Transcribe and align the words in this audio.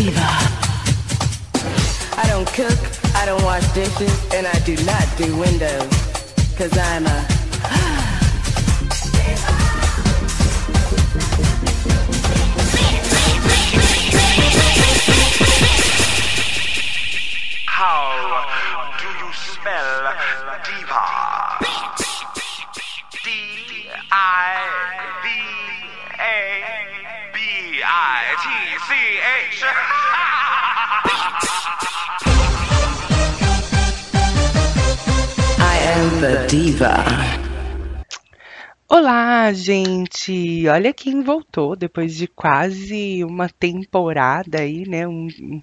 diva. 0.00 0.30
I 2.16 2.24
don't 2.28 2.48
cook, 2.54 2.80
I 3.14 3.26
don't 3.26 3.42
wash 3.42 3.66
dishes, 3.74 4.14
and 4.32 4.46
I 4.46 4.58
do 4.60 4.74
not 4.84 5.06
do 5.18 5.28
windows. 5.36 5.92
Cause 6.56 6.72
I'm 6.76 7.06
a 7.06 7.18
How 17.66 18.46
do 19.00 19.08
you 19.20 19.32
spell 19.32 20.14
diva? 20.64 21.19
Diva. 36.20 36.92
Olá, 38.86 39.50
gente! 39.54 40.68
Olha 40.68 40.92
quem 40.92 41.22
voltou 41.22 41.74
depois 41.74 42.14
de 42.14 42.26
quase 42.26 43.24
uma 43.24 43.48
temporada 43.48 44.60
aí, 44.60 44.86
né? 44.86 45.08
Um- 45.08 45.62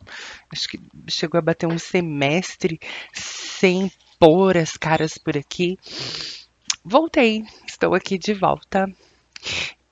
acho 0.51 0.67
que 0.67 0.79
chegou 1.07 1.37
a 1.37 1.43
bater 1.43 1.67
um 1.67 1.77
semestre 1.77 2.79
sem 3.13 3.91
pôr 4.19 4.57
as 4.57 4.75
caras 4.75 5.15
por 5.15 5.37
aqui. 5.37 5.77
Voltei, 6.83 7.43
estou 7.67 7.93
aqui 7.93 8.17
de 8.17 8.33
volta. 8.33 8.91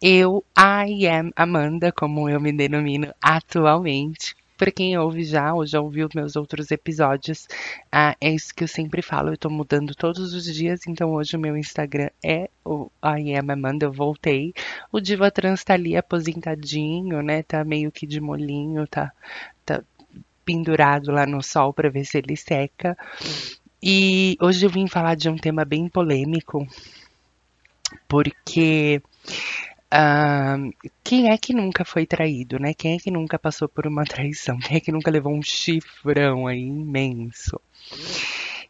Eu, 0.01 0.43
I 0.57 1.05
am 1.07 1.31
Amanda, 1.35 1.91
como 1.91 2.27
eu 2.27 2.41
me 2.41 2.51
denomino 2.51 3.13
atualmente. 3.21 4.35
Para 4.57 4.71
quem 4.71 4.97
ouve 4.97 5.23
já 5.23 5.53
ou 5.53 5.65
já 5.65 5.81
ouviu 5.81 6.07
meus 6.15 6.35
outros 6.35 6.71
episódios, 6.71 7.47
ah, 7.91 8.15
é 8.21 8.31
isso 8.31 8.53
que 8.55 8.63
eu 8.63 8.67
sempre 8.67 9.01
falo. 9.01 9.31
Eu 9.31 9.37
tô 9.37 9.49
mudando 9.49 9.93
todos 9.93 10.33
os 10.33 10.45
dias, 10.45 10.81
então 10.87 11.13
hoje 11.13 11.35
o 11.35 11.39
meu 11.39 11.57
Instagram 11.57 12.09
é 12.23 12.49
o 12.63 12.89
I 13.03 13.35
am 13.35 13.51
Amanda. 13.51 13.85
Eu 13.85 13.91
voltei. 13.91 14.53
O 14.91 15.01
Diva 15.01 15.29
Trans 15.29 15.63
tá 15.63 15.73
ali 15.73 15.97
aposentadinho, 15.97 17.21
né? 17.21 17.43
Tá 17.43 17.63
meio 17.63 17.91
que 17.91 18.07
de 18.07 18.21
molinho, 18.21 18.87
tá, 18.87 19.11
tá 19.65 19.83
pendurado 20.45 21.11
lá 21.11 21.25
no 21.25 21.41
sol 21.43 21.73
para 21.73 21.89
ver 21.89 22.05
se 22.05 22.17
ele 22.17 22.37
seca. 22.37 22.97
E 23.81 24.37
hoje 24.41 24.65
eu 24.65 24.69
vim 24.69 24.87
falar 24.87 25.15
de 25.15 25.29
um 25.29 25.35
tema 25.35 25.65
bem 25.65 25.89
polêmico, 25.89 26.65
porque 28.07 29.01
quem 31.03 31.29
é 31.29 31.37
que 31.37 31.53
nunca 31.53 31.85
foi 31.85 32.05
traído, 32.05 32.59
né? 32.59 32.73
Quem 32.73 32.95
é 32.95 32.97
que 32.97 33.11
nunca 33.11 33.39
passou 33.39 33.67
por 33.69 33.87
uma 33.87 34.03
traição? 34.05 34.57
Quem 34.57 34.77
é 34.77 34.79
que 34.79 34.91
nunca 34.91 35.11
levou 35.11 35.33
um 35.33 35.41
chifrão 35.41 36.47
aí 36.47 36.61
imenso? 36.61 37.59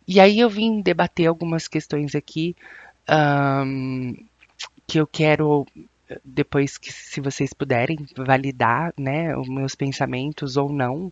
E 0.08 0.20
aí 0.20 0.40
eu 0.40 0.50
vim 0.50 0.82
debater 0.82 1.28
algumas 1.28 1.68
questões 1.68 2.14
aqui 2.14 2.56
ahn, 3.08 4.14
que 4.88 5.00
eu 5.00 5.08
quero 5.08 5.66
depois 6.24 6.78
que 6.78 6.92
se 6.92 7.20
vocês 7.20 7.54
puderem 7.54 7.98
validar, 8.16 8.94
né, 8.98 9.36
os 9.36 9.48
meus 9.48 9.76
pensamentos 9.76 10.56
ou 10.58 10.72
não, 10.72 11.12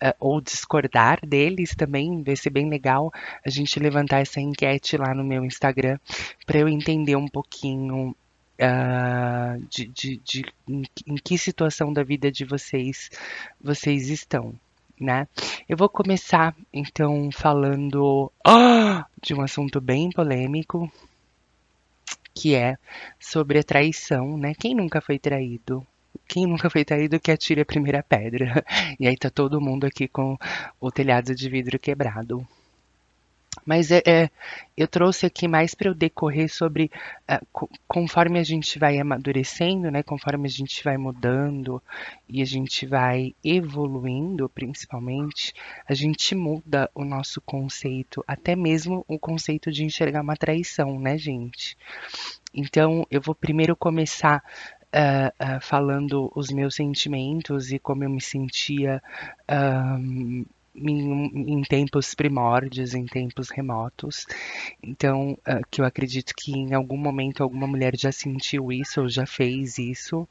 eh, 0.00 0.14
ou 0.20 0.40
discordar 0.40 1.24
deles 1.26 1.74
também, 1.74 2.22
vai 2.22 2.36
ser 2.36 2.50
bem 2.50 2.68
legal 2.68 3.10
a 3.44 3.48
gente 3.48 3.80
levantar 3.80 4.20
essa 4.20 4.40
enquete 4.40 4.96
lá 4.96 5.14
no 5.14 5.24
meu 5.24 5.44
Instagram 5.44 5.98
para 6.44 6.58
eu 6.58 6.68
entender 6.68 7.16
um 7.16 7.28
pouquinho 7.28 8.14
ah, 8.60 9.56
de, 9.68 9.86
de, 9.86 10.16
de 10.18 10.44
em, 10.68 10.82
em 11.06 11.14
que 11.16 11.36
situação 11.36 11.92
da 11.92 12.02
vida 12.02 12.30
de 12.30 12.44
vocês 12.44 13.10
vocês 13.60 14.08
estão, 14.08 14.54
né? 15.00 15.28
Eu 15.68 15.76
vou 15.76 15.88
começar 15.88 16.54
então 16.72 17.30
falando 17.32 18.32
ah, 18.44 19.06
de 19.22 19.34
um 19.34 19.42
assunto 19.42 19.80
bem 19.80 20.10
polêmico, 20.10 20.90
que 22.34 22.54
é 22.54 22.76
sobre 23.18 23.58
a 23.58 23.64
traição, 23.64 24.36
né? 24.36 24.54
Quem 24.54 24.74
nunca 24.74 25.00
foi 25.00 25.18
traído? 25.18 25.86
Quem 26.28 26.46
nunca 26.46 26.70
foi 26.70 26.84
traído 26.84 27.20
que 27.20 27.30
atire 27.30 27.60
a 27.60 27.64
primeira 27.64 28.02
pedra. 28.02 28.64
E 28.98 29.06
aí 29.06 29.16
tá 29.16 29.28
todo 29.28 29.60
mundo 29.60 29.84
aqui 29.84 30.08
com 30.08 30.38
o 30.80 30.90
telhado 30.90 31.34
de 31.34 31.48
vidro 31.50 31.78
quebrado. 31.78 32.46
Mas 33.66 33.90
é, 33.90 34.02
é, 34.06 34.30
eu 34.76 34.86
trouxe 34.88 35.26
aqui 35.26 35.48
mais 35.48 35.74
para 35.74 35.88
eu 35.88 35.94
decorrer 35.94 36.48
sobre 36.48 36.90
ah, 37.28 37.40
co- 37.52 37.68
conforme 37.88 38.38
a 38.38 38.42
gente 38.44 38.78
vai 38.78 38.98
amadurecendo, 38.98 39.90
né? 39.90 40.02
Conforme 40.02 40.46
a 40.46 40.50
gente 40.50 40.82
vai 40.84 40.96
mudando 40.96 41.82
e 42.28 42.40
a 42.42 42.44
gente 42.44 42.86
vai 42.86 43.34
evoluindo, 43.44 44.48
principalmente, 44.48 45.52
a 45.88 45.94
gente 45.94 46.34
muda 46.34 46.90
o 46.94 47.04
nosso 47.04 47.40
conceito, 47.40 48.24
até 48.26 48.54
mesmo 48.56 49.04
o 49.08 49.18
conceito 49.18 49.70
de 49.72 49.84
enxergar 49.84 50.22
uma 50.22 50.36
traição, 50.36 50.98
né, 51.00 51.18
gente? 51.18 51.76
Então, 52.54 53.06
eu 53.10 53.20
vou 53.20 53.34
primeiro 53.34 53.76
começar 53.76 54.42
ah, 54.92 55.32
ah, 55.38 55.60
falando 55.60 56.30
os 56.34 56.50
meus 56.50 56.74
sentimentos 56.74 57.72
e 57.72 57.78
como 57.78 58.04
eu 58.04 58.10
me 58.10 58.20
sentia 58.20 59.02
ahn, 59.48 60.44
em, 60.76 61.54
em 61.58 61.62
tempos 61.62 62.14
primórdios, 62.14 62.94
em 62.94 63.06
tempos 63.06 63.50
remotos. 63.50 64.26
Então, 64.82 65.38
ah, 65.46 65.60
que 65.70 65.80
eu 65.80 65.84
acredito 65.84 66.34
que 66.36 66.52
em 66.52 66.74
algum 66.74 66.96
momento 66.96 67.42
alguma 67.42 67.66
mulher 67.66 67.94
já 67.96 68.12
sentiu 68.12 68.72
isso 68.72 69.02
ou 69.02 69.08
já 69.08 69.26
fez 69.26 69.78
isso. 69.78 70.28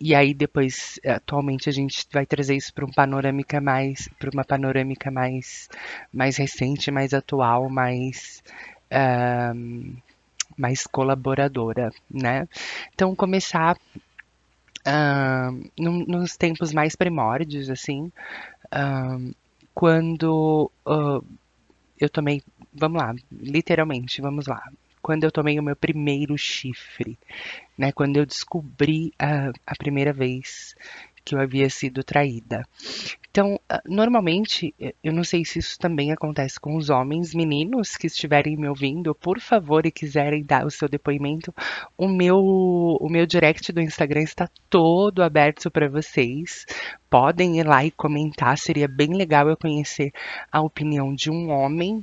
E 0.00 0.14
aí 0.14 0.34
depois, 0.34 1.00
atualmente 1.06 1.68
a 1.68 1.72
gente 1.72 2.06
vai 2.12 2.26
trazer 2.26 2.56
isso 2.56 2.72
para 2.74 2.84
um 2.84 2.90
panorâmica 2.92 3.60
mais, 3.60 4.08
para 4.18 4.30
uma 4.30 4.44
panorâmica 4.44 5.10
mais, 5.10 5.68
mais 6.12 6.36
recente, 6.36 6.90
mais 6.90 7.14
atual, 7.14 7.68
mais 7.68 8.42
ahn, 8.90 9.96
mais 10.56 10.86
colaboradora, 10.86 11.90
né? 12.10 12.48
Então 12.94 13.14
começar 13.16 13.76
ahn, 14.84 15.62
num- 15.78 16.04
nos 16.06 16.36
tempos 16.36 16.72
mais 16.72 16.94
primórdios, 16.96 17.70
assim, 17.70 18.10
ahn, 18.72 19.32
quando 19.78 20.72
ah, 20.84 21.20
eu 22.00 22.10
tomei, 22.10 22.42
vamos 22.74 23.00
lá, 23.00 23.14
literalmente, 23.30 24.20
vamos 24.20 24.48
lá. 24.48 24.60
Quando 25.00 25.22
eu 25.22 25.30
tomei 25.30 25.56
o 25.56 25.62
meu 25.62 25.76
primeiro 25.76 26.36
chifre, 26.36 27.16
né? 27.78 27.92
Quando 27.92 28.16
eu 28.16 28.26
descobri 28.26 29.12
a, 29.16 29.52
a 29.64 29.76
primeira 29.76 30.12
vez 30.12 30.74
que 31.28 31.34
eu 31.34 31.40
havia 31.40 31.68
sido 31.68 32.02
traída. 32.02 32.62
Então, 33.30 33.60
ah, 33.68 33.80
normalmente, 33.86 34.74
eh, 34.80 34.94
eu 35.04 35.12
não 35.12 35.22
sei 35.22 35.44
se 35.44 35.58
isso 35.58 35.78
também 35.78 36.10
acontece 36.10 36.58
com 36.58 36.76
os 36.76 36.90
homens, 36.90 37.34
meninos 37.34 37.96
que 37.96 38.06
estiverem 38.06 38.56
me 38.56 38.68
ouvindo, 38.68 39.14
por 39.14 39.38
favor, 39.38 39.84
e 39.86 39.90
quiserem 39.90 40.42
dar 40.42 40.64
o 40.66 40.70
seu 40.70 40.88
depoimento, 40.88 41.54
o 41.96 42.08
meu, 42.08 42.36
o 42.36 43.08
meu 43.08 43.26
direct 43.26 43.72
do 43.72 43.80
Instagram 43.80 44.22
está 44.22 44.48
todo 44.70 45.22
aberto 45.22 45.70
para 45.70 45.88
vocês. 45.88 46.64
Podem 47.10 47.58
ir 47.60 47.66
lá 47.66 47.84
e 47.84 47.90
comentar, 47.90 48.58
seria 48.58 48.88
bem 48.88 49.14
legal 49.14 49.48
eu 49.48 49.56
conhecer 49.56 50.10
a 50.50 50.60
opinião 50.60 51.14
de 51.14 51.30
um 51.30 51.50
homem 51.50 52.00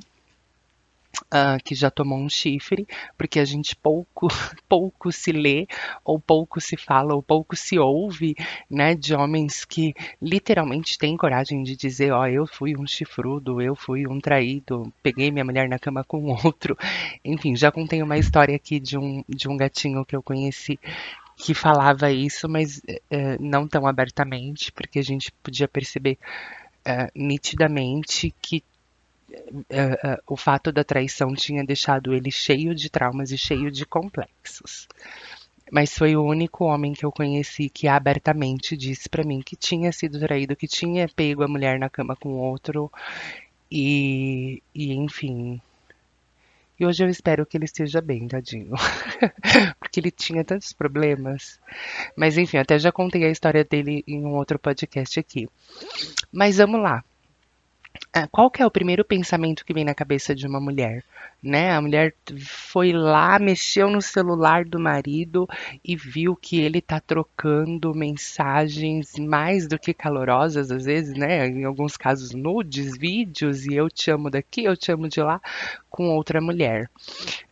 ah, 1.30 1.58
que 1.64 1.74
já 1.74 1.90
tomou 1.90 2.18
um 2.18 2.28
chifre, 2.28 2.86
porque 3.16 3.40
a 3.40 3.44
gente 3.44 3.74
pouco, 3.74 4.28
pouco 4.68 5.10
se 5.10 5.32
lê, 5.32 5.66
ou 6.04 6.20
pouco 6.20 6.60
se 6.60 6.76
fala, 6.76 7.14
ou 7.14 7.22
pouco 7.22 7.56
se 7.56 7.78
ouve, 7.78 8.34
né, 8.70 8.94
de 8.94 9.14
homens 9.14 9.64
que 9.64 9.94
literalmente 10.20 10.98
têm 10.98 11.16
coragem 11.16 11.62
de 11.62 11.76
dizer, 11.76 12.12
ó, 12.12 12.26
eu 12.26 12.46
fui 12.46 12.76
um 12.76 12.86
chifrudo, 12.86 13.60
eu 13.60 13.74
fui 13.74 14.06
um 14.06 14.20
traído, 14.20 14.92
peguei 15.02 15.30
minha 15.30 15.44
mulher 15.44 15.68
na 15.68 15.78
cama 15.78 16.04
com 16.04 16.26
outro. 16.44 16.76
Enfim, 17.24 17.56
já 17.56 17.72
contei 17.72 18.02
uma 18.02 18.18
história 18.18 18.54
aqui 18.54 18.78
de 18.78 18.98
um, 18.98 19.24
de 19.28 19.48
um 19.48 19.56
gatinho 19.56 20.04
que 20.04 20.14
eu 20.14 20.22
conheci 20.22 20.78
que 21.36 21.52
falava 21.52 22.10
isso, 22.10 22.48
mas 22.48 22.80
eh, 23.10 23.36
não 23.38 23.68
tão 23.68 23.86
abertamente, 23.86 24.72
porque 24.72 24.98
a 24.98 25.02
gente 25.02 25.30
podia 25.42 25.68
perceber 25.68 26.18
eh, 26.82 27.10
nitidamente 27.14 28.34
que 28.40 28.64
o 30.26 30.36
fato 30.36 30.70
da 30.72 30.84
traição 30.84 31.34
tinha 31.34 31.64
deixado 31.64 32.14
ele 32.14 32.30
cheio 32.30 32.74
de 32.74 32.90
traumas 32.90 33.30
e 33.30 33.38
cheio 33.38 33.70
de 33.70 33.84
complexos. 33.84 34.88
Mas 35.70 35.96
foi 35.96 36.14
o 36.14 36.24
único 36.24 36.64
homem 36.64 36.92
que 36.92 37.04
eu 37.04 37.10
conheci 37.10 37.68
que 37.68 37.88
abertamente 37.88 38.76
disse 38.76 39.08
pra 39.08 39.24
mim 39.24 39.40
que 39.40 39.56
tinha 39.56 39.90
sido 39.90 40.20
traído, 40.20 40.54
que 40.54 40.68
tinha 40.68 41.08
pego 41.08 41.42
a 41.42 41.48
mulher 41.48 41.78
na 41.78 41.90
cama 41.90 42.14
com 42.14 42.34
outro 42.34 42.90
e, 43.70 44.62
e 44.74 44.92
enfim. 44.94 45.60
E 46.78 46.84
hoje 46.84 47.02
eu 47.02 47.08
espero 47.08 47.46
que 47.46 47.56
ele 47.56 47.64
esteja 47.64 48.00
bem, 48.00 48.28
tadinho. 48.28 48.74
Porque 49.80 49.98
ele 49.98 50.10
tinha 50.10 50.44
tantos 50.44 50.72
problemas. 50.72 51.58
Mas 52.14 52.36
enfim, 52.36 52.58
até 52.58 52.78
já 52.78 52.92
contei 52.92 53.24
a 53.24 53.30
história 53.30 53.64
dele 53.64 54.04
em 54.06 54.24
um 54.24 54.34
outro 54.34 54.58
podcast 54.58 55.18
aqui. 55.18 55.48
Mas 56.30 56.58
vamos 56.58 56.80
lá. 56.80 57.02
Ah, 58.12 58.26
qual 58.26 58.50
que 58.50 58.62
é 58.62 58.66
o 58.66 58.70
primeiro 58.70 59.04
pensamento 59.04 59.64
que 59.64 59.72
vem 59.72 59.84
na 59.84 59.94
cabeça 59.94 60.34
de 60.34 60.46
uma 60.46 60.60
mulher? 60.60 61.04
Né? 61.42 61.70
A 61.70 61.80
mulher 61.80 62.14
foi 62.40 62.92
lá, 62.92 63.38
mexeu 63.38 63.88
no 63.88 64.02
celular 64.02 64.64
do 64.64 64.80
marido 64.80 65.48
e 65.84 65.94
viu 65.94 66.34
que 66.34 66.60
ele 66.60 66.80
tá 66.80 66.98
trocando 66.98 67.94
mensagens 67.94 69.16
mais 69.18 69.68
do 69.68 69.78
que 69.78 69.94
calorosas, 69.94 70.70
às 70.70 70.84
vezes, 70.84 71.14
né? 71.14 71.46
Em 71.46 71.64
alguns 71.64 71.96
casos 71.96 72.32
nudes, 72.32 72.96
vídeos, 72.98 73.66
e 73.66 73.74
eu 73.74 73.88
te 73.88 74.10
amo 74.10 74.30
daqui, 74.30 74.64
eu 74.64 74.76
te 74.76 74.90
amo 74.90 75.08
de 75.08 75.20
lá, 75.20 75.40
com 75.96 76.10
outra 76.10 76.42
mulher. 76.42 76.90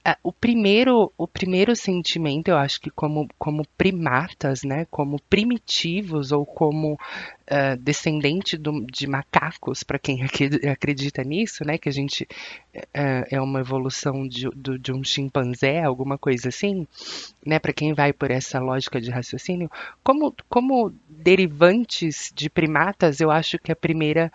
Ah, 0.05 0.19
o 0.23 0.31
primeiro, 0.31 1.11
o 1.17 1.27
primeiro 1.27 1.75
sentimento, 1.75 2.49
eu 2.49 2.59
acho 2.59 2.79
que 2.79 2.91
como, 2.91 3.27
como 3.39 3.67
primatas, 3.79 4.63
né? 4.63 4.87
Como 4.91 5.19
primitivos 5.31 6.31
ou 6.31 6.45
como 6.45 6.93
uh, 6.93 7.77
descendente 7.81 8.59
do, 8.59 8.85
de 8.85 9.07
macacos, 9.07 9.83
para 9.83 9.99
quem 9.99 10.21
acredita 10.71 11.25
nisso, 11.25 11.65
né? 11.65 11.79
Que 11.79 11.89
a 11.89 11.93
gente 11.93 12.29
uh, 12.77 13.25
é 13.31 13.41
uma 13.41 13.61
evolução 13.61 14.29
de, 14.29 14.47
do, 14.51 14.79
de 14.79 14.93
um 14.93 15.03
chimpanzé, 15.03 15.83
alguma 15.83 16.19
coisa 16.19 16.51
assim, 16.51 16.87
né? 17.45 17.59
Para 17.59 17.73
quem 17.73 17.95
vai 17.95 18.13
por 18.13 18.31
essa 18.31 18.61
lógica 18.61 19.01
de 19.01 19.11
raciocínio, 19.11 19.71
como, 20.03 20.35
como 20.51 20.93
derivantes 21.09 22.31
de 22.35 22.51
primatas, 22.51 23.23
eu 23.23 23.31
acho 23.31 23.59
que 23.59 23.73
a 23.73 23.77
primeira, 23.77 24.31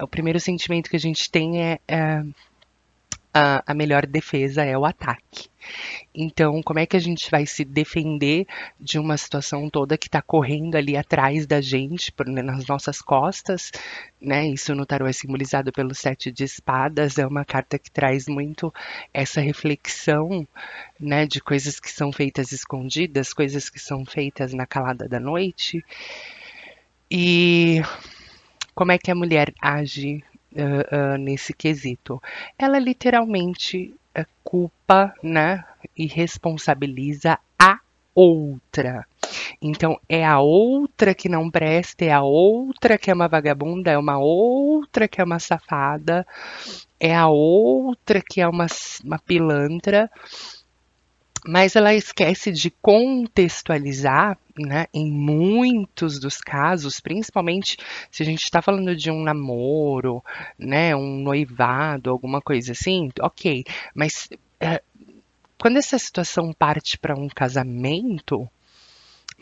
o 0.00 0.08
primeiro 0.08 0.40
sentimento 0.40 0.90
que 0.90 0.96
a 0.96 1.00
gente 1.00 1.30
tem 1.30 1.62
é, 1.62 1.78
é 1.86 2.24
a, 3.32 3.62
a 3.66 3.74
melhor 3.74 4.06
defesa 4.06 4.62
é 4.62 4.76
o 4.76 4.84
ataque. 4.84 5.50
Então, 6.14 6.60
como 6.62 6.80
é 6.80 6.86
que 6.86 6.96
a 6.96 7.00
gente 7.00 7.30
vai 7.30 7.46
se 7.46 7.64
defender 7.64 8.46
de 8.78 8.98
uma 8.98 9.16
situação 9.16 9.70
toda 9.70 9.96
que 9.96 10.08
está 10.08 10.20
correndo 10.20 10.74
ali 10.76 10.96
atrás 10.96 11.46
da 11.46 11.60
gente, 11.60 12.12
né, 12.26 12.42
nas 12.42 12.66
nossas 12.66 13.00
costas, 13.00 13.70
né? 14.20 14.46
Isso 14.48 14.74
no 14.74 14.84
tarô 14.84 15.06
é 15.06 15.12
simbolizado 15.12 15.72
pelo 15.72 15.94
sete 15.94 16.30
de 16.30 16.44
espadas, 16.44 17.16
é 17.18 17.26
uma 17.26 17.44
carta 17.44 17.78
que 17.78 17.90
traz 17.90 18.26
muito 18.26 18.72
essa 19.14 19.40
reflexão, 19.40 20.46
né, 20.98 21.26
de 21.26 21.40
coisas 21.40 21.80
que 21.80 21.90
são 21.90 22.12
feitas 22.12 22.52
escondidas, 22.52 23.32
coisas 23.32 23.70
que 23.70 23.78
são 23.78 24.04
feitas 24.04 24.52
na 24.52 24.66
calada 24.66 25.08
da 25.08 25.20
noite. 25.20 25.82
E 27.10 27.80
como 28.74 28.92
é 28.92 28.98
que 28.98 29.10
a 29.10 29.14
mulher 29.14 29.52
age 29.60 30.24
uh, 30.54 31.18
nesse 31.18 31.52
quesito. 31.52 32.22
Ela 32.58 32.78
literalmente 32.78 33.94
uh, 34.18 34.26
culpa, 34.42 35.14
né, 35.22 35.64
e 35.96 36.06
responsabiliza 36.06 37.38
a 37.58 37.78
outra. 38.14 39.06
Então 39.60 39.98
é 40.08 40.24
a 40.24 40.40
outra 40.40 41.14
que 41.14 41.28
não 41.28 41.50
presta, 41.50 42.04
é 42.04 42.12
a 42.12 42.22
outra 42.22 42.98
que 42.98 43.10
é 43.10 43.14
uma 43.14 43.28
vagabunda, 43.28 43.90
é 43.90 43.98
uma 43.98 44.18
outra 44.18 45.06
que 45.06 45.20
é 45.20 45.24
uma 45.24 45.38
safada, 45.38 46.26
é 46.98 47.14
a 47.14 47.28
outra 47.28 48.20
que 48.20 48.40
é 48.40 48.48
uma, 48.48 48.66
uma 49.04 49.18
pilantra 49.18 50.10
mas 51.46 51.74
ela 51.74 51.94
esquece 51.94 52.52
de 52.52 52.70
contextualizar, 52.70 54.38
né, 54.56 54.86
em 54.92 55.10
muitos 55.10 56.20
dos 56.20 56.38
casos, 56.38 57.00
principalmente 57.00 57.76
se 58.10 58.22
a 58.22 58.26
gente 58.26 58.44
está 58.44 58.62
falando 58.62 58.94
de 58.94 59.10
um 59.10 59.22
namoro, 59.22 60.22
né, 60.58 60.94
um 60.94 61.18
noivado, 61.18 62.10
alguma 62.10 62.40
coisa 62.40 62.72
assim, 62.72 63.10
ok, 63.20 63.64
mas 63.94 64.28
é, 64.60 64.82
quando 65.58 65.78
essa 65.78 65.98
situação 65.98 66.52
parte 66.52 66.98
para 66.98 67.18
um 67.18 67.28
casamento, 67.28 68.48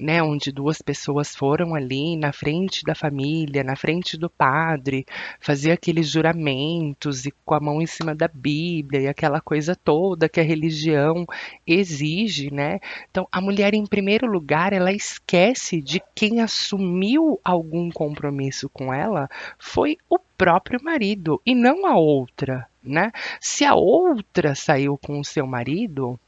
né, 0.00 0.22
onde 0.22 0.50
duas 0.50 0.80
pessoas 0.80 1.36
foram 1.36 1.74
ali 1.74 2.16
na 2.16 2.32
frente 2.32 2.82
da 2.84 2.94
família, 2.94 3.62
na 3.62 3.76
frente 3.76 4.16
do 4.16 4.30
padre, 4.30 5.04
fazer 5.38 5.72
aqueles 5.72 6.08
juramentos 6.08 7.26
e 7.26 7.30
com 7.44 7.54
a 7.54 7.60
mão 7.60 7.82
em 7.82 7.86
cima 7.86 8.14
da 8.14 8.26
Bíblia 8.26 9.02
e 9.02 9.08
aquela 9.08 9.40
coisa 9.40 9.76
toda 9.76 10.28
que 10.28 10.40
a 10.40 10.44
religião 10.44 11.26
exige, 11.66 12.52
né? 12.52 12.80
Então, 13.10 13.28
a 13.30 13.40
mulher 13.40 13.74
em 13.74 13.84
primeiro 13.86 14.26
lugar, 14.26 14.72
ela 14.72 14.92
esquece 14.92 15.82
de 15.82 16.02
quem 16.14 16.40
assumiu 16.40 17.38
algum 17.44 17.90
compromisso 17.90 18.68
com 18.70 18.92
ela 18.92 19.28
foi 19.58 19.98
o 20.08 20.18
próprio 20.18 20.82
marido 20.82 21.40
e 21.44 21.54
não 21.54 21.86
a 21.86 21.96
outra, 21.96 22.66
né? 22.82 23.12
Se 23.38 23.64
a 23.64 23.74
outra 23.74 24.54
saiu 24.54 24.96
com 24.96 25.20
o 25.20 25.24
seu 25.24 25.46
marido, 25.46 26.18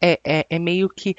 é, 0.00 0.18
é, 0.24 0.46
é 0.50 0.58
meio 0.58 0.88
que 0.88 1.14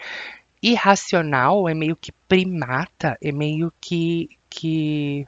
irracional, 0.61 1.67
é 1.69 1.73
meio 1.73 1.95
que 1.95 2.11
primata, 2.27 3.17
é 3.21 3.31
meio 3.31 3.71
que, 3.79 4.29
que 4.50 5.25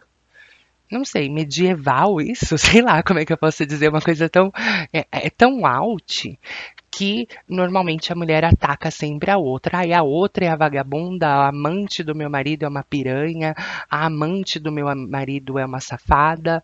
não 0.91 1.05
sei, 1.05 1.29
medieval 1.29 2.19
isso, 2.19 2.57
sei 2.59 2.81
lá 2.81 3.01
como 3.01 3.19
é 3.19 3.25
que 3.25 3.31
eu 3.31 3.37
posso 3.37 3.65
dizer, 3.65 3.89
uma 3.89 4.01
coisa 4.01 4.29
tão, 4.29 4.51
é, 4.91 5.05
é 5.11 5.29
tão 5.29 5.65
out 5.65 6.37
que 6.91 7.25
normalmente 7.47 8.11
a 8.11 8.15
mulher 8.15 8.43
ataca 8.43 8.91
sempre 8.91 9.31
a 9.31 9.37
outra. 9.37 9.79
Aí 9.79 9.93
a 9.93 10.03
outra 10.03 10.45
é 10.45 10.49
a 10.49 10.57
vagabunda, 10.57 11.25
a 11.25 11.47
amante 11.47 12.03
do 12.03 12.13
meu 12.13 12.29
marido 12.29 12.65
é 12.65 12.67
uma 12.67 12.83
piranha, 12.83 13.55
a 13.89 14.05
amante 14.05 14.59
do 14.59 14.71
meu 14.71 14.93
marido 15.07 15.57
é 15.57 15.65
uma 15.65 15.79
safada. 15.79 16.61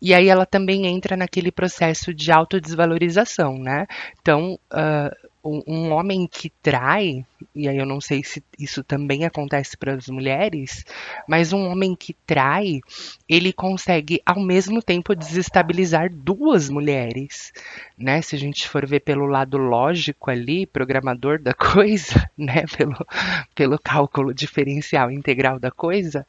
E 0.00 0.14
aí 0.14 0.28
ela 0.28 0.46
também 0.46 0.86
entra 0.86 1.16
naquele 1.16 1.50
processo 1.50 2.14
de 2.14 2.30
autodesvalorização, 2.30 3.58
né? 3.58 3.86
Então, 4.22 4.56
uh, 4.72 5.28
um 5.44 5.90
homem 5.92 6.28
que 6.30 6.50
trai, 6.62 7.24
e 7.54 7.68
aí 7.68 7.76
eu 7.76 7.86
não 7.86 8.00
sei 8.00 8.22
se 8.22 8.42
isso 8.58 8.82
também 8.82 9.24
acontece 9.24 9.76
para 9.76 9.94
as 9.94 10.08
mulheres, 10.08 10.84
mas 11.28 11.52
um 11.52 11.68
homem 11.68 11.94
que 11.94 12.14
trai, 12.26 12.80
ele 13.28 13.52
consegue 13.52 14.20
ao 14.24 14.40
mesmo 14.40 14.82
tempo 14.82 15.14
desestabilizar 15.14 16.12
duas 16.12 16.68
mulheres, 16.68 17.52
né? 17.98 18.22
Se 18.22 18.36
a 18.36 18.38
gente 18.38 18.68
for 18.68 18.86
ver 18.86 19.00
pelo 19.00 19.26
lado 19.26 19.56
lógico 19.58 20.30
ali, 20.30 20.66
programador 20.66 21.40
da 21.40 21.52
coisa, 21.54 22.28
né? 22.36 22.64
Pelo, 22.76 23.06
pelo 23.54 23.78
cálculo 23.78 24.34
diferencial 24.34 25.10
integral 25.10 25.58
da 25.58 25.70
coisa, 25.70 26.26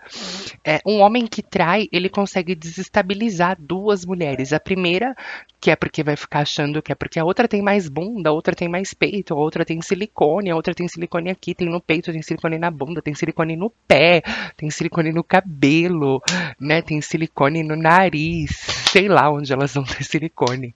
é, 0.63 0.79
um 0.85 0.99
homem 0.99 1.25
que 1.27 1.41
trai, 1.41 1.87
ele 1.91 2.09
consegue 2.09 2.55
desestabilizar 2.55 3.57
duas 3.59 4.05
mulheres. 4.05 4.53
A 4.53 4.59
primeira, 4.59 5.15
que 5.59 5.71
é 5.71 5.75
porque 5.75 6.03
vai 6.03 6.15
ficar 6.15 6.39
achando 6.39 6.81
que 6.81 6.91
é 6.91 6.95
porque 6.95 7.19
a 7.19 7.25
outra 7.25 7.47
tem 7.47 7.61
mais 7.61 7.89
bunda, 7.89 8.29
a 8.29 8.33
outra 8.33 8.55
tem 8.55 8.67
mais 8.67 8.93
peito, 8.93 9.33
a 9.33 9.37
outra 9.37 9.65
tem 9.65 9.81
silicone, 9.81 10.49
a 10.49 10.55
outra 10.55 10.73
tem 10.73 10.87
silicone 10.97 11.29
aqui, 11.29 11.53
tem 11.53 11.69
no 11.69 11.79
peito, 11.79 12.11
tem 12.11 12.21
silicone 12.21 12.57
na 12.57 12.71
bunda, 12.71 13.01
tem 13.01 13.13
silicone 13.13 13.55
no 13.55 13.69
pé, 13.87 14.21
tem 14.55 14.69
silicone 14.69 15.11
no 15.11 15.23
cabelo, 15.23 16.21
né? 16.59 16.81
Tem 16.81 16.99
silicone 17.01 17.63
no 17.63 17.75
nariz, 17.75 18.51
sei 18.91 19.07
lá 19.07 19.29
onde 19.29 19.53
elas 19.53 19.73
vão 19.73 19.83
ter 19.83 20.03
silicone. 20.03 20.75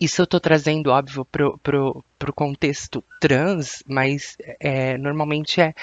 Isso 0.00 0.22
eu 0.22 0.24
estou 0.24 0.40
trazendo, 0.40 0.90
óbvio, 0.90 1.26
pro, 1.26 1.58
pro, 1.58 2.02
pro 2.18 2.32
contexto 2.32 3.04
trans, 3.20 3.82
mas 3.86 4.34
é, 4.58 4.96
normalmente 4.96 5.60
é, 5.60 5.74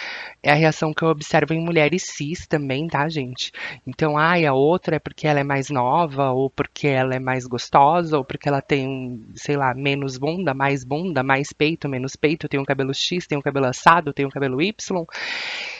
é 0.41 0.51
a 0.51 0.55
reação 0.55 0.91
que 0.91 1.03
eu 1.03 1.09
observo 1.09 1.53
em 1.53 1.63
mulheres 1.63 2.03
cis 2.07 2.47
também, 2.47 2.87
tá, 2.87 3.07
gente? 3.07 3.51
Então, 3.85 4.17
ai, 4.17 4.43
a 4.43 4.53
outra 4.53 4.95
é 4.95 4.99
porque 4.99 5.27
ela 5.27 5.39
é 5.39 5.43
mais 5.43 5.69
nova, 5.69 6.31
ou 6.31 6.49
porque 6.49 6.87
ela 6.87 7.13
é 7.13 7.19
mais 7.19 7.45
gostosa, 7.45 8.17
ou 8.17 8.25
porque 8.25 8.49
ela 8.49 8.59
tem, 8.59 9.23
sei 9.35 9.55
lá, 9.55 9.71
menos 9.75 10.17
bunda, 10.17 10.51
mais 10.51 10.83
bunda, 10.83 11.21
mais 11.21 11.53
peito, 11.53 11.87
menos 11.87 12.15
peito, 12.15 12.49
tem 12.49 12.59
um 12.59 12.65
cabelo 12.65 12.95
X, 12.95 13.27
tem 13.27 13.37
um 13.37 13.41
cabelo 13.41 13.67
assado, 13.67 14.13
tem 14.13 14.25
um 14.25 14.31
cabelo 14.31 14.59
Y. 14.59 15.05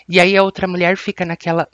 E 0.08 0.20
aí 0.20 0.38
a 0.38 0.44
outra 0.44 0.68
mulher 0.68 0.96
fica 0.96 1.26
naquela 1.26 1.68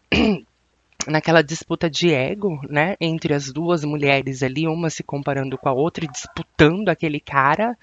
naquela 1.08 1.44
disputa 1.44 1.90
de 1.90 2.14
ego, 2.14 2.62
né, 2.70 2.96
entre 3.00 3.34
as 3.34 3.52
duas 3.52 3.84
mulheres 3.84 4.44
ali, 4.44 4.68
uma 4.68 4.90
se 4.90 5.04
comparando 5.04 5.58
com 5.58 5.70
a 5.70 5.74
outra 5.74 6.06
e 6.06 6.12
disputando 6.12 6.90
aquele 6.90 7.20
cara, 7.20 7.78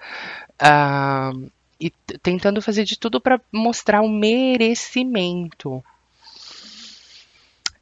uh, 0.61 1.51
e 1.79 1.89
tentando 2.21 2.61
fazer 2.61 2.83
de 2.83 2.97
tudo 2.97 3.19
para 3.19 3.39
mostrar 3.51 4.01
o 4.01 4.09
merecimento. 4.09 5.83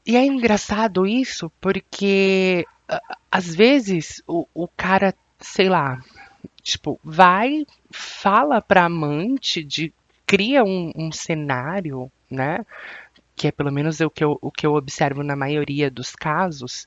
E 0.05 0.15
é 0.15 0.25
engraçado 0.25 1.05
isso, 1.05 1.51
porque 1.61 2.65
às 3.31 3.53
vezes 3.53 4.23
o, 4.25 4.47
o 4.53 4.67
cara, 4.67 5.13
sei 5.39 5.69
lá, 5.69 6.01
tipo, 6.61 6.99
vai, 7.03 7.65
fala 7.91 8.61
pra 8.61 8.85
amante 8.85 9.63
de 9.63 9.93
cria 10.25 10.63
um, 10.63 10.91
um 10.95 11.11
cenário, 11.11 12.11
né? 12.29 12.65
Que 13.39 13.47
é 13.47 13.51
pelo 13.53 13.71
menos 13.71 14.01
o 14.01 14.09
que 14.09 14.21
eu, 14.21 14.37
o 14.41 14.51
que 14.51 14.67
eu 14.67 14.73
observo 14.73 15.23
na 15.23 15.33
maioria 15.33 15.89
dos 15.89 16.13
casos, 16.13 16.85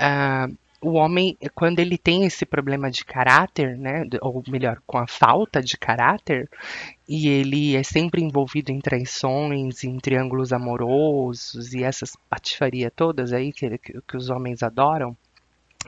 uh, 0.00 0.56
o 0.80 0.94
homem, 0.94 1.36
quando 1.54 1.80
ele 1.80 1.98
tem 1.98 2.24
esse 2.24 2.46
problema 2.46 2.90
de 2.90 3.04
caráter, 3.04 3.76
né, 3.76 4.04
ou 4.22 4.42
melhor, 4.48 4.80
com 4.86 4.96
a 4.96 5.06
falta 5.06 5.60
de 5.60 5.76
caráter, 5.76 6.48
e 7.06 7.28
ele 7.28 7.76
é 7.76 7.82
sempre 7.82 8.22
envolvido 8.22 8.72
em 8.72 8.80
traições, 8.80 9.84
em 9.84 9.98
triângulos 9.98 10.50
amorosos 10.50 11.74
e 11.74 11.84
essas 11.84 12.16
patifaria 12.30 12.90
todas 12.90 13.30
aí 13.34 13.52
que, 13.52 13.76
que, 13.76 14.00
que 14.00 14.16
os 14.16 14.30
homens 14.30 14.62
adoram, 14.62 15.14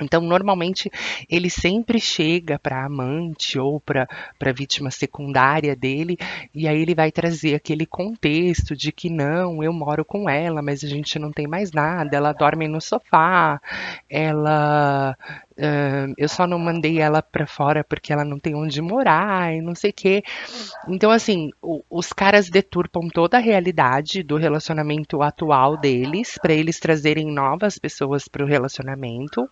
Então, 0.00 0.20
normalmente, 0.20 0.90
ele 1.30 1.48
sempre 1.48 2.00
chega 2.00 2.58
para 2.58 2.84
amante 2.84 3.58
ou 3.58 3.80
para 3.80 4.52
vítima 4.52 4.90
secundária 4.90 5.76
dele, 5.76 6.16
e 6.52 6.66
aí 6.66 6.80
ele 6.80 6.94
vai 6.94 7.12
trazer 7.12 7.54
aquele 7.54 7.86
contexto 7.86 8.74
de 8.74 8.90
que 8.90 9.08
não, 9.08 9.62
eu 9.62 9.72
moro 9.72 10.04
com 10.04 10.28
ela, 10.28 10.60
mas 10.62 10.82
a 10.82 10.88
gente 10.88 11.18
não 11.18 11.30
tem 11.30 11.46
mais 11.46 11.70
nada, 11.70 12.16
ela 12.16 12.32
dorme 12.32 12.66
no 12.66 12.80
sofá, 12.80 13.60
ela. 14.08 15.16
Uh, 15.56 16.12
eu 16.18 16.28
só 16.28 16.48
não 16.48 16.58
mandei 16.58 17.00
ela 17.00 17.22
para 17.22 17.46
fora 17.46 17.84
porque 17.84 18.12
ela 18.12 18.24
não 18.24 18.40
tem 18.40 18.56
onde 18.56 18.82
morar 18.82 19.54
e 19.54 19.60
não 19.60 19.72
sei 19.76 19.90
o 19.90 19.94
quê. 19.94 20.24
Então, 20.88 21.12
assim, 21.12 21.50
o, 21.62 21.84
os 21.88 22.12
caras 22.12 22.50
deturpam 22.50 23.06
toda 23.08 23.36
a 23.36 23.40
realidade 23.40 24.24
do 24.24 24.36
relacionamento 24.36 25.22
atual 25.22 25.76
deles 25.76 26.36
para 26.42 26.52
eles 26.52 26.80
trazerem 26.80 27.26
novas 27.32 27.78
pessoas 27.78 28.26
para 28.26 28.42
o 28.42 28.48
relacionamento. 28.48 29.48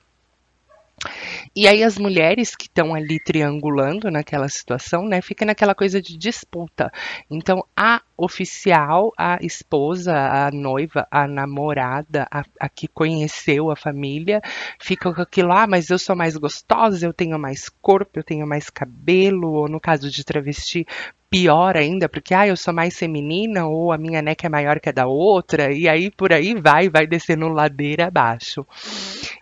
E 1.54 1.68
aí 1.68 1.82
as 1.82 1.98
mulheres 1.98 2.54
que 2.56 2.66
estão 2.66 2.94
ali 2.94 3.18
triangulando 3.22 4.10
naquela 4.10 4.48
situação, 4.48 5.06
né, 5.06 5.20
fica 5.20 5.44
naquela 5.44 5.74
coisa 5.74 6.00
de 6.00 6.16
disputa. 6.16 6.90
Então 7.30 7.64
a 7.76 8.02
oficial, 8.16 9.12
a 9.18 9.38
esposa, 9.42 10.14
a 10.14 10.50
noiva, 10.50 11.06
a 11.10 11.26
namorada, 11.26 12.26
a, 12.30 12.44
a 12.60 12.68
que 12.68 12.86
conheceu 12.86 13.70
a 13.70 13.76
família, 13.76 14.40
fica 14.80 15.12
com 15.12 15.20
aquilo, 15.20 15.52
ah, 15.52 15.66
mas 15.66 15.90
eu 15.90 15.98
sou 15.98 16.14
mais 16.14 16.36
gostosa, 16.36 17.04
eu 17.04 17.12
tenho 17.12 17.38
mais 17.38 17.68
corpo, 17.68 18.18
eu 18.18 18.24
tenho 18.24 18.46
mais 18.46 18.70
cabelo, 18.70 19.52
ou 19.52 19.68
no 19.68 19.80
caso 19.80 20.10
de 20.10 20.24
travesti, 20.24 20.86
pior 21.32 21.78
ainda, 21.78 22.10
porque 22.10 22.34
ah, 22.34 22.46
eu 22.46 22.56
sou 22.58 22.74
mais 22.74 22.94
feminina 22.94 23.66
ou 23.66 23.90
a 23.90 23.96
minha 23.96 24.20
neca 24.20 24.46
é 24.46 24.50
maior 24.50 24.78
que 24.78 24.90
a 24.90 24.92
da 24.92 25.06
outra, 25.06 25.72
e 25.72 25.88
aí 25.88 26.10
por 26.10 26.30
aí 26.30 26.54
vai, 26.54 26.90
vai 26.90 27.06
descendo 27.06 27.48
ladeira 27.48 28.08
abaixo. 28.08 28.66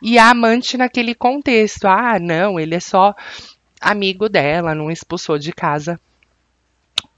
E 0.00 0.16
a 0.16 0.30
amante 0.30 0.78
naquele 0.78 1.16
contexto, 1.16 1.86
ah, 1.86 2.16
não, 2.20 2.60
ele 2.60 2.76
é 2.76 2.80
só 2.80 3.12
amigo 3.80 4.28
dela, 4.28 4.72
não 4.72 4.88
expulsou 4.88 5.36
de 5.36 5.52
casa 5.52 5.98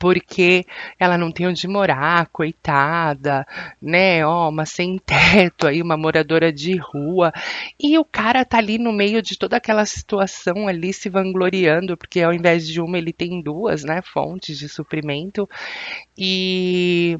porque 0.03 0.67
ela 0.99 1.17
não 1.17 1.31
tem 1.31 1.47
onde 1.47 1.69
morar, 1.69 2.27
coitada, 2.33 3.47
né? 3.81 4.27
Ó, 4.27 4.49
uma 4.49 4.67
sem 4.67 4.99
teto 4.99 5.69
aí, 5.69 5.81
uma 5.81 5.97
moradora 5.97 6.53
de 6.53 6.77
rua. 6.77 7.33
E 7.79 7.97
o 7.97 8.05
cara 8.05 8.45
tá 8.45 8.59
ali 8.59 8.79
no 8.79 8.93
meio 8.93 9.23
de 9.23 9.39
toda 9.39 9.59
aquela 9.59 9.87
situação 9.87 10.67
ali 10.67 10.93
se 10.93 11.09
vangloriando, 11.09 11.97
porque 11.97 12.21
ao 12.21 12.35
invés 12.35 12.67
de 12.67 12.81
uma 12.81 12.99
ele 12.99 13.13
tem 13.13 13.41
duas, 13.41 13.85
né, 13.85 14.03
fontes 14.03 14.59
de 14.59 14.69
suprimento 14.69 15.49
e 16.19 17.17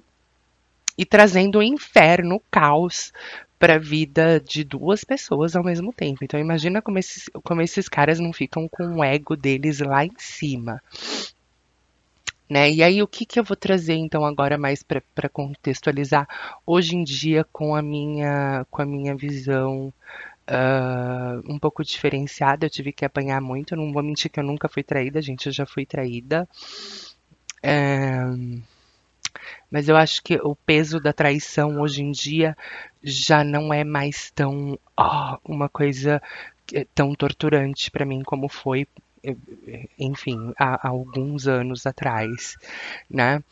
e 0.99 1.07
trazendo 1.07 1.61
o 1.61 1.63
inferno, 1.63 2.37
o 2.37 2.43
caos 2.51 3.13
para 3.61 3.77
a 3.77 3.79
vida 3.79 4.41
de 4.41 4.65
duas 4.65 5.05
pessoas 5.05 5.55
ao 5.55 5.63
mesmo 5.63 5.93
tempo. 5.93 6.25
Então 6.25 6.39
imagina 6.39 6.83
como 6.83 6.99
esses, 6.99 7.31
como 7.45 7.63
esses 7.63 7.89
caras 7.89 8.19
não 8.19 8.33
ficam 8.33 8.69
com 8.69 8.97
o 8.97 9.05
ego 9.05 9.37
deles 9.37 9.79
lá 9.79 10.05
em 10.05 10.13
cima. 10.19 10.83
Né? 12.53 12.71
E 12.71 12.83
aí, 12.83 13.03
o 13.03 13.09
que, 13.09 13.25
que 13.25 13.41
eu 13.41 13.45
vou 13.45 13.57
trazer 13.57 13.95
então 13.95 14.27
agora 14.27 14.59
mais 14.59 14.83
para 14.83 15.29
contextualizar 15.31 16.29
hoje 16.67 16.95
em 16.95 17.03
dia 17.03 17.47
com 17.51 17.75
a 17.75 17.81
minha, 17.81 18.67
com 18.71 18.83
a 18.83 18.85
minha 18.85 19.17
visão 19.17 19.91
uh, 20.51 21.51
um 21.51 21.59
pouco 21.59 21.83
diferenciada? 21.83 22.67
Eu 22.67 22.71
tive 22.71 22.93
que 22.93 23.07
apanhar 23.07 23.41
muito, 23.41 23.75
não 23.75 23.91
vou 23.91 24.03
mentir 24.03 24.31
que 24.31 24.39
eu 24.39 24.45
nunca 24.45 24.69
fui 24.69 24.83
traída, 24.83 25.23
gente, 25.23 25.47
eu 25.47 25.53
já 25.53 25.65
fui 25.65 25.87
traída. 25.87 26.47
Uh, 27.65 28.61
mas 29.71 29.89
eu 29.89 29.97
acho 29.97 30.23
que 30.23 30.37
o 30.37 30.55
peso 30.55 31.01
da 31.01 31.15
traição 31.15 31.81
hoje 31.81 32.03
em 32.03 32.11
dia 32.11 32.55
já 33.03 33.43
não 33.43 33.73
é 33.73 33.83
mais 33.83 34.31
tão 34.31 34.79
oh, 35.01 35.39
uma 35.43 35.71
coisa 35.71 36.21
tão 36.95 37.15
torturante 37.15 37.91
para 37.91 38.05
mim 38.05 38.23
como 38.23 38.47
foi 38.47 38.87
enfim, 39.99 40.53
há, 40.59 40.87
há 40.87 40.91
alguns 40.91 41.47
anos 41.47 41.87
atrás, 41.87 42.57
né? 43.11 43.43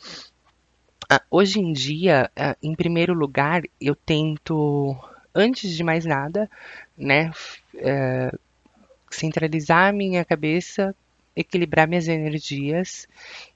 Ah, 1.08 1.22
hoje 1.30 1.58
em 1.58 1.72
dia, 1.72 2.30
ah, 2.36 2.56
em 2.62 2.74
primeiro 2.74 3.14
lugar, 3.14 3.62
eu 3.80 3.94
tento, 3.96 4.96
antes 5.34 5.74
de 5.74 5.82
mais 5.82 6.04
nada, 6.04 6.48
né, 6.96 7.32
é, 7.76 8.30
centralizar 9.10 9.92
minha 9.92 10.24
cabeça, 10.24 10.94
equilibrar 11.34 11.88
minhas 11.88 12.08
energias 12.08 13.08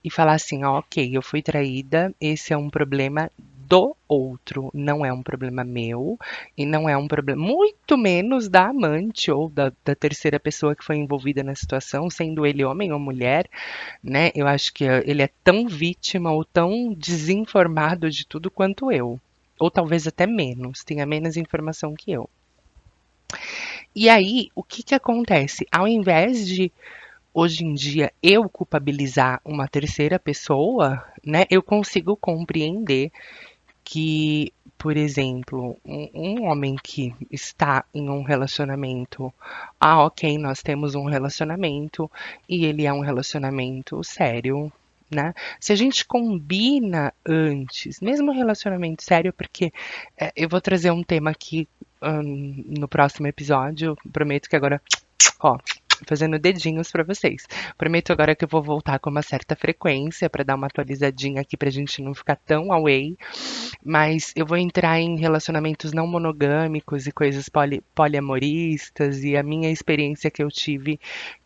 e 0.02 0.10
falar 0.10 0.34
assim, 0.34 0.64
ok, 0.64 1.16
eu 1.16 1.22
fui 1.22 1.42
traída, 1.42 2.12
esse 2.20 2.52
é 2.52 2.56
um 2.56 2.70
problema 2.70 3.30
do 3.68 3.96
outro, 4.08 4.70
não 4.74 5.04
é 5.04 5.12
um 5.12 5.22
problema 5.22 5.64
meu 5.64 6.18
e 6.56 6.64
não 6.64 6.88
é 6.88 6.96
um 6.96 7.08
problema, 7.08 7.42
muito 7.42 7.96
menos 7.96 8.48
da 8.48 8.68
amante 8.68 9.30
ou 9.30 9.48
da, 9.48 9.72
da, 9.84 9.94
terceira 9.94 10.38
pessoa 10.38 10.74
que 10.74 10.84
foi 10.84 10.96
envolvida 10.96 11.42
na 11.42 11.54
situação, 11.54 12.10
sendo 12.10 12.46
ele 12.46 12.64
homem 12.64 12.92
ou 12.92 12.98
mulher, 12.98 13.48
né? 14.02 14.30
Eu 14.34 14.46
acho 14.46 14.72
que 14.72 14.84
ele 14.84 15.22
é 15.22 15.30
tão 15.42 15.66
vítima 15.66 16.32
ou 16.32 16.44
tão 16.44 16.92
desinformado 16.94 18.10
de 18.10 18.26
tudo 18.26 18.50
quanto 18.50 18.92
eu, 18.92 19.20
ou 19.58 19.70
talvez 19.70 20.06
até 20.06 20.26
menos, 20.26 20.84
tenha 20.84 21.06
menos 21.06 21.36
informação 21.36 21.94
que 21.94 22.12
eu. 22.12 22.28
E 23.94 24.08
aí, 24.08 24.48
o 24.54 24.62
que 24.62 24.82
que 24.82 24.94
acontece? 24.94 25.66
Ao 25.70 25.86
invés 25.86 26.46
de 26.46 26.72
hoje 27.34 27.64
em 27.64 27.74
dia 27.74 28.12
eu 28.22 28.48
culpabilizar 28.48 29.40
uma 29.44 29.66
terceira 29.66 30.20
pessoa, 30.20 31.04
né, 31.24 31.44
eu 31.50 31.60
consigo 31.60 32.16
compreender 32.16 33.10
que, 33.84 34.52
por 34.78 34.96
exemplo, 34.96 35.76
um, 35.84 36.10
um, 36.14 36.42
homem 36.44 36.76
que 36.82 37.14
está 37.30 37.84
em 37.94 38.08
um 38.08 38.22
relacionamento, 38.22 39.32
ah, 39.78 40.04
ok, 40.04 40.38
nós 40.38 40.62
temos 40.62 40.94
um 40.94 41.04
relacionamento 41.04 42.10
e 42.48 42.64
ele 42.64 42.86
é 42.86 42.92
um 42.92 43.00
relacionamento 43.00 44.02
sério, 44.02 44.72
né? 45.10 45.34
Se 45.60 45.72
a 45.72 45.76
gente 45.76 46.04
combina 46.06 47.12
antes, 47.26 48.00
mesmo 48.00 48.32
relacionamento 48.32 49.02
sério, 49.04 49.32
porque 49.32 49.72
é, 50.18 50.32
eu 50.34 50.48
vou 50.48 50.60
trazer 50.60 50.90
um 50.90 51.02
tema 51.02 51.30
aqui 51.30 51.68
um, 52.02 52.64
no 52.78 52.88
próximo 52.88 53.26
episódio, 53.26 53.96
prometo 54.12 54.48
que 54.48 54.56
agora, 54.56 54.80
ó, 55.40 55.58
fazendo 56.06 56.38
dedinhos 56.38 56.90
para 56.90 57.04
vocês. 57.04 57.46
Prometo 57.76 58.12
agora 58.12 58.34
que 58.34 58.44
eu 58.44 58.48
vou 58.48 58.62
voltar 58.62 58.98
com 58.98 59.10
uma 59.10 59.22
certa 59.22 59.54
frequência 59.56 60.28
para 60.28 60.44
dar 60.44 60.54
uma 60.54 60.66
atualizadinha 60.66 61.40
aqui 61.40 61.56
pra 61.56 61.70
gente 61.70 62.02
não 62.02 62.14
ficar 62.14 62.36
tão 62.36 62.72
away. 62.72 63.16
Mas 63.84 64.32
eu 64.36 64.46
vou 64.46 64.56
entrar 64.56 65.00
em 65.00 65.18
relacionamentos 65.18 65.92
não 65.92 66.06
monogâmicos 66.06 67.06
e 67.06 67.12
coisas 67.12 67.48
poli 67.48 67.82
poliamoristas 67.94 69.22
e 69.22 69.36
a 69.36 69.42
minha 69.42 69.70
experiência 69.70 70.30
que 70.30 70.42
eu 70.42 70.48
tive 70.48 70.98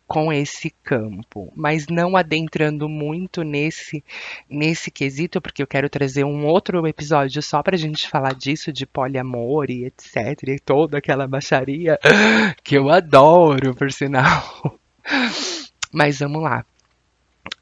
com 0.09 0.33
esse 0.33 0.71
campo, 0.83 1.53
mas 1.55 1.85
não 1.87 2.17
adentrando 2.17 2.89
muito 2.89 3.43
nesse 3.43 4.03
nesse 4.49 4.89
quesito, 4.89 5.39
porque 5.39 5.61
eu 5.61 5.67
quero 5.67 5.87
trazer 5.87 6.23
um 6.23 6.47
outro 6.47 6.85
episódio 6.87 7.43
só 7.43 7.61
para 7.61 7.75
a 7.75 7.79
gente 7.79 8.09
falar 8.09 8.33
disso, 8.33 8.73
de 8.73 8.87
poliamor 8.87 9.69
e 9.69 9.85
etc, 9.85 10.15
e 10.47 10.59
toda 10.59 10.97
aquela 10.97 11.27
baixaria 11.27 11.99
que 12.63 12.75
eu 12.75 12.89
adoro, 12.89 13.75
por 13.75 13.91
sinal. 13.91 14.79
Mas 15.93 16.17
vamos 16.17 16.41
lá. 16.41 16.65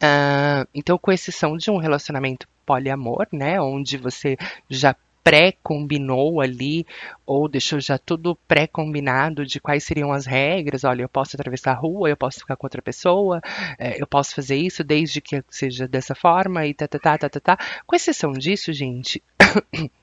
Uh, 0.01 0.67
então, 0.73 0.97
com 0.97 1.11
exceção 1.11 1.57
de 1.57 1.69
um 1.69 1.77
relacionamento 1.77 2.47
poliamor, 2.65 3.27
né, 3.29 3.59
onde 3.59 3.97
você 3.97 4.37
já 4.69 4.95
pré-combinou 5.27 6.39
ali, 6.39 6.85
ou 7.25 7.49
deixou 7.49 7.81
já 7.81 7.97
tudo 7.97 8.33
pré-combinado 8.47 9.45
de 9.45 9.59
quais 9.59 9.83
seriam 9.83 10.13
as 10.13 10.25
regras. 10.25 10.85
Olha, 10.85 11.01
eu 11.01 11.09
posso 11.09 11.35
atravessar 11.35 11.71
a 11.71 11.75
rua, 11.75 12.09
eu 12.09 12.15
posso 12.15 12.39
ficar 12.39 12.55
com 12.55 12.65
outra 12.65 12.81
pessoa, 12.81 13.41
é, 13.77 14.01
eu 14.01 14.07
posso 14.07 14.33
fazer 14.33 14.55
isso 14.55 14.85
desde 14.85 15.19
que 15.19 15.43
seja 15.49 15.85
dessa 15.85 16.15
forma 16.15 16.65
e 16.65 16.73
tá, 16.73 16.87
tá, 16.87 16.97
tá, 16.97 17.17
tá, 17.17 17.29
tá, 17.29 17.39
tá. 17.41 17.57
Com 17.85 17.93
exceção 17.93 18.31
disso, 18.31 18.71
gente. 18.71 19.21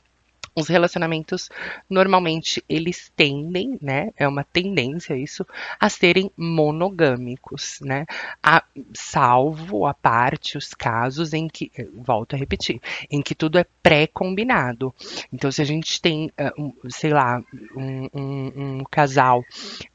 os 0.54 0.68
relacionamentos 0.68 1.50
normalmente 1.88 2.62
eles 2.68 3.11
tendem, 3.16 3.78
né? 3.80 4.11
É 4.16 4.26
uma 4.28 4.44
tendência 4.44 5.16
isso 5.16 5.44
a 5.80 5.88
serem 5.88 6.30
monogâmicos, 6.37 7.80
né? 7.80 8.06
A, 8.42 8.62
salvo 8.92 9.87
a 9.87 9.94
parte 9.94 10.56
os 10.56 10.73
casos 10.75 11.32
em 11.32 11.49
que 11.49 11.70
volto 11.94 12.34
a 12.34 12.38
repetir, 12.38 12.80
em 13.11 13.20
que 13.20 13.34
tudo 13.34 13.58
é 13.58 13.66
pré-combinado. 13.82 14.94
Então, 15.32 15.50
se 15.50 15.61
a 15.61 15.64
gente 15.64 16.00
tem, 16.00 16.30
um, 16.58 16.73
sei 16.88 17.11
lá, 17.11 17.42
um, 17.76 18.08
um, 18.14 18.52
um 18.56 18.84
casal 18.90 19.42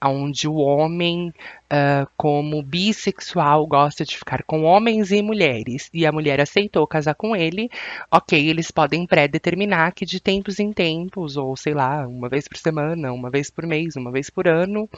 onde 0.03 0.47
o 0.47 0.55
homem 0.55 1.33
uh, 1.71 2.09
como 2.17 2.61
bissexual 2.61 3.65
gosta 3.65 4.03
de 4.03 4.17
ficar 4.17 4.43
com 4.43 4.63
homens 4.63 5.11
e 5.11 5.21
mulheres 5.21 5.89
e 5.93 6.05
a 6.05 6.11
mulher 6.11 6.41
aceitou 6.41 6.85
casar 6.87 7.15
com 7.15 7.35
ele, 7.35 7.69
ok, 8.11 8.49
eles 8.49 8.71
podem 8.71 9.05
pré-determinar 9.05 9.93
que 9.93 10.05
de 10.05 10.19
tempos 10.49 10.59
em 10.59 10.73
tempos, 10.73 11.37
ou 11.37 11.55
sei 11.55 11.73
lá, 11.73 12.07
uma 12.07 12.27
vez 12.27 12.47
por 12.47 12.57
semana, 12.57 13.13
uma 13.13 13.29
vez 13.29 13.49
por 13.49 13.65
mês, 13.65 13.95
uma 13.95 14.11
vez 14.11 14.29
por 14.29 14.47
ano, 14.47 14.89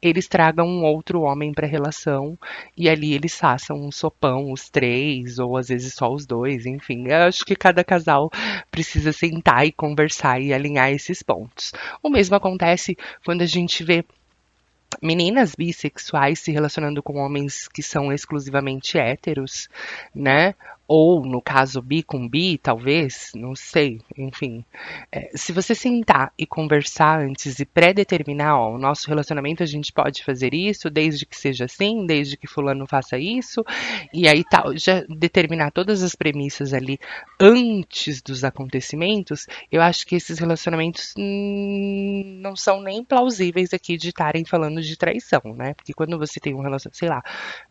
eles 0.00 0.26
tragam 0.26 0.66
um 0.66 0.82
outro 0.84 1.22
homem 1.22 1.52
para 1.52 1.66
a 1.66 1.70
relação 1.70 2.38
e 2.76 2.88
ali 2.88 3.12
eles 3.12 3.36
façam 3.36 3.76
um 3.76 3.90
sopão, 3.90 4.50
os 4.50 4.70
três, 4.70 5.38
ou 5.38 5.56
às 5.56 5.68
vezes 5.68 5.94
só 5.94 6.10
os 6.10 6.24
dois, 6.26 6.64
enfim. 6.64 7.08
Eu 7.08 7.28
acho 7.28 7.44
que 7.44 7.54
cada 7.54 7.84
casal 7.84 8.30
precisa 8.70 9.12
sentar 9.12 9.66
e 9.66 9.72
conversar 9.72 10.40
e 10.40 10.52
alinhar 10.52 10.90
esses 10.90 11.22
pontos. 11.22 11.72
O 12.02 12.08
mesmo 12.08 12.34
acontece 12.36 12.96
quando 13.24 13.42
a 13.42 13.46
gente 13.46 13.84
vê 13.84 14.04
meninas 15.02 15.54
bissexuais 15.54 16.38
se 16.38 16.52
relacionando 16.52 17.02
com 17.02 17.18
homens 17.18 17.68
que 17.68 17.82
são 17.82 18.12
exclusivamente 18.12 18.96
héteros, 18.96 19.68
né? 20.14 20.54
Ou, 20.86 21.24
no 21.24 21.40
caso, 21.40 21.80
bi 21.80 22.02
com 22.02 22.28
bi, 22.28 22.58
talvez, 22.58 23.30
não 23.34 23.54
sei, 23.54 24.00
enfim. 24.18 24.64
É, 25.10 25.30
se 25.34 25.50
você 25.52 25.74
sentar 25.74 26.32
e 26.38 26.46
conversar 26.46 27.20
antes 27.20 27.58
e 27.58 27.64
pré-determinar, 27.64 28.58
ó, 28.58 28.74
o 28.74 28.78
nosso 28.78 29.08
relacionamento 29.08 29.62
a 29.62 29.66
gente 29.66 29.92
pode 29.92 30.22
fazer 30.22 30.52
isso, 30.52 30.90
desde 30.90 31.24
que 31.24 31.36
seja 31.36 31.64
assim, 31.64 32.04
desde 32.04 32.36
que 32.36 32.46
fulano 32.46 32.86
faça 32.86 33.18
isso, 33.18 33.64
e 34.12 34.28
aí 34.28 34.44
tal, 34.44 34.76
já 34.76 35.02
determinar 35.08 35.70
todas 35.70 36.02
as 36.02 36.14
premissas 36.14 36.74
ali 36.74 36.98
antes 37.40 38.20
dos 38.20 38.44
acontecimentos, 38.44 39.46
eu 39.72 39.80
acho 39.80 40.06
que 40.06 40.16
esses 40.16 40.38
relacionamentos 40.38 41.14
hum, 41.16 42.40
não 42.42 42.54
são 42.54 42.82
nem 42.82 43.02
plausíveis 43.02 43.72
aqui 43.72 43.96
de 43.96 44.08
estarem 44.10 44.44
falando 44.44 44.82
de 44.82 44.96
traição, 44.96 45.40
né? 45.56 45.72
Porque 45.74 45.94
quando 45.94 46.18
você 46.18 46.38
tem 46.38 46.54
um 46.54 46.60
relacionamento, 46.60 46.98
sei 46.98 47.08
lá, 47.08 47.22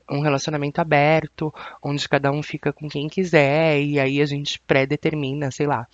um 0.09 0.21
relacionamento 0.21 0.79
aberto, 0.79 1.53
onde 1.81 2.07
cada 2.07 2.31
um 2.31 2.43
fica 2.43 2.71
com 2.71 2.87
quem 2.87 3.07
quiser, 3.07 3.81
e 3.81 3.99
aí 3.99 4.21
a 4.21 4.25
gente 4.25 4.59
pré-determina, 4.61 5.51
sei 5.51 5.67
lá. 5.67 5.87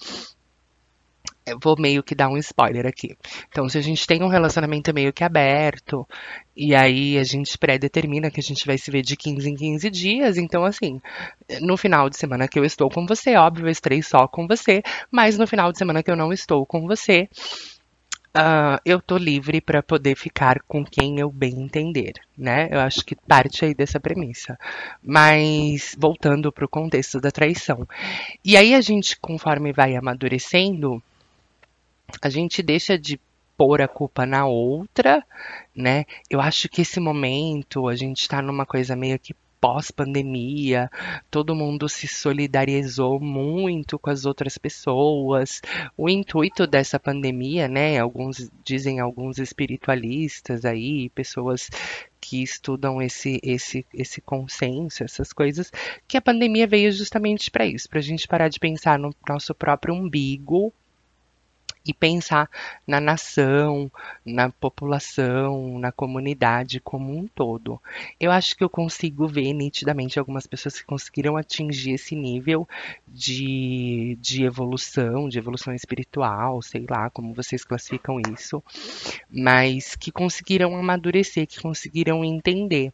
Eu 1.45 1.57
vou 1.61 1.75
meio 1.79 2.03
que 2.03 2.13
dar 2.13 2.29
um 2.29 2.37
spoiler 2.37 2.85
aqui. 2.85 3.17
Então, 3.49 3.67
se 3.67 3.77
a 3.77 3.81
gente 3.81 4.05
tem 4.05 4.21
um 4.21 4.27
relacionamento 4.27 4.93
meio 4.93 5.11
que 5.11 5.23
aberto, 5.23 6.07
e 6.55 6.75
aí 6.75 7.17
a 7.17 7.23
gente 7.23 7.57
pré-determina 7.57 8.29
que 8.29 8.39
a 8.39 8.43
gente 8.43 8.65
vai 8.67 8.77
se 8.77 8.91
ver 8.91 9.01
de 9.01 9.17
15 9.17 9.49
em 9.49 9.55
15 9.55 9.89
dias, 9.89 10.37
então, 10.37 10.63
assim, 10.63 11.01
no 11.61 11.75
final 11.75 12.09
de 12.09 12.17
semana 12.17 12.47
que 12.47 12.59
eu 12.59 12.65
estou 12.65 12.89
com 12.89 13.05
você, 13.05 13.35
óbvio, 13.35 13.65
eu 13.65 13.71
estarei 13.71 14.03
só 14.03 14.27
com 14.27 14.45
você, 14.45 14.83
mas 15.09 15.37
no 15.37 15.47
final 15.47 15.71
de 15.71 15.79
semana 15.79 16.03
que 16.03 16.11
eu 16.11 16.15
não 16.15 16.31
estou 16.31 16.65
com 16.65 16.85
você, 16.85 17.27
ah, 18.33 18.79
eu 18.85 19.01
tô 19.01 19.17
livre 19.17 19.59
para 19.59 19.81
poder 19.81 20.15
ficar 20.15 20.61
com 20.67 20.85
quem 20.85 21.19
eu 21.19 21.31
bem 21.31 21.61
entender, 21.61 22.13
né? 22.37 22.67
Eu 22.71 22.79
acho 22.79 23.03
que 23.03 23.15
parte 23.15 23.65
aí 23.65 23.73
dessa 23.73 23.99
premissa. 23.99 24.57
Mas 25.03 25.95
voltando 25.97 26.51
para 26.51 26.65
o 26.65 26.69
contexto 26.69 27.19
da 27.19 27.31
traição. 27.31 27.87
E 28.43 28.55
aí 28.55 28.75
a 28.75 28.81
gente, 28.81 29.19
conforme 29.19 29.73
vai 29.73 29.95
amadurecendo, 29.95 31.01
a 32.21 32.29
gente 32.29 32.61
deixa 32.61 32.97
de 32.97 33.19
pôr 33.57 33.81
a 33.81 33.87
culpa 33.87 34.25
na 34.25 34.45
outra, 34.45 35.23
né? 35.75 36.05
Eu 36.29 36.39
acho 36.39 36.69
que 36.69 36.81
esse 36.81 36.99
momento 36.99 37.87
a 37.87 37.95
gente 37.95 38.27
tá 38.27 38.41
numa 38.41 38.65
coisa 38.65 38.95
meio 38.95 39.19
que 39.19 39.35
pós-pandemia, 39.59 40.89
todo 41.29 41.55
mundo 41.55 41.87
se 41.89 42.07
solidarizou 42.07 43.19
muito 43.19 43.99
com 43.99 44.09
as 44.09 44.25
outras 44.25 44.57
pessoas. 44.57 45.61
O 45.97 46.09
intuito 46.09 46.65
dessa 46.65 46.99
pandemia, 46.99 47.67
né? 47.67 47.99
Alguns 47.99 48.49
dizem 48.63 48.99
alguns 48.99 49.37
espiritualistas 49.37 50.65
aí, 50.65 51.09
pessoas 51.09 51.69
que 52.21 52.43
estudam 52.43 53.01
esse, 53.01 53.39
esse, 53.41 53.85
esse 53.93 54.21
consenso, 54.21 55.03
essas 55.03 55.31
coisas, 55.31 55.71
que 56.07 56.17
a 56.17 56.21
pandemia 56.21 56.67
veio 56.67 56.91
justamente 56.91 57.49
para 57.49 57.65
isso, 57.65 57.89
para 57.89 57.99
a 57.99 58.03
gente 58.03 58.27
parar 58.27 58.49
de 58.49 58.59
pensar 58.59 58.99
no 58.99 59.13
nosso 59.27 59.55
próprio 59.55 59.93
umbigo 59.93 60.73
e 61.89 61.93
pensar 61.93 62.47
na 62.85 63.01
nação, 63.01 63.91
na 64.23 64.51
população, 64.51 65.79
na 65.79 65.91
comunidade 65.91 66.79
como 66.79 67.17
um 67.17 67.25
todo. 67.25 67.81
Eu 68.19 68.31
acho 68.31 68.55
que 68.55 68.63
eu 68.63 68.69
consigo 68.69 69.27
ver 69.27 69.53
nitidamente 69.53 70.19
algumas 70.19 70.45
pessoas 70.45 70.79
que 70.79 70.85
conseguiram 70.85 71.35
atingir 71.35 71.93
esse 71.93 72.15
nível 72.15 72.67
de, 73.07 74.15
de 74.21 74.43
evolução, 74.43 75.27
de 75.27 75.39
evolução 75.39 75.73
espiritual, 75.73 76.61
sei 76.61 76.85
lá 76.87 77.09
como 77.09 77.33
vocês 77.33 77.63
classificam 77.63 78.21
isso, 78.35 78.63
mas 79.27 79.95
que 79.95 80.11
conseguiram 80.11 80.75
amadurecer, 80.75 81.47
que 81.47 81.59
conseguiram 81.59 82.23
entender 82.23 82.93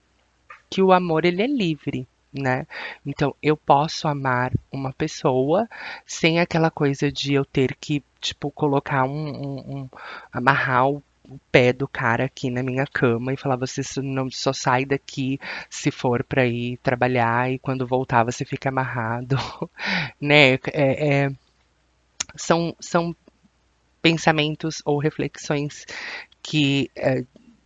que 0.70 0.82
o 0.82 0.94
amor 0.94 1.26
ele 1.26 1.42
é 1.42 1.48
livre 1.48 2.08
né? 2.36 2.68
Então, 3.06 3.36
eu 3.42 3.58
posso 3.58 4.08
amar 4.08 4.52
uma 4.72 4.92
pessoa 4.94 5.68
sem 6.06 6.40
aquela 6.40 6.70
coisa 6.70 7.12
de 7.12 7.34
eu 7.34 7.46
ter 7.46 7.76
que, 7.76 8.04
tipo, 8.20 8.52
colocar 8.52 9.06
um, 9.06 9.10
um, 9.10 9.78
um 9.78 9.90
amarrar 10.32 10.90
o 10.90 11.04
pé 11.52 11.74
do 11.74 11.88
cara 11.88 12.26
aqui 12.26 12.50
na 12.50 12.62
minha 12.62 12.86
cama 12.86 13.34
e 13.34 13.38
falar 13.38 13.56
você 13.56 13.82
não 14.02 14.30
só 14.30 14.54
sai 14.54 14.86
daqui 14.86 15.40
se 15.70 15.90
for 15.90 16.24
para 16.24 16.46
ir 16.46 16.78
trabalhar 16.78 17.52
e 17.52 17.60
quando 17.60 17.88
voltar 17.88 18.24
você 18.24 18.46
fica 18.46 18.70
amarrado, 18.70 19.38
né? 20.22 20.54
É, 20.74 21.24
é, 21.26 21.32
são 22.36 22.76
são 22.80 23.16
pensamentos 24.02 24.82
ou 24.86 25.00
reflexões 25.00 25.86
que 26.44 26.92
é, 26.96 27.24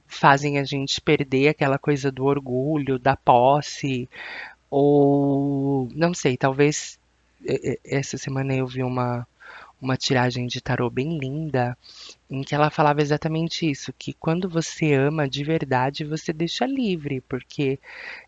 fazem 0.10 0.58
a 0.58 0.64
gente 0.64 1.00
perder 1.00 1.50
aquela 1.50 1.78
coisa 1.78 2.12
do 2.12 2.26
orgulho, 2.26 2.98
da 2.98 3.16
posse, 3.16 4.10
ou, 4.70 5.88
não 5.94 6.14
sei, 6.14 6.38
talvez 6.38 7.00
essa 7.86 8.18
semana 8.18 8.54
eu 8.54 8.68
vi 8.68 8.84
uma, 8.84 9.26
uma 9.82 9.96
tiragem 9.98 10.46
de 10.46 10.62
tarô 10.62 10.90
bem 10.90 11.18
linda, 11.18 11.78
em 12.30 12.42
que 12.42 12.54
ela 12.54 12.70
falava 12.70 13.02
exatamente 13.02 13.70
isso, 13.70 13.94
que 13.98 14.14
quando 14.14 14.50
você 14.50 14.94
ama 14.94 15.28
de 15.28 15.44
verdade, 15.44 16.04
você 16.04 16.34
deixa 16.34 16.66
livre, 16.66 17.22
porque 17.22 17.80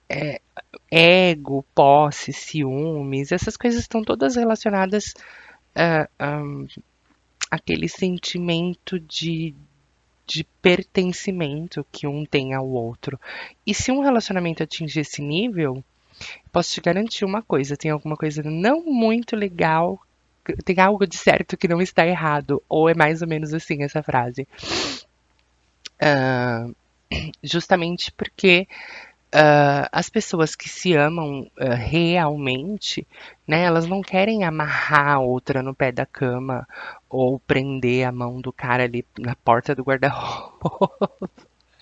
é, 0.09 0.41
ego, 0.89 1.65
posse, 1.75 2.31
ciúmes, 2.33 3.31
essas 3.31 3.57
coisas 3.57 3.81
estão 3.81 4.03
todas 4.03 4.35
relacionadas 4.35 5.13
a, 5.75 6.07
a, 6.17 6.41
aquele 7.49 7.87
sentimento 7.89 8.99
de, 8.99 9.53
de 10.25 10.45
pertencimento 10.61 11.85
que 11.91 12.07
um 12.07 12.25
tem 12.25 12.53
ao 12.53 12.67
outro. 12.67 13.19
E 13.67 13.73
se 13.73 13.91
um 13.91 14.01
relacionamento 14.01 14.63
atingir 14.63 15.01
esse 15.01 15.21
nível, 15.21 15.83
Posso 16.51 16.73
te 16.73 16.81
garantir 16.81 17.25
uma 17.25 17.41
coisa: 17.41 17.77
tem 17.77 17.91
alguma 17.91 18.15
coisa 18.15 18.41
não 18.43 18.83
muito 18.85 19.35
legal, 19.35 19.99
tem 20.63 20.79
algo 20.79 21.05
de 21.05 21.17
certo 21.17 21.57
que 21.57 21.67
não 21.67 21.81
está 21.81 22.05
errado, 22.05 22.61
ou 22.67 22.89
é 22.89 22.93
mais 22.93 23.21
ou 23.21 23.27
menos 23.27 23.53
assim 23.53 23.83
essa 23.83 24.01
frase. 24.03 24.47
Uh, 26.01 26.75
justamente 27.43 28.11
porque 28.11 28.67
uh, 29.33 29.87
as 29.91 30.09
pessoas 30.09 30.55
que 30.55 30.69
se 30.69 30.95
amam 30.95 31.41
uh, 31.59 31.75
realmente, 31.75 33.07
né, 33.47 33.63
elas 33.63 33.87
não 33.87 34.01
querem 34.01 34.43
amarrar 34.43 35.15
a 35.15 35.19
outra 35.19 35.61
no 35.63 35.73
pé 35.73 35.91
da 35.91 36.05
cama 36.05 36.67
ou 37.09 37.39
prender 37.39 38.07
a 38.07 38.11
mão 38.11 38.41
do 38.41 38.51
cara 38.51 38.83
ali 38.83 39.05
na 39.17 39.35
porta 39.35 39.75
do 39.75 39.83
guarda-roupa. 39.83 41.39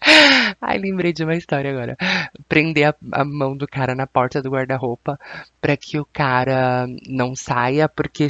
Ai, 0.61 0.77
lembrei 0.77 1.13
de 1.13 1.23
uma 1.23 1.35
história 1.35 1.71
agora. 1.71 1.95
Prender 2.47 2.89
a, 2.89 2.95
a 3.11 3.25
mão 3.25 3.55
do 3.55 3.67
cara 3.67 3.95
na 3.95 4.07
porta 4.07 4.41
do 4.41 4.49
guarda-roupa 4.49 5.19
para 5.61 5.75
que 5.77 5.99
o 5.99 6.05
cara 6.05 6.87
não 7.07 7.35
saia, 7.35 7.87
porque 7.87 8.27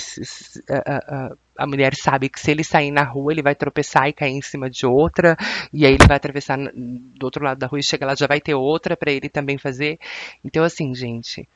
a, 0.69 0.77
a, 0.77 1.35
a, 1.57 1.67
mulher 1.67 1.95
sabe 1.95 2.29
que 2.29 2.39
se 2.39 2.51
ele 2.51 2.63
sair 2.63 2.91
na 2.91 3.03
rua, 3.03 3.31
ele 3.31 3.41
vai 3.41 3.55
tropeçar 3.55 4.07
e 4.07 4.13
cair 4.13 4.33
em 4.33 4.41
cima 4.41 4.69
de 4.69 4.85
outra, 4.85 5.37
e 5.73 5.85
aí 5.85 5.93
ele 5.93 6.07
vai 6.07 6.17
atravessar 6.17 6.57
do 6.57 7.23
outro 7.23 7.43
lado 7.43 7.57
da 7.57 7.67
rua 7.67 7.79
e 7.79 7.83
chega 7.83 8.05
lá, 8.05 8.15
já 8.15 8.27
vai 8.27 8.41
ter 8.41 8.53
outra 8.53 8.95
para 8.97 9.11
ele 9.11 9.29
também 9.29 9.57
fazer. 9.57 9.99
Então, 10.43 10.63
assim, 10.63 10.93
gente. 10.93 11.47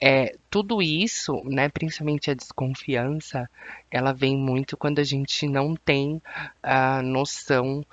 É, 0.00 0.36
tudo 0.48 0.80
isso, 0.80 1.42
né, 1.44 1.68
principalmente 1.68 2.30
a 2.30 2.34
desconfiança, 2.34 3.50
ela 3.90 4.12
vem 4.12 4.36
muito 4.36 4.76
quando 4.76 5.00
a 5.00 5.04
gente 5.04 5.48
não 5.48 5.74
tem 5.74 6.22
a 6.62 7.02
noção. 7.02 7.84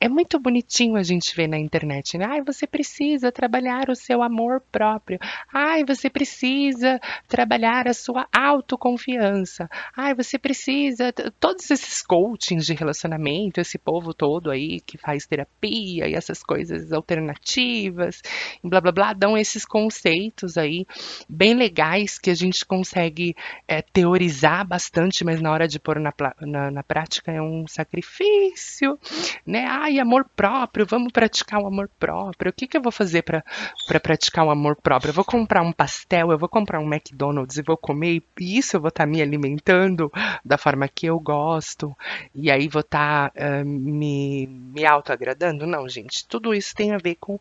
É 0.00 0.08
muito 0.08 0.38
bonitinho 0.40 0.96
a 0.96 1.02
gente 1.02 1.34
ver 1.36 1.46
na 1.46 1.58
internet, 1.58 2.18
né? 2.18 2.26
Ai, 2.28 2.42
você 2.42 2.66
precisa 2.66 3.30
trabalhar 3.30 3.88
o 3.88 3.94
seu 3.94 4.20
amor 4.20 4.60
próprio. 4.72 5.18
Ai, 5.52 5.84
você 5.84 6.10
precisa 6.10 7.00
trabalhar 7.28 7.86
a 7.86 7.94
sua 7.94 8.26
autoconfiança. 8.32 9.70
Ai, 9.96 10.12
você 10.12 10.38
precisa. 10.38 11.12
Todos 11.38 11.70
esses 11.70 12.02
coachings 12.02 12.66
de 12.66 12.74
relacionamento, 12.74 13.60
esse 13.60 13.78
povo 13.78 14.12
todo 14.12 14.50
aí 14.50 14.80
que 14.80 14.98
faz 14.98 15.24
terapia 15.24 16.08
e 16.08 16.14
essas 16.14 16.42
coisas 16.42 16.92
alternativas, 16.92 18.22
blá 18.64 18.80
blá 18.80 18.92
blá, 18.92 19.12
dão 19.12 19.38
esses 19.38 19.64
conceitos 19.64 20.58
aí 20.58 20.84
bem 21.28 21.54
legais 21.54 22.18
que 22.18 22.30
a 22.30 22.34
gente 22.34 22.64
consegue 22.64 23.36
é, 23.68 23.80
teorizar 23.82 24.66
bastante, 24.66 25.24
mas 25.24 25.40
na 25.40 25.52
hora 25.52 25.68
de 25.68 25.78
pôr 25.78 26.00
na, 26.00 26.12
na, 26.40 26.70
na, 26.70 26.82
prática 26.82 27.30
é 27.30 27.40
um 27.40 27.66
sacrifício, 27.68 28.98
né? 29.46 29.59
Ai, 29.66 29.98
amor 29.98 30.28
próprio, 30.36 30.86
vamos 30.86 31.12
praticar 31.12 31.60
o 31.60 31.66
amor 31.66 31.90
próprio. 31.98 32.50
O 32.50 32.52
que, 32.52 32.66
que 32.66 32.76
eu 32.76 32.82
vou 32.82 32.92
fazer 32.92 33.22
para 33.22 34.00
praticar 34.00 34.44
o 34.44 34.50
amor 34.50 34.76
próprio? 34.76 35.10
Eu 35.10 35.14
vou 35.14 35.24
comprar 35.24 35.62
um 35.62 35.72
pastel, 35.72 36.30
eu 36.30 36.38
vou 36.38 36.48
comprar 36.48 36.80
um 36.80 36.92
McDonald's 36.92 37.56
e 37.56 37.62
vou 37.62 37.76
comer, 37.76 38.22
e 38.38 38.58
isso 38.58 38.76
eu 38.76 38.80
vou 38.80 38.88
estar 38.88 39.04
tá 39.04 39.10
me 39.10 39.20
alimentando 39.20 40.10
da 40.44 40.58
forma 40.58 40.88
que 40.88 41.06
eu 41.06 41.18
gosto, 41.18 41.96
e 42.34 42.50
aí 42.50 42.68
vou 42.68 42.80
estar 42.80 43.30
tá, 43.30 43.60
uh, 43.60 43.64
me, 43.64 44.46
me 44.46 44.84
auto-agradando? 44.84 45.66
Não, 45.66 45.88
gente, 45.88 46.26
tudo 46.26 46.54
isso 46.54 46.74
tem 46.74 46.92
a 46.92 46.98
ver 46.98 47.16
com 47.16 47.38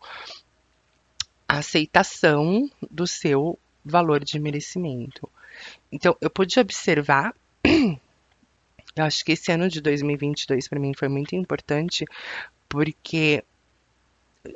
a 1.48 1.58
aceitação 1.58 2.70
do 2.90 3.08
seu 3.08 3.58
valor 3.84 4.24
de 4.24 4.40
merecimento. 4.40 5.30
Então, 5.92 6.16
eu 6.22 6.30
pude 6.30 6.60
observar 6.60 7.34
eu 9.00 9.06
acho 9.06 9.24
que 9.24 9.34
esse 9.34 9.52
ano 9.52 9.68
de 9.70 9.82
2022 9.82 10.68
para 10.68 10.80
mim 10.80 10.94
foi 10.94 11.08
muito 11.08 11.36
importante 11.36 12.06
porque 12.68 13.44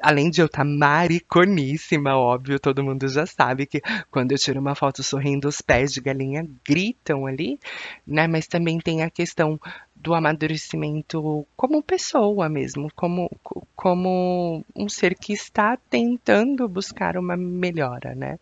além 0.01 0.29
de 0.29 0.41
eu 0.41 0.45
estar 0.45 0.63
mariconíssima, 0.63 2.15
óbvio, 2.15 2.59
todo 2.59 2.83
mundo 2.83 3.07
já 3.07 3.25
sabe 3.25 3.65
que 3.65 3.81
quando 4.09 4.31
eu 4.31 4.37
tiro 4.37 4.59
uma 4.59 4.75
foto 4.75 5.03
sorrindo, 5.03 5.47
os 5.47 5.61
pés 5.61 5.93
de 5.93 6.01
galinha 6.01 6.47
gritam 6.65 7.25
ali, 7.25 7.59
né? 8.07 8.27
Mas 8.27 8.47
também 8.47 8.79
tem 8.79 9.03
a 9.03 9.09
questão 9.09 9.59
do 9.95 10.13
amadurecimento 10.13 11.45
como 11.55 11.81
pessoa 11.81 12.49
mesmo, 12.49 12.91
como, 12.95 13.29
como 13.75 14.63
um 14.75 14.89
ser 14.89 15.15
que 15.15 15.33
está 15.33 15.77
tentando 15.89 16.67
buscar 16.67 17.17
uma 17.17 17.35
melhora, 17.37 18.15
né? 18.15 18.37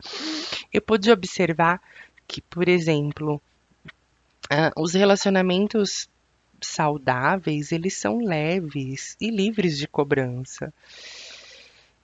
Eu 0.71 0.81
pude 0.81 1.11
observar 1.11 1.81
que, 2.27 2.41
por 2.41 2.67
exemplo, 2.67 3.41
uh, 4.51 4.81
os 4.81 4.93
relacionamentos 4.93 6.09
saudáveis, 6.61 7.71
eles 7.71 7.95
são 7.95 8.19
leves 8.19 9.15
e 9.19 9.31
livres 9.31 9.77
de 9.77 9.87
cobrança. 9.87 10.73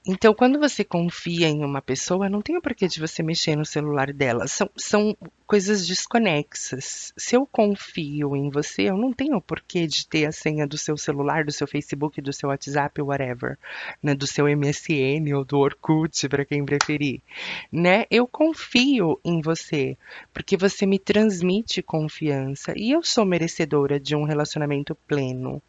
Então, 0.09 0.33
quando 0.33 0.57
você 0.57 0.85
confia 0.85 1.49
em 1.49 1.65
uma 1.65 1.81
pessoa, 1.81 2.29
não 2.29 2.41
tem 2.41 2.55
o 2.55 2.61
porquê 2.61 2.87
de 2.87 2.97
você 2.97 3.21
mexer 3.21 3.57
no 3.57 3.65
celular 3.65 4.13
dela. 4.13 4.47
São, 4.47 4.69
são 4.77 5.17
coisas 5.45 5.85
desconexas. 5.85 7.11
Se 7.17 7.35
eu 7.35 7.45
confio 7.45 8.33
em 8.33 8.49
você, 8.49 8.83
eu 8.83 8.95
não 8.95 9.11
tenho 9.11 9.35
o 9.35 9.41
porquê 9.41 9.85
de 9.85 10.07
ter 10.07 10.25
a 10.25 10.31
senha 10.31 10.65
do 10.65 10.77
seu 10.77 10.95
celular, 10.95 11.43
do 11.43 11.51
seu 11.51 11.67
Facebook, 11.67 12.21
do 12.21 12.31
seu 12.31 12.47
WhatsApp, 12.47 13.01
whatever, 13.01 13.59
né? 14.01 14.15
do 14.15 14.25
seu 14.25 14.45
MSN 14.45 15.35
ou 15.35 15.43
do 15.43 15.57
Orkut, 15.57 16.29
para 16.29 16.45
quem 16.45 16.63
preferir. 16.63 17.21
Né? 17.69 18.05
Eu 18.09 18.25
confio 18.25 19.19
em 19.25 19.41
você, 19.41 19.97
porque 20.33 20.55
você 20.55 20.85
me 20.85 20.99
transmite 20.99 21.81
confiança 21.81 22.71
e 22.77 22.91
eu 22.91 23.03
sou 23.03 23.25
merecedora 23.25 23.99
de 23.99 24.15
um 24.15 24.23
relacionamento 24.23 24.95
pleno. 25.05 25.61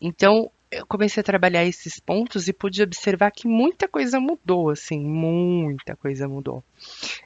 Então, 0.00 0.50
eu 0.72 0.86
comecei 0.86 1.20
a 1.20 1.24
trabalhar 1.24 1.64
esses 1.64 2.00
pontos 2.00 2.48
e 2.48 2.52
pude 2.52 2.82
observar 2.82 3.30
que 3.30 3.46
muita 3.46 3.86
coisa 3.86 4.18
mudou, 4.18 4.70
assim, 4.70 4.98
muita 4.98 5.94
coisa 5.94 6.26
mudou. 6.26 6.64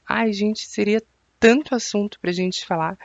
Ai, 0.06 0.32
gente, 0.32 0.66
seria 0.66 1.00
tanto 1.38 1.74
assunto 1.74 2.18
pra 2.18 2.32
gente 2.32 2.66
falar 2.66 2.98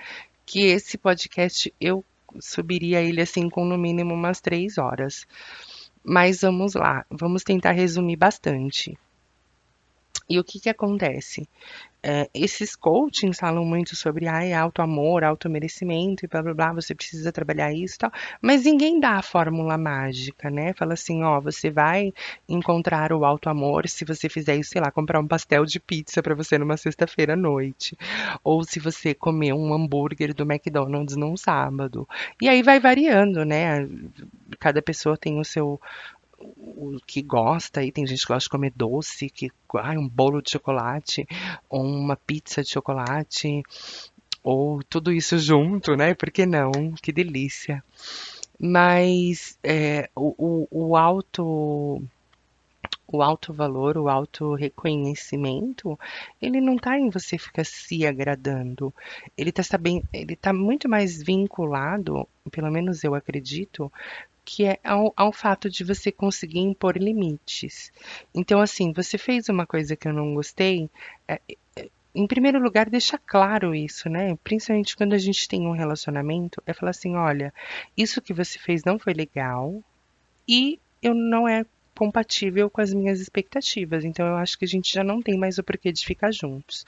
que 0.43 0.61
esse 0.61 0.97
podcast 0.97 1.71
eu 1.79 2.03
subiria 2.39 3.01
ele 3.01 3.21
assim 3.21 3.49
com 3.49 3.63
no 3.63 3.77
mínimo 3.77 4.15
umas 4.15 4.41
três 4.41 4.79
horas. 4.79 5.27
Mas 6.03 6.41
vamos 6.41 6.73
lá, 6.73 7.05
vamos 7.09 7.43
tentar 7.43 7.73
resumir 7.73 8.15
bastante. 8.15 8.97
E 10.31 10.39
o 10.39 10.43
que 10.43 10.57
que 10.63 10.69
acontece? 10.69 11.47
é, 12.03 12.27
esses 12.33 12.75
coachings 12.75 13.37
falam 13.37 13.63
muito 13.63 13.95
sobre 13.95 14.27
ai, 14.27 14.53
auto 14.53 14.81
amor, 14.81 15.23
auto 15.23 15.49
merecimento 15.49 16.25
e 16.25 16.27
blá 16.27 16.41
blá 16.41 16.53
blá, 16.53 16.73
você 16.73 16.95
precisa 16.95 17.31
trabalhar 17.31 17.71
isso 17.71 17.95
e 17.95 17.97
tal, 17.99 18.11
mas 18.41 18.65
ninguém 18.65 18.99
dá 18.99 19.17
a 19.17 19.21
fórmula 19.21 19.77
mágica, 19.77 20.49
né? 20.49 20.73
Fala 20.73 20.93
assim, 20.93 21.23
ó, 21.23 21.39
você 21.39 21.69
vai 21.69 22.11
encontrar 22.49 23.13
o 23.13 23.23
auto 23.23 23.49
amor 23.49 23.87
se 23.87 24.03
você 24.03 24.27
fizer 24.27 24.55
isso, 24.55 24.71
sei 24.71 24.81
lá, 24.81 24.91
comprar 24.91 25.19
um 25.19 25.27
pastel 25.27 25.63
de 25.63 25.79
pizza 25.79 26.23
para 26.23 26.33
você 26.33 26.57
numa 26.57 26.75
sexta-feira 26.77 27.33
à 27.33 27.37
noite, 27.37 27.95
ou 28.43 28.63
se 28.63 28.79
você 28.79 29.13
comer 29.13 29.53
um 29.53 29.73
hambúrguer 29.73 30.33
do 30.33 30.43
McDonald's 30.43 31.15
num 31.15 31.37
sábado. 31.37 32.07
E 32.41 32.49
aí 32.49 32.63
vai 32.63 32.79
variando, 32.79 33.45
né? 33.45 33.87
Cada 34.59 34.81
pessoa 34.81 35.15
tem 35.17 35.39
o 35.39 35.43
seu 35.45 35.79
o 36.57 36.97
que 37.05 37.21
gosta, 37.21 37.83
e 37.83 37.91
tem 37.91 38.05
gente 38.05 38.21
que 38.21 38.27
gosta 38.27 38.45
de 38.45 38.49
comer 38.49 38.73
doce, 38.75 39.29
que 39.29 39.51
ah, 39.75 39.91
um 39.91 40.07
bolo 40.07 40.41
de 40.41 40.51
chocolate, 40.51 41.27
ou 41.69 41.83
uma 41.83 42.15
pizza 42.15 42.61
de 42.63 42.69
chocolate, 42.69 43.63
ou 44.43 44.83
tudo 44.83 45.11
isso 45.11 45.37
junto, 45.37 45.95
né? 45.95 46.13
Por 46.13 46.31
que 46.31 46.45
não? 46.45 46.71
Que 47.01 47.11
delícia. 47.11 47.83
Mas 48.59 49.57
é, 49.63 50.09
o, 50.15 50.67
o, 50.71 50.89
o 50.89 50.95
alto 50.95 52.01
o 53.11 53.21
alto 53.21 53.53
valor, 53.53 53.97
o 53.97 54.07
alto 54.07 54.53
reconhecimento, 54.53 55.99
ele 56.41 56.61
não 56.61 56.75
está 56.75 56.97
em 56.97 57.09
você 57.09 57.37
ficar 57.37 57.65
se 57.65 58.05
agradando. 58.05 58.93
Ele 59.37 59.49
está 59.49 59.77
ele 60.13 60.35
tá 60.35 60.53
muito 60.53 60.87
mais 60.87 61.21
vinculado, 61.21 62.27
pelo 62.49 62.71
menos 62.71 63.03
eu 63.03 63.13
acredito, 63.13 63.91
que 64.43 64.65
é 64.65 64.79
ao, 64.83 65.13
ao 65.15 65.31
fato 65.31 65.69
de 65.69 65.83
você 65.83 66.11
conseguir 66.11 66.59
impor 66.59 66.97
limites. 66.97 67.91
Então, 68.33 68.59
assim, 68.59 68.91
você 68.91 69.17
fez 69.17 69.49
uma 69.49 69.65
coisa 69.65 69.95
que 69.95 70.07
eu 70.07 70.13
não 70.13 70.33
gostei, 70.33 70.89
é, 71.27 71.39
é, 71.75 71.89
em 72.13 72.27
primeiro 72.27 72.59
lugar, 72.59 72.89
deixa 72.89 73.17
claro 73.17 73.73
isso, 73.73 74.09
né? 74.09 74.37
Principalmente 74.43 74.97
quando 74.97 75.13
a 75.13 75.17
gente 75.17 75.47
tem 75.47 75.65
um 75.65 75.71
relacionamento, 75.71 76.61
é 76.65 76.73
falar 76.73 76.89
assim, 76.91 77.15
olha, 77.15 77.53
isso 77.95 78.21
que 78.21 78.33
você 78.33 78.59
fez 78.59 78.83
não 78.83 78.99
foi 78.99 79.13
legal 79.13 79.81
e 80.47 80.79
eu 81.01 81.13
não 81.13 81.47
é 81.47 81.65
compatível 81.95 82.69
com 82.69 82.81
as 82.81 82.93
minhas 82.93 83.19
expectativas. 83.19 84.03
Então 84.03 84.25
eu 84.25 84.35
acho 84.35 84.57
que 84.57 84.65
a 84.65 84.67
gente 84.67 84.91
já 84.91 85.03
não 85.03 85.21
tem 85.21 85.37
mais 85.37 85.57
o 85.57 85.63
porquê 85.63 85.91
de 85.91 86.05
ficar 86.05 86.31
juntos. 86.31 86.85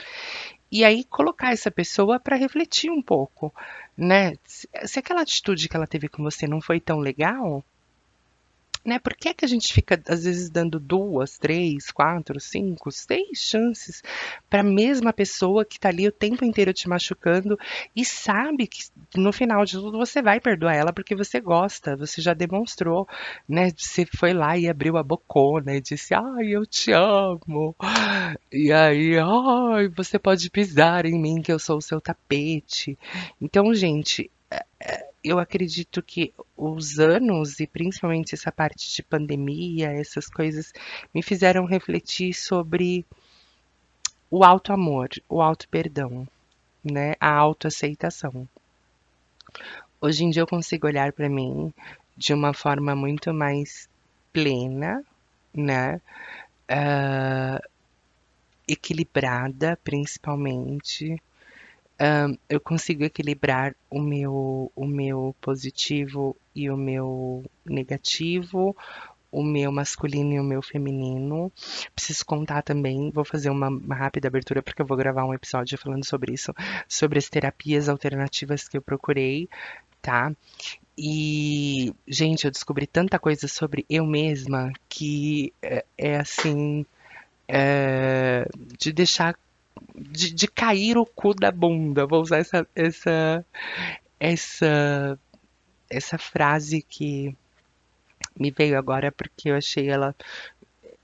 E 0.74 0.84
aí 0.84 1.04
colocar 1.04 1.52
essa 1.54 1.70
pessoa 1.70 2.20
para 2.20 2.36
refletir 2.36 2.90
um 2.90 3.00
pouco, 3.00 3.54
né? 3.96 4.34
Se, 4.44 4.68
se 4.86 4.98
aquela 4.98 5.22
atitude 5.22 5.70
que 5.70 5.76
ela 5.78 5.86
teve 5.86 6.10
com 6.10 6.24
você 6.24 6.48
não 6.48 6.60
foi 6.60 6.80
tão 6.80 6.98
legal, 6.98 7.64
né? 8.86 9.00
Por 9.00 9.16
que, 9.16 9.34
que 9.34 9.46
a 9.46 9.48
gente 9.48 9.74
fica, 9.74 10.02
às 10.08 10.24
vezes, 10.24 10.50
dando 10.50 10.80
duas, 10.80 11.38
três, 11.38 11.92
quatro, 11.92 12.40
cinco, 12.40 12.92
seis 12.92 13.40
chances 13.40 14.04
para 14.50 14.60
a 14.62 14.64
mesma 14.64 15.14
pessoa 15.14 15.64
que 15.64 15.78
está 15.78 15.90
ali 15.90 16.08
o 16.08 16.12
tempo 16.12 16.44
inteiro 16.44 16.74
te 16.74 16.90
machucando 16.90 17.58
e 17.96 18.04
sabe 18.04 18.68
que 18.68 18.84
no 19.16 19.32
final 19.32 19.64
de 19.66 19.74
tudo 19.74 19.98
você 19.98 20.22
vai 20.22 20.40
perdoar 20.40 20.76
ela 20.76 20.94
porque 20.94 21.16
você 21.16 21.40
gosta, 21.40 21.96
você 21.96 22.22
já 22.22 22.34
demonstrou, 22.34 23.08
né? 23.48 23.72
Você 23.76 24.06
foi 24.06 24.34
lá 24.34 24.58
e 24.58 24.68
abriu 24.68 24.98
a 24.98 25.04
bocona 25.04 25.76
e 25.76 25.82
disse, 25.82 26.14
ai, 26.14 26.48
eu 26.48 26.66
te 26.66 26.92
amo. 26.92 27.76
E 28.52 28.72
aí, 28.72 29.18
ai, 29.18 29.88
você 29.90 30.20
pode 30.20 30.50
pisar 30.50 31.06
em 31.06 31.20
mim 31.20 31.42
que 31.42 31.52
eu 31.52 31.60
sou 31.60 31.78
o 31.78 31.82
seu 31.82 32.00
tapete. 32.02 32.98
Então, 33.42 33.74
gente, 33.74 34.30
é, 34.52 34.66
é, 34.80 35.13
eu 35.24 35.40
acredito 35.40 36.02
que 36.04 36.34
os 36.58 37.00
anos, 37.00 37.60
e 37.60 37.66
principalmente 37.66 38.36
essa 38.36 38.52
parte 38.52 38.94
de 38.94 39.02
pandemia, 39.02 39.92
essas 39.92 40.28
coisas, 40.28 40.74
me 41.14 41.24
fizeram 41.24 41.66
refletir 41.66 42.34
sobre 42.34 43.06
o 44.30 44.44
auto-amor, 44.44 45.10
o 45.30 45.42
auto-perdão, 45.42 46.28
né? 46.84 47.16
a 47.20 47.32
autoaceitação. 47.32 48.48
Hoje 50.02 50.26
em 50.26 50.30
dia 50.30 50.42
eu 50.42 50.48
consigo 50.48 50.88
olhar 50.88 51.14
para 51.14 51.30
mim 51.30 51.74
de 52.18 52.34
uma 52.34 52.54
forma 52.54 52.96
muito 52.96 53.34
mais 53.34 53.90
plena, 54.34 55.04
né? 55.54 56.02
Uh, 56.70 57.70
equilibrada, 58.68 59.78
principalmente, 59.84 61.22
um, 62.04 62.38
eu 62.50 62.60
consigo 62.60 63.06
equilibrar 63.06 63.74
o 63.90 64.02
meu, 64.02 64.70
o 64.76 64.86
meu 64.86 65.34
positivo 65.40 66.36
e 66.54 66.70
o 66.70 66.76
meu 66.76 67.46
negativo, 67.66 68.76
o 69.32 69.42
meu 69.42 69.72
masculino 69.72 70.34
e 70.34 70.40
o 70.40 70.44
meu 70.44 70.62
feminino. 70.62 71.50
Preciso 71.96 72.26
contar 72.26 72.62
também, 72.62 73.10
vou 73.10 73.24
fazer 73.24 73.50
uma, 73.50 73.70
uma, 73.70 73.96
rápida 73.96 74.28
abertura 74.28 74.62
porque 74.62 74.82
eu 74.82 74.86
vou 74.86 74.98
gravar 74.98 75.24
um 75.24 75.34
episódio 75.34 75.78
falando 75.78 76.06
sobre 76.06 76.34
isso, 76.34 76.54
sobre 76.90 77.20
as 77.20 77.30
terapias 77.30 77.88
alternativas 77.88 78.68
que 78.68 78.76
eu 78.76 78.82
procurei, 78.82 79.48
tá? 80.02 80.30
E, 80.98 81.94
gente, 82.06 82.44
eu 82.44 82.52
descobri 82.52 82.86
tanta 82.86 83.18
coisa 83.18 83.48
sobre 83.48 83.86
eu 83.90 84.06
mesma 84.06 84.74
que 84.90 85.54
é, 85.62 85.86
é 85.98 86.18
assim. 86.18 86.86
É, 87.46 88.48
de 88.80 88.94
deixar 88.94 89.36
de, 89.96 90.34
de 90.34 90.48
cair 90.48 90.98
o 90.98 91.06
cu 91.06 91.34
da 91.34 91.52
bunda. 91.52 92.06
Vou 92.06 92.22
usar 92.22 92.38
essa, 92.38 92.68
essa, 92.76 93.46
essa, 94.20 95.20
essa 95.90 96.18
frase 96.18 96.82
que 96.82 97.36
me 98.38 98.52
veio 98.52 98.78
agora 98.78 99.12
porque 99.12 99.50
eu 99.50 99.56
achei 99.56 99.90
ela 99.90 100.16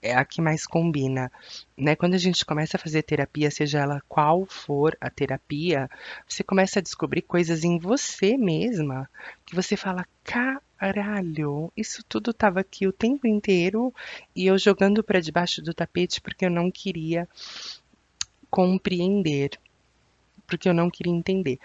é 0.01 0.15
a 0.15 0.23
que 0.23 0.41
mais 0.41 0.65
combina, 0.65 1.31
né? 1.77 1.95
Quando 1.95 2.13
a 2.13 2.17
gente 2.17 2.45
começa 2.45 2.77
a 2.77 2.79
fazer 2.79 3.03
terapia, 3.03 3.51
seja 3.51 3.79
ela 3.79 4.01
qual 4.07 4.45
for 4.45 4.97
a 5.01 5.09
terapia, 5.09 5.89
você 6.27 6.43
começa 6.43 6.79
a 6.79 6.81
descobrir 6.81 7.21
coisas 7.21 7.63
em 7.63 7.77
você 7.77 8.37
mesma 8.37 9.09
que 9.45 9.55
você 9.55 9.75
fala, 9.75 10.05
caralho, 10.23 11.71
isso 11.75 12.03
tudo 12.07 12.31
estava 12.31 12.61
aqui 12.61 12.87
o 12.87 12.93
tempo 12.93 13.27
inteiro 13.27 13.93
e 14.35 14.45
eu 14.45 14.57
jogando 14.57 15.03
para 15.03 15.19
debaixo 15.19 15.61
do 15.61 15.73
tapete 15.73 16.21
porque 16.21 16.45
eu 16.45 16.49
não 16.49 16.71
queria 16.71 17.27
compreender, 18.49 19.51
porque 20.47 20.67
eu 20.67 20.73
não 20.73 20.89
queria 20.89 21.13
entender. 21.13 21.59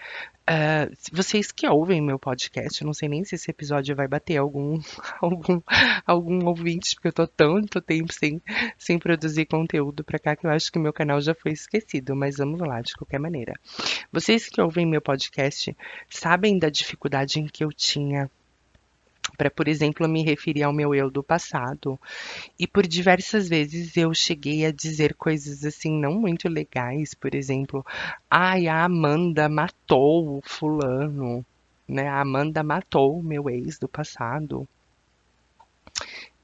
Uh, 0.47 0.93
vocês 1.11 1.51
que 1.51 1.67
ouvem 1.67 1.99
meu 1.99 2.19
podcast, 2.19 2.83
não 2.83 2.93
sei 2.93 3.09
nem 3.09 3.23
se 3.23 3.33
esse 3.33 3.49
episódio 3.49 3.95
vai 3.95 4.07
bater 4.07 4.37
algum 4.37 4.79
algum, 5.19 5.59
algum 6.05 6.45
ouvinte, 6.45 6.93
porque 6.93 7.07
eu 7.07 7.13
tô 7.13 7.25
tanto 7.25 7.81
tempo 7.81 8.13
sem, 8.13 8.39
sem 8.77 8.99
produzir 8.99 9.47
conteúdo 9.47 10.03
pra 10.03 10.19
cá 10.19 10.35
que 10.35 10.45
eu 10.45 10.51
acho 10.51 10.71
que 10.71 10.77
meu 10.77 10.93
canal 10.93 11.19
já 11.19 11.33
foi 11.33 11.51
esquecido, 11.51 12.15
mas 12.15 12.37
vamos 12.37 12.59
lá, 12.59 12.79
de 12.79 12.93
qualquer 12.93 13.19
maneira. 13.19 13.53
Vocês 14.11 14.47
que 14.47 14.61
ouvem 14.61 14.85
meu 14.85 15.01
podcast 15.01 15.75
sabem 16.07 16.59
da 16.59 16.69
dificuldade 16.69 17.39
em 17.39 17.47
que 17.47 17.63
eu 17.63 17.69
tinha 17.69 18.29
para, 19.37 19.49
por 19.49 19.67
exemplo, 19.67 20.07
me 20.07 20.23
referir 20.23 20.63
ao 20.63 20.73
meu 20.73 20.93
eu 20.93 21.09
do 21.09 21.23
passado. 21.23 21.99
E 22.59 22.67
por 22.67 22.85
diversas 22.87 23.49
vezes 23.49 23.95
eu 23.97 24.13
cheguei 24.13 24.65
a 24.65 24.71
dizer 24.71 25.15
coisas 25.15 25.63
assim 25.65 25.91
não 25.91 26.13
muito 26.13 26.47
legais, 26.47 27.13
por 27.13 27.35
exemplo, 27.35 27.85
ai, 28.29 28.67
a 28.67 28.83
Amanda 28.83 29.49
matou 29.49 30.37
o 30.37 30.41
fulano, 30.43 31.45
né? 31.87 32.07
A 32.07 32.21
Amanda 32.21 32.63
matou 32.63 33.19
o 33.19 33.23
meu 33.23 33.49
ex 33.49 33.77
do 33.77 33.87
passado. 33.87 34.67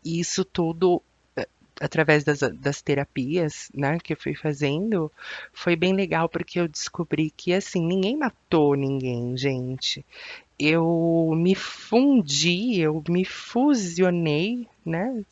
E 0.04 0.20
isso 0.20 0.44
tudo 0.44 1.02
eh, 1.36 1.48
através 1.80 2.24
das, 2.24 2.40
das 2.40 2.82
terapias, 2.82 3.70
né, 3.74 4.00
que 4.00 4.14
eu 4.14 4.18
fui 4.18 4.34
fazendo, 4.34 5.12
foi 5.54 5.76
bem 5.76 5.94
legal 5.94 6.28
porque 6.30 6.60
eu 6.60 6.68
descobri 6.68 7.32
que 7.32 7.54
assim, 7.54 7.86
ninguém 7.86 8.18
matou 8.18 8.76
ninguém, 8.76 9.38
gente 9.38 10.04
eu 10.64 11.34
me 11.36 11.56
fundi, 11.56 12.80
eu 12.80 13.04
me 13.10 13.26
fusionei, 13.26 14.68
né? 14.86 15.24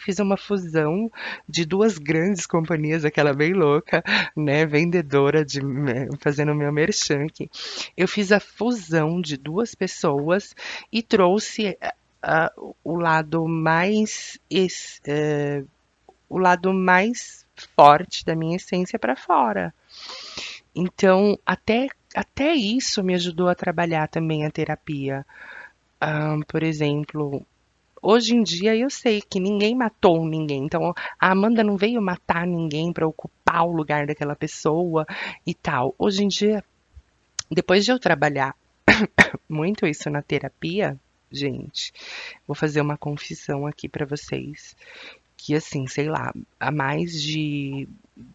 Fiz 0.00 0.20
uma 0.20 0.36
fusão 0.36 1.10
de 1.48 1.64
duas 1.64 1.98
grandes 1.98 2.46
companhias, 2.46 3.04
aquela 3.04 3.34
bem 3.34 3.52
louca, 3.52 4.04
né? 4.36 4.64
Vendedora 4.64 5.44
de 5.44 5.60
fazendo 6.20 6.54
meu 6.54 6.72
merchan 6.72 7.24
aqui. 7.24 7.50
Eu 7.96 8.06
fiz 8.06 8.30
a 8.30 8.38
fusão 8.38 9.20
de 9.20 9.36
duas 9.36 9.74
pessoas 9.74 10.54
e 10.92 11.02
trouxe 11.02 11.76
uh, 12.24 12.76
o 12.84 12.94
lado 12.94 13.48
mais 13.48 14.38
uh, 14.48 15.68
o 16.28 16.38
lado 16.38 16.72
mais 16.72 17.44
forte 17.74 18.24
da 18.24 18.36
minha 18.36 18.56
essência 18.56 18.96
para 18.96 19.16
fora. 19.16 19.74
Então, 20.72 21.36
até 21.44 21.88
até 22.16 22.54
isso 22.54 23.04
me 23.04 23.14
ajudou 23.14 23.46
a 23.46 23.54
trabalhar 23.54 24.08
também 24.08 24.46
a 24.46 24.50
terapia. 24.50 25.26
Um, 26.02 26.40
por 26.40 26.62
exemplo, 26.62 27.44
hoje 28.00 28.34
em 28.34 28.42
dia 28.42 28.74
eu 28.74 28.88
sei 28.88 29.20
que 29.20 29.38
ninguém 29.38 29.74
matou 29.74 30.24
ninguém. 30.24 30.64
Então 30.64 30.94
a 31.20 31.30
Amanda 31.30 31.62
não 31.62 31.76
veio 31.76 32.00
matar 32.00 32.46
ninguém 32.46 32.90
para 32.90 33.06
ocupar 33.06 33.66
o 33.66 33.72
lugar 33.72 34.06
daquela 34.06 34.34
pessoa 34.34 35.06
e 35.46 35.52
tal. 35.52 35.94
Hoje 35.98 36.24
em 36.24 36.28
dia, 36.28 36.64
depois 37.50 37.84
de 37.84 37.92
eu 37.92 37.98
trabalhar 37.98 38.56
muito 39.46 39.86
isso 39.86 40.08
na 40.08 40.22
terapia, 40.22 40.98
gente, 41.30 41.92
vou 42.46 42.54
fazer 42.54 42.80
uma 42.80 42.96
confissão 42.96 43.66
aqui 43.66 43.90
para 43.90 44.06
vocês. 44.06 44.74
Que 45.36 45.54
assim, 45.54 45.86
sei 45.86 46.08
lá, 46.08 46.32
há 46.58 46.70
mais 46.70 47.20
de 47.20 47.86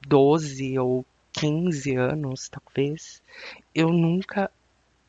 12 0.07 0.77
ou 0.77 1.03
15 1.33 1.95
anos, 1.95 2.49
talvez, 2.49 3.21
eu 3.73 3.89
nunca 3.89 4.51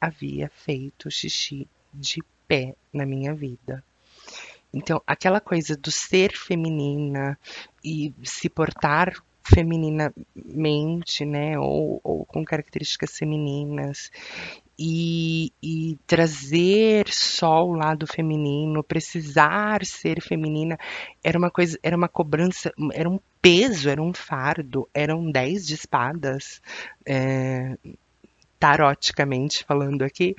havia 0.01 0.49
feito 0.49 1.11
xixi 1.11 1.69
de 1.93 2.23
pé 2.47 2.75
na 2.93 3.05
minha 3.07 3.35
vida. 3.35 3.85
Então, 4.73 5.03
aquela 5.07 5.41
coisa 5.41 5.77
do 5.77 5.91
ser 5.91 6.33
feminina 6.33 7.39
e 7.85 8.13
se 8.25 8.49
portar 8.49 9.23
femininamente, 9.45 11.25
né, 11.25 11.59
ou, 11.59 12.01
ou 12.03 12.25
com 12.25 12.45
características 12.45 13.19
femininas, 13.19 14.11
e, 14.85 15.53
e, 15.63 15.97
trazer 16.09 17.09
só 17.09 17.65
o 17.65 17.73
lado 17.73 18.05
feminino, 18.05 18.83
precisar 18.83 19.85
ser 19.87 20.21
feminina, 20.21 20.77
era 21.23 21.39
uma 21.39 21.53
coisa, 21.53 21.79
era 21.85 21.97
uma 21.97 22.09
cobrança, 22.09 22.73
era 22.93 23.09
um 23.09 23.21
peso, 23.41 23.89
era 23.89 24.03
um 24.03 24.13
fardo, 24.13 24.89
eram 24.93 25.31
dez 25.31 25.65
de 25.69 25.75
espadas. 25.75 26.61
É, 27.07 27.77
taroticamente 28.63 29.65
falando 29.65 30.03
aqui, 30.03 30.37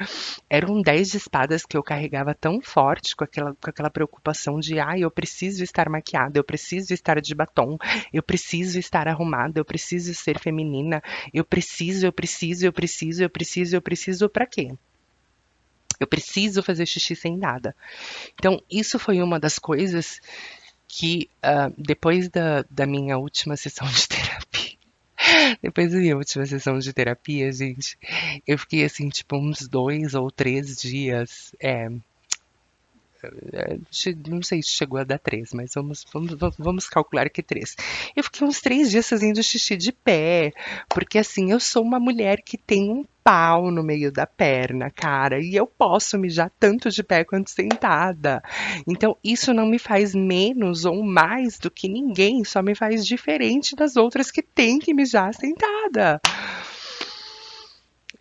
eram 0.49 0.81
dez 0.81 1.11
de 1.11 1.17
espadas 1.17 1.65
que 1.65 1.75
eu 1.75 1.83
carregava 1.83 2.33
tão 2.33 2.61
forte 2.61 3.17
com 3.17 3.25
aquela, 3.25 3.53
com 3.53 3.69
aquela 3.69 3.89
preocupação 3.89 4.61
de, 4.61 4.79
ah, 4.79 4.97
eu 4.97 5.11
preciso 5.11 5.61
estar 5.61 5.89
maquiada, 5.89 6.39
eu 6.39 6.43
preciso 6.43 6.93
estar 6.93 7.19
de 7.19 7.35
batom, 7.35 7.77
eu 8.13 8.23
preciso 8.23 8.79
estar 8.79 9.09
arrumada, 9.09 9.59
eu 9.59 9.65
preciso 9.65 10.13
ser 10.13 10.39
feminina, 10.39 11.03
eu 11.33 11.43
preciso, 11.43 12.05
eu 12.05 12.13
preciso, 12.13 12.65
eu 12.65 12.71
preciso, 12.71 13.23
eu 13.25 13.29
preciso, 13.29 13.75
eu 13.75 13.81
preciso, 13.81 14.29
para 14.29 14.45
quê? 14.45 14.71
Eu 15.99 16.07
preciso 16.07 16.63
fazer 16.63 16.85
xixi 16.85 17.17
sem 17.17 17.35
nada. 17.35 17.75
Então, 18.35 18.63
isso 18.71 18.97
foi 18.97 19.21
uma 19.21 19.37
das 19.37 19.59
coisas 19.59 20.21
que, 20.87 21.29
uh, 21.43 21.73
depois 21.77 22.29
da, 22.29 22.63
da 22.69 22.85
minha 22.85 23.17
última 23.17 23.57
sessão 23.57 23.85
de 23.87 24.07
terapia, 24.07 24.22
depois 25.61 25.91
da 25.91 25.97
minha 25.97 26.17
última 26.17 26.45
sessão 26.45 26.79
de 26.79 26.93
terapia, 26.93 27.51
gente, 27.51 27.97
eu 28.47 28.57
fiquei 28.57 28.83
assim, 28.83 29.09
tipo, 29.09 29.37
uns 29.37 29.67
dois 29.67 30.13
ou 30.13 30.31
três 30.31 30.77
dias. 30.81 31.55
É, 31.59 31.89
não 34.27 34.41
sei 34.41 34.61
se 34.61 34.69
chegou 34.69 34.99
a 34.99 35.03
dar 35.03 35.19
três, 35.19 35.53
mas 35.53 35.71
vamos, 35.75 36.05
vamos, 36.11 36.35
vamos 36.57 36.87
calcular 36.87 37.29
que 37.29 37.43
três. 37.43 37.75
Eu 38.15 38.23
fiquei 38.23 38.47
uns 38.47 38.61
três 38.61 38.89
dias 38.89 39.07
fazendo 39.07 39.41
xixi 39.41 39.75
de 39.75 39.91
pé, 39.91 40.53
porque 40.89 41.17
assim, 41.17 41.51
eu 41.51 41.59
sou 41.59 41.83
uma 41.83 41.99
mulher 41.99 42.41
que 42.41 42.57
tem 42.57 42.89
um 42.89 43.05
pau 43.23 43.71
no 43.71 43.81
meio 43.81 44.11
da 44.11 44.27
perna, 44.27 44.91
cara, 44.91 45.39
e 45.39 45.55
eu 45.55 45.65
posso 45.65 46.19
mijar 46.19 46.51
tanto 46.59 46.89
de 46.89 47.01
pé 47.01 47.23
quanto 47.23 47.49
sentada. 47.49 48.43
Então, 48.85 49.15
isso 49.23 49.53
não 49.53 49.65
me 49.65 49.79
faz 49.79 50.13
menos 50.13 50.83
ou 50.83 51.01
mais 51.01 51.57
do 51.57 51.71
que 51.71 51.87
ninguém, 51.87 52.43
só 52.43 52.61
me 52.61 52.75
faz 52.75 53.05
diferente 53.05 53.75
das 53.75 53.95
outras 53.95 54.29
que 54.29 54.41
têm 54.41 54.77
que 54.77 54.93
mijar 54.93 55.33
sentada. 55.33 56.19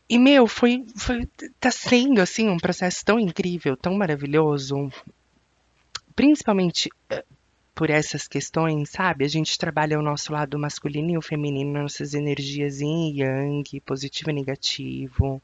E, 0.08 0.18
meu, 0.18 0.46
foi, 0.46 0.84
foi. 0.96 1.26
Tá 1.58 1.70
sendo, 1.70 2.20
assim, 2.20 2.48
um 2.48 2.58
processo 2.58 3.04
tão 3.04 3.18
incrível, 3.18 3.76
tão 3.76 3.94
maravilhoso. 3.94 4.92
Principalmente 6.14 6.90
eh, 7.08 7.24
por 7.74 7.90
essas 7.90 8.28
questões, 8.28 8.90
sabe? 8.90 9.24
A 9.24 9.28
gente 9.28 9.58
trabalha 9.58 9.98
o 9.98 10.02
nosso 10.02 10.32
lado 10.32 10.58
masculino 10.58 11.10
e 11.10 11.18
o 11.18 11.22
feminino, 11.22 11.82
nossas 11.82 12.14
energias 12.14 12.80
yin 12.80 13.12
e 13.12 13.20
yang, 13.20 13.80
positivo 13.80 14.30
e 14.30 14.34
negativo. 14.34 15.42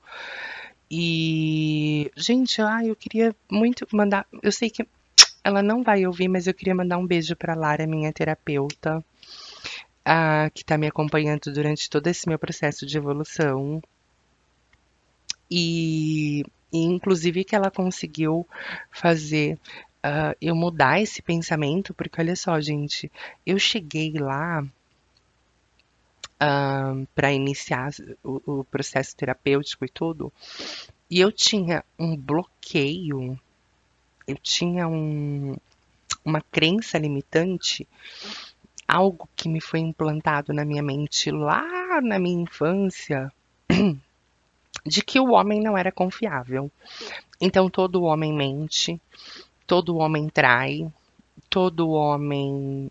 E, 0.90 2.10
gente, 2.16 2.60
ah, 2.62 2.84
eu 2.84 2.96
queria 2.96 3.34
muito 3.50 3.86
mandar. 3.92 4.26
Eu 4.42 4.52
sei 4.52 4.70
que 4.70 4.86
ela 5.42 5.62
não 5.62 5.82
vai 5.82 6.06
ouvir, 6.06 6.28
mas 6.28 6.46
eu 6.46 6.54
queria 6.54 6.74
mandar 6.74 6.98
um 6.98 7.06
beijo 7.06 7.34
para 7.36 7.54
Lara, 7.54 7.86
minha 7.86 8.12
terapeuta, 8.12 9.04
ah, 10.04 10.50
que 10.52 10.62
está 10.62 10.76
me 10.78 10.86
acompanhando 10.86 11.52
durante 11.52 11.88
todo 11.90 12.06
esse 12.06 12.28
meu 12.28 12.38
processo 12.38 12.86
de 12.86 12.96
evolução. 12.98 13.82
E, 15.50 16.42
e 16.72 16.82
inclusive 16.82 17.44
que 17.44 17.56
ela 17.56 17.70
conseguiu 17.70 18.46
fazer 18.90 19.58
uh, 20.04 20.36
eu 20.40 20.54
mudar 20.54 21.00
esse 21.00 21.22
pensamento, 21.22 21.94
porque 21.94 22.20
olha 22.20 22.36
só, 22.36 22.60
gente, 22.60 23.10
eu 23.46 23.58
cheguei 23.58 24.12
lá 24.12 24.62
uh, 24.62 24.68
ah, 26.40 26.94
para 27.14 27.32
iniciar 27.32 27.90
o, 28.22 28.60
o, 28.60 28.64
processo 28.64 29.16
terapêutico 29.16 29.84
e 29.84 29.88
tudo, 29.88 30.32
e 31.10 31.20
eu 31.20 31.32
tinha 31.32 31.84
um 31.98 32.16
bloqueio, 32.16 33.38
eu 34.26 34.36
tinha 34.36 34.86
um, 34.86 35.56
uma 36.24 36.40
crença 36.40 36.98
limitante, 36.98 37.88
algo 38.86 39.28
que 39.34 39.48
me 39.48 39.60
foi 39.60 39.80
implantado 39.80 40.52
na 40.52 40.64
minha 40.64 40.82
mente 40.82 41.30
lá 41.30 42.00
na 42.00 42.18
minha 42.18 42.42
infância. 42.42 43.32
de 44.84 45.02
que 45.02 45.20
o 45.20 45.32
homem 45.32 45.60
não 45.60 45.76
era 45.76 45.92
confiável. 45.92 46.70
Então 47.40 47.68
todo 47.68 48.02
homem 48.02 48.32
mente, 48.32 49.00
todo 49.66 49.98
homem 49.98 50.28
trai, 50.28 50.90
todo 51.48 51.90
homem 51.90 52.90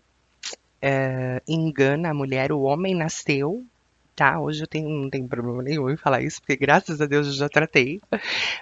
é, 0.80 1.42
engana 1.46 2.10
a 2.10 2.14
mulher. 2.14 2.52
O 2.52 2.62
homem 2.62 2.94
nasceu, 2.94 3.64
tá? 4.14 4.40
Hoje 4.40 4.62
eu 4.62 4.66
tenho, 4.66 4.88
não 4.88 5.10
tenho 5.10 5.28
problema 5.28 5.62
nenhum 5.62 5.90
em 5.90 5.96
falar 5.96 6.22
isso, 6.22 6.40
porque 6.40 6.56
graças 6.56 7.00
a 7.00 7.06
Deus 7.06 7.26
eu 7.26 7.32
já 7.34 7.48
tratei. 7.48 8.00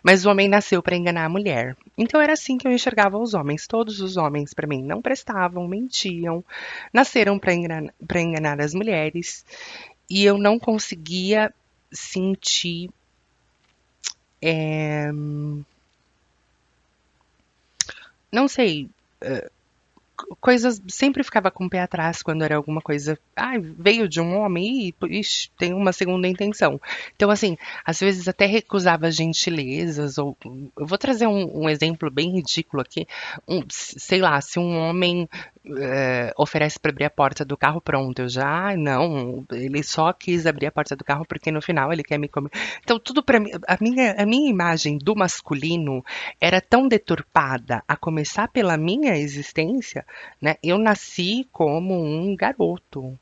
Mas 0.03 0.25
o 0.25 0.31
homem 0.31 0.49
nasceu 0.49 0.83
para 0.83 0.97
enganar 0.97 1.25
a 1.25 1.31
mulher. 1.31 1.77
Então 1.97 2.21
era 2.21 2.33
assim 2.33 2.59
que 2.59 2.67
eu 2.67 2.73
enxergava 2.73 3.19
os 3.19 3.35
homens. 3.35 3.67
Todos 3.67 4.01
os 4.01 4.17
homens 4.17 4.53
para 4.53 4.67
mim 4.67 4.83
não 4.83 5.01
prestavam, 5.01 5.67
mentiam, 5.69 6.45
nasceram 6.93 7.39
para 7.39 7.55
enganar, 7.55 7.93
enganar 8.17 8.61
as 8.61 8.75
mulheres. 8.75 9.45
E 10.09 10.25
eu 10.25 10.39
não 10.39 10.59
conseguia 10.59 11.53
sentir 11.93 12.91
é... 14.43 15.11
Não 18.33 18.49
sei. 18.49 18.91
Uh, 19.23 19.51
coisas 20.41 20.81
sempre 20.89 21.23
ficava 21.23 21.51
com 21.51 21.67
o 21.67 21.71
pé 21.71 21.81
atrás 21.81 22.23
quando 22.23 22.43
era 22.43 22.57
alguma 22.57 22.81
coisa. 22.81 23.19
Ah, 23.35 23.55
veio 23.59 24.09
de 24.09 24.21
um 24.21 24.37
homem 24.39 24.89
e 24.89 25.19
ixi, 25.19 25.51
tem 25.59 25.75
uma 25.75 25.93
segunda 25.93 26.27
intenção. 26.27 26.81
Então, 27.15 27.31
assim, 27.31 27.57
às 27.85 28.01
vezes 28.01 28.27
até 28.29 28.47
recusava 28.47 29.11
gentilezas. 29.11 30.19
Ou 30.19 30.37
eu 30.45 30.87
vou 30.87 30.99
trazer 30.99 31.27
um, 31.27 31.65
um 31.65 31.69
exemplo 31.69 32.11
bem 32.11 32.31
ridículo 32.33 32.83
aqui. 32.83 33.07
Um, 33.47 33.63
sei 33.69 34.21
lá, 34.21 34.41
se 34.41 34.59
um 34.59 34.77
homem 34.79 35.29
eh, 35.79 36.33
oferece 36.37 36.79
para 36.79 36.91
abrir 36.91 37.05
a 37.05 37.11
porta 37.11 37.45
do 37.45 37.57
carro, 37.57 37.81
pronto, 37.81 38.21
eu 38.21 38.29
já, 38.29 38.77
não, 38.77 39.45
ele 39.51 39.83
só 39.83 40.13
quis 40.13 40.47
abrir 40.47 40.67
a 40.67 40.73
porta 40.73 40.95
do 40.95 41.05
carro 41.05 41.25
porque 41.27 41.51
no 41.51 41.61
final 41.61 41.93
ele 41.93 42.03
quer 42.03 42.19
me 42.19 42.29
comer. 42.29 42.51
Então 42.83 42.99
tudo 42.99 43.23
para 43.23 43.41
mim, 43.41 43.51
a 43.67 43.77
minha, 43.81 44.13
a 44.13 44.27
minha 44.27 44.51
imagem 44.51 44.99
do 44.99 45.15
masculino 45.17 46.05
era 46.41 46.61
tão 46.61 46.87
deturpada, 46.87 47.83
a 47.89 47.97
começar 47.97 48.49
pela 48.49 48.77
minha 48.77 49.17
existência, 49.17 50.07
né? 50.41 50.57
Eu 50.63 50.79
nasci 50.79 51.49
como 51.53 51.95
um 51.95 52.37
garoto. 52.37 53.19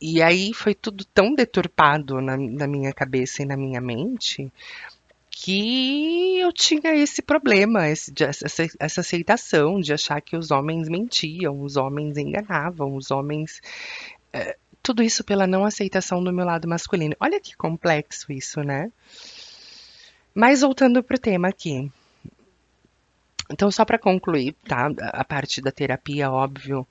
E 0.00 0.22
aí 0.22 0.52
foi 0.52 0.74
tudo 0.74 1.04
tão 1.06 1.34
deturpado 1.34 2.20
na, 2.20 2.36
na 2.36 2.66
minha 2.66 2.92
cabeça 2.92 3.42
e 3.42 3.46
na 3.46 3.56
minha 3.56 3.80
mente 3.80 4.52
que 5.38 6.38
eu 6.38 6.50
tinha 6.50 6.94
esse 6.94 7.20
problema, 7.20 7.86
esse, 7.90 8.10
essa, 8.24 8.66
essa 8.80 9.00
aceitação 9.02 9.78
de 9.78 9.92
achar 9.92 10.18
que 10.22 10.34
os 10.34 10.50
homens 10.50 10.88
mentiam, 10.88 11.60
os 11.60 11.76
homens 11.76 12.16
enganavam, 12.16 12.96
os 12.96 13.10
homens. 13.10 13.60
É, 14.32 14.56
tudo 14.82 15.02
isso 15.02 15.22
pela 15.22 15.46
não 15.46 15.66
aceitação 15.66 16.24
do 16.24 16.32
meu 16.32 16.46
lado 16.46 16.66
masculino. 16.66 17.14
Olha 17.20 17.38
que 17.38 17.54
complexo 17.54 18.32
isso, 18.32 18.62
né? 18.62 18.90
Mas 20.34 20.62
voltando 20.62 21.02
pro 21.02 21.18
tema 21.18 21.48
aqui. 21.48 21.92
Então, 23.50 23.70
só 23.70 23.84
para 23.84 23.98
concluir, 23.98 24.54
tá? 24.66 24.90
A 24.98 25.22
parte 25.22 25.60
da 25.60 25.70
terapia, 25.70 26.30
óbvio. 26.30 26.86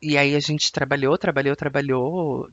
E 0.00 0.16
aí 0.16 0.34
a 0.34 0.40
gente 0.40 0.72
trabalhou, 0.72 1.18
trabalhou, 1.18 1.54
trabalhou 1.54 2.50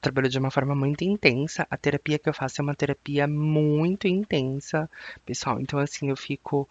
trabalhou 0.00 0.30
de 0.30 0.38
uma 0.38 0.50
forma 0.50 0.74
muito 0.74 1.02
intensa. 1.02 1.66
A 1.70 1.76
terapia 1.76 2.18
que 2.18 2.28
eu 2.28 2.34
faço 2.34 2.60
é 2.60 2.64
uma 2.64 2.74
terapia 2.74 3.26
muito 3.26 4.06
intensa, 4.06 4.88
pessoal. 5.24 5.60
Então, 5.60 5.78
assim, 5.78 6.10
eu 6.10 6.16
fico 6.16 6.68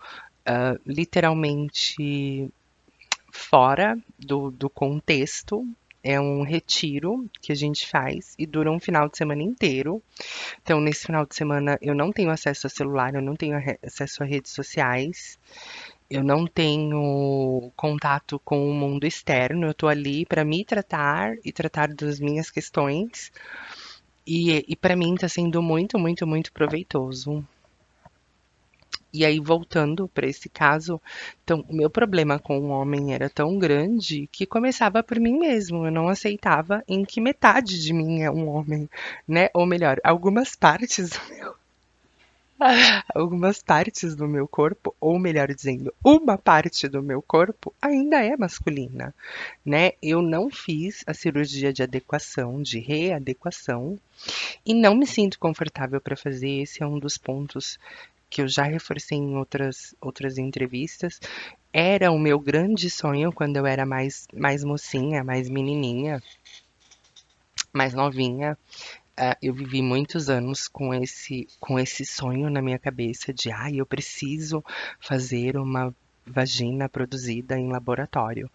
uh, 0.47 0.79
literalmente 0.85 2.49
fora 3.31 3.97
do, 4.17 4.51
do 4.51 4.69
contexto. 4.69 5.65
É 6.03 6.19
um 6.21 6.43
retiro 6.43 7.29
que 7.41 7.51
a 7.51 7.55
gente 7.55 7.85
faz 7.85 8.33
e 8.37 8.45
dura 8.45 8.71
um 8.71 8.79
final 8.79 9.09
de 9.09 9.17
semana 9.17 9.43
inteiro. 9.43 10.01
Então, 10.61 10.79
nesse 10.79 11.05
final 11.05 11.25
de 11.25 11.35
semana, 11.35 11.77
eu 11.81 11.93
não 11.93 12.13
tenho 12.13 12.29
acesso 12.29 12.67
a 12.67 12.69
celular, 12.69 13.13
eu 13.13 13.21
não 13.21 13.35
tenho 13.35 13.57
acesso 13.83 14.23
a 14.23 14.25
redes 14.25 14.51
sociais 14.51 15.37
eu 16.09 16.23
não 16.23 16.47
tenho 16.47 17.71
contato 17.75 18.39
com 18.43 18.69
o 18.69 18.73
mundo 18.73 19.05
externo, 19.05 19.67
eu 19.67 19.71
estou 19.71 19.89
ali 19.89 20.25
para 20.25 20.45
me 20.45 20.63
tratar 20.63 21.35
e 21.43 21.51
tratar 21.51 21.89
das 21.93 22.19
minhas 22.19 22.49
questões. 22.49 23.31
E, 24.25 24.65
e 24.67 24.75
para 24.75 24.95
mim 24.95 25.13
está 25.13 25.27
sendo 25.27 25.61
muito, 25.61 25.97
muito, 25.99 26.27
muito 26.27 26.51
proveitoso. 26.51 27.45
E 29.13 29.25
aí, 29.25 29.39
voltando 29.39 30.07
para 30.09 30.27
esse 30.27 30.49
caso, 30.49 31.01
então, 31.43 31.65
o 31.67 31.75
meu 31.75 31.89
problema 31.89 32.37
com 32.37 32.59
o 32.59 32.67
homem 32.69 33.13
era 33.13 33.29
tão 33.29 33.57
grande 33.57 34.27
que 34.31 34.45
começava 34.45 35.01
por 35.01 35.19
mim 35.19 35.39
mesmo. 35.39 35.85
Eu 35.85 35.91
não 35.91 36.07
aceitava 36.07 36.83
em 36.87 37.03
que 37.05 37.21
metade 37.21 37.81
de 37.81 37.93
mim 37.93 38.21
é 38.21 38.29
um 38.29 38.47
homem, 38.49 38.89
né? 39.27 39.49
Ou 39.53 39.65
melhor, 39.65 39.97
algumas 40.03 40.55
partes 40.55 41.09
do 41.09 41.35
meu 41.35 41.55
Algumas 43.13 43.61
partes 43.61 44.15
do 44.15 44.27
meu 44.27 44.47
corpo, 44.47 44.95
ou 44.99 45.19
melhor 45.19 45.53
dizendo, 45.53 45.93
uma 46.03 46.37
parte 46.37 46.87
do 46.87 47.01
meu 47.03 47.21
corpo 47.21 47.73
ainda 47.81 48.23
é 48.23 48.35
masculina, 48.35 49.13
né? 49.65 49.91
Eu 50.01 50.21
não 50.21 50.49
fiz 50.49 51.03
a 51.05 51.13
cirurgia 51.13 51.71
de 51.71 51.83
adequação, 51.83 52.61
de 52.61 52.79
readequação, 52.79 53.99
e 54.65 54.73
não 54.73 54.95
me 54.95 55.05
sinto 55.05 55.39
confortável 55.39 56.01
para 56.01 56.17
fazer. 56.17 56.61
Esse 56.61 56.81
é 56.81 56.87
um 56.87 56.97
dos 56.97 57.17
pontos 57.17 57.79
que 58.29 58.41
eu 58.41 58.47
já 58.47 58.63
reforcei 58.63 59.17
em 59.17 59.35
outras, 59.37 59.95
outras 60.01 60.37
entrevistas. 60.37 61.19
Era 61.71 62.11
o 62.11 62.19
meu 62.19 62.39
grande 62.39 62.89
sonho 62.89 63.31
quando 63.31 63.57
eu 63.57 63.65
era 63.65 63.85
mais, 63.85 64.27
mais 64.33 64.63
mocinha, 64.63 65.23
mais 65.23 65.47
menininha, 65.47 66.21
mais 67.71 67.93
novinha, 67.93 68.57
eu 69.41 69.53
vivi 69.53 69.81
muitos 69.81 70.29
anos 70.29 70.67
com 70.67 70.93
esse, 70.93 71.47
com 71.59 71.79
esse 71.79 72.05
sonho 72.05 72.49
na 72.49 72.61
minha 72.61 72.79
cabeça 72.79 73.33
de, 73.33 73.51
ai, 73.51 73.73
ah, 73.73 73.77
eu 73.77 73.85
preciso 73.85 74.63
fazer 74.99 75.57
uma 75.57 75.93
vagina 76.25 76.89
produzida 76.89 77.57
em 77.57 77.71
laboratório. 77.71 78.49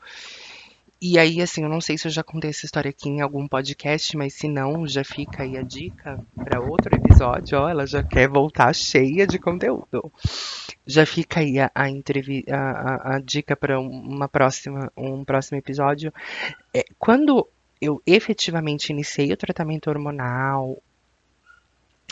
E 1.04 1.18
aí, 1.18 1.42
assim, 1.42 1.64
eu 1.64 1.68
não 1.68 1.80
sei 1.80 1.98
se 1.98 2.06
eu 2.06 2.12
já 2.12 2.22
contei 2.22 2.50
essa 2.50 2.64
história 2.64 2.88
aqui 2.88 3.08
em 3.08 3.20
algum 3.20 3.48
podcast, 3.48 4.16
mas 4.16 4.34
se 4.34 4.48
não, 4.48 4.86
já 4.86 5.02
fica 5.02 5.42
aí 5.42 5.56
a 5.56 5.62
dica 5.62 6.24
para 6.36 6.60
outro 6.60 6.94
episódio. 6.94 7.58
Ó, 7.58 7.68
ela 7.68 7.84
já 7.84 8.04
quer 8.04 8.28
voltar 8.28 8.72
cheia 8.72 9.26
de 9.26 9.36
conteúdo. 9.36 10.12
Já 10.86 11.04
fica 11.04 11.40
aí 11.40 11.58
a, 11.58 11.72
a, 11.74 11.86
a, 11.88 13.16
a 13.16 13.18
dica 13.18 13.56
para 13.56 13.80
uma 13.80 14.28
próxima, 14.28 14.92
um 14.96 15.24
próximo 15.24 15.58
episódio. 15.58 16.12
É, 16.72 16.84
quando 17.00 17.48
eu 17.82 18.00
efetivamente 18.06 18.92
iniciei 18.92 19.32
o 19.32 19.36
tratamento 19.36 19.90
hormonal. 19.90 20.80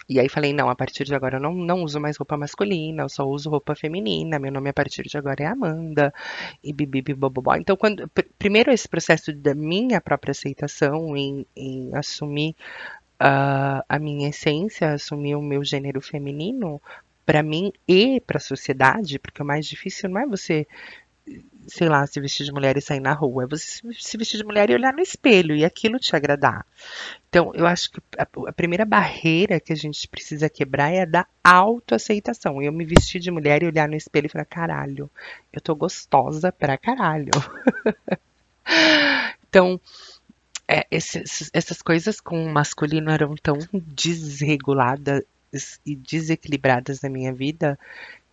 E 0.08 0.18
aí 0.18 0.28
falei, 0.28 0.52
não, 0.52 0.68
a 0.68 0.74
partir 0.74 1.04
de 1.04 1.14
agora 1.14 1.36
eu 1.36 1.40
não, 1.40 1.54
não 1.54 1.84
uso 1.84 2.00
mais 2.00 2.16
roupa 2.16 2.36
masculina, 2.36 3.04
eu 3.04 3.08
só 3.08 3.24
uso 3.24 3.48
roupa 3.48 3.76
feminina, 3.76 4.40
meu 4.40 4.50
nome 4.50 4.68
a 4.68 4.72
partir 4.72 5.04
de 5.04 5.16
agora 5.16 5.44
é 5.44 5.46
Amanda, 5.46 6.12
e 6.64 6.72
bibibi 6.72 7.14
bobobó. 7.14 7.54
Então, 7.54 7.76
quando, 7.76 8.08
pr 8.08 8.24
primeiro 8.36 8.72
esse 8.72 8.88
processo 8.88 9.32
da 9.32 9.54
minha 9.54 10.00
própria 10.00 10.32
aceitação 10.32 11.16
em, 11.16 11.46
em 11.54 11.94
assumir 11.94 12.56
uh, 13.22 13.84
a 13.88 13.98
minha 14.00 14.30
essência, 14.30 14.94
assumir 14.94 15.36
o 15.36 15.42
meu 15.42 15.62
gênero 15.62 16.00
feminino, 16.00 16.82
para 17.24 17.44
mim 17.44 17.72
e 17.86 18.20
para 18.20 18.38
a 18.38 18.40
sociedade, 18.40 19.20
porque 19.20 19.40
o 19.40 19.46
mais 19.46 19.64
difícil 19.64 20.10
não 20.10 20.20
é 20.20 20.26
você 20.26 20.66
sei 21.70 21.88
lá, 21.88 22.06
se 22.06 22.20
vestir 22.20 22.44
de 22.44 22.52
mulher 22.52 22.76
e 22.76 22.80
sair 22.80 23.00
na 23.00 23.12
rua. 23.12 23.44
É 23.44 23.46
você 23.46 23.80
se 23.98 24.16
vestir 24.16 24.38
de 24.38 24.44
mulher 24.44 24.68
e 24.70 24.74
olhar 24.74 24.92
no 24.92 25.00
espelho 25.00 25.54
e 25.54 25.64
aquilo 25.64 25.98
te 25.98 26.14
agradar. 26.14 26.66
Então, 27.28 27.52
eu 27.54 27.66
acho 27.66 27.90
que 27.92 28.00
a, 28.18 28.26
a 28.48 28.52
primeira 28.52 28.84
barreira 28.84 29.60
que 29.60 29.72
a 29.72 29.76
gente 29.76 30.06
precisa 30.08 30.48
quebrar 30.48 30.92
é 30.92 31.02
a 31.02 31.06
da 31.06 31.26
autoaceitação. 31.42 32.60
Eu 32.60 32.72
me 32.72 32.84
vestir 32.84 33.20
de 33.20 33.30
mulher 33.30 33.62
e 33.62 33.66
olhar 33.66 33.88
no 33.88 33.96
espelho 33.96 34.26
e 34.26 34.28
falar, 34.28 34.44
caralho, 34.44 35.10
eu 35.52 35.60
tô 35.60 35.74
gostosa 35.74 36.50
pra 36.50 36.76
caralho. 36.76 37.30
então, 39.48 39.80
é, 40.66 40.86
esses, 40.90 41.50
essas 41.52 41.80
coisas 41.82 42.20
com 42.20 42.44
o 42.44 42.52
masculino 42.52 43.10
eram 43.10 43.34
tão 43.36 43.58
desreguladas 43.72 45.24
e 45.84 45.96
desequilibradas 45.96 47.00
na 47.00 47.08
minha 47.08 47.32
vida 47.32 47.78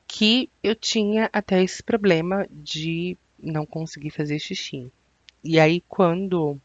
que 0.08 0.50
eu 0.64 0.74
tinha 0.74 1.30
até 1.34 1.62
esse 1.62 1.84
problema 1.84 2.48
de 2.50 3.18
não 3.40 3.66
conseguir 3.66 4.10
fazer 4.10 4.40
xixi. 4.40 4.92
E 5.44 5.60
aí, 5.60 5.82
quando 5.88 6.60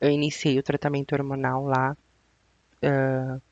eu 0.00 0.10
iniciei 0.10 0.58
o 0.58 0.62
tratamento 0.62 1.12
hormonal 1.12 1.64
lá, 1.64 1.96
uh, 2.82 3.42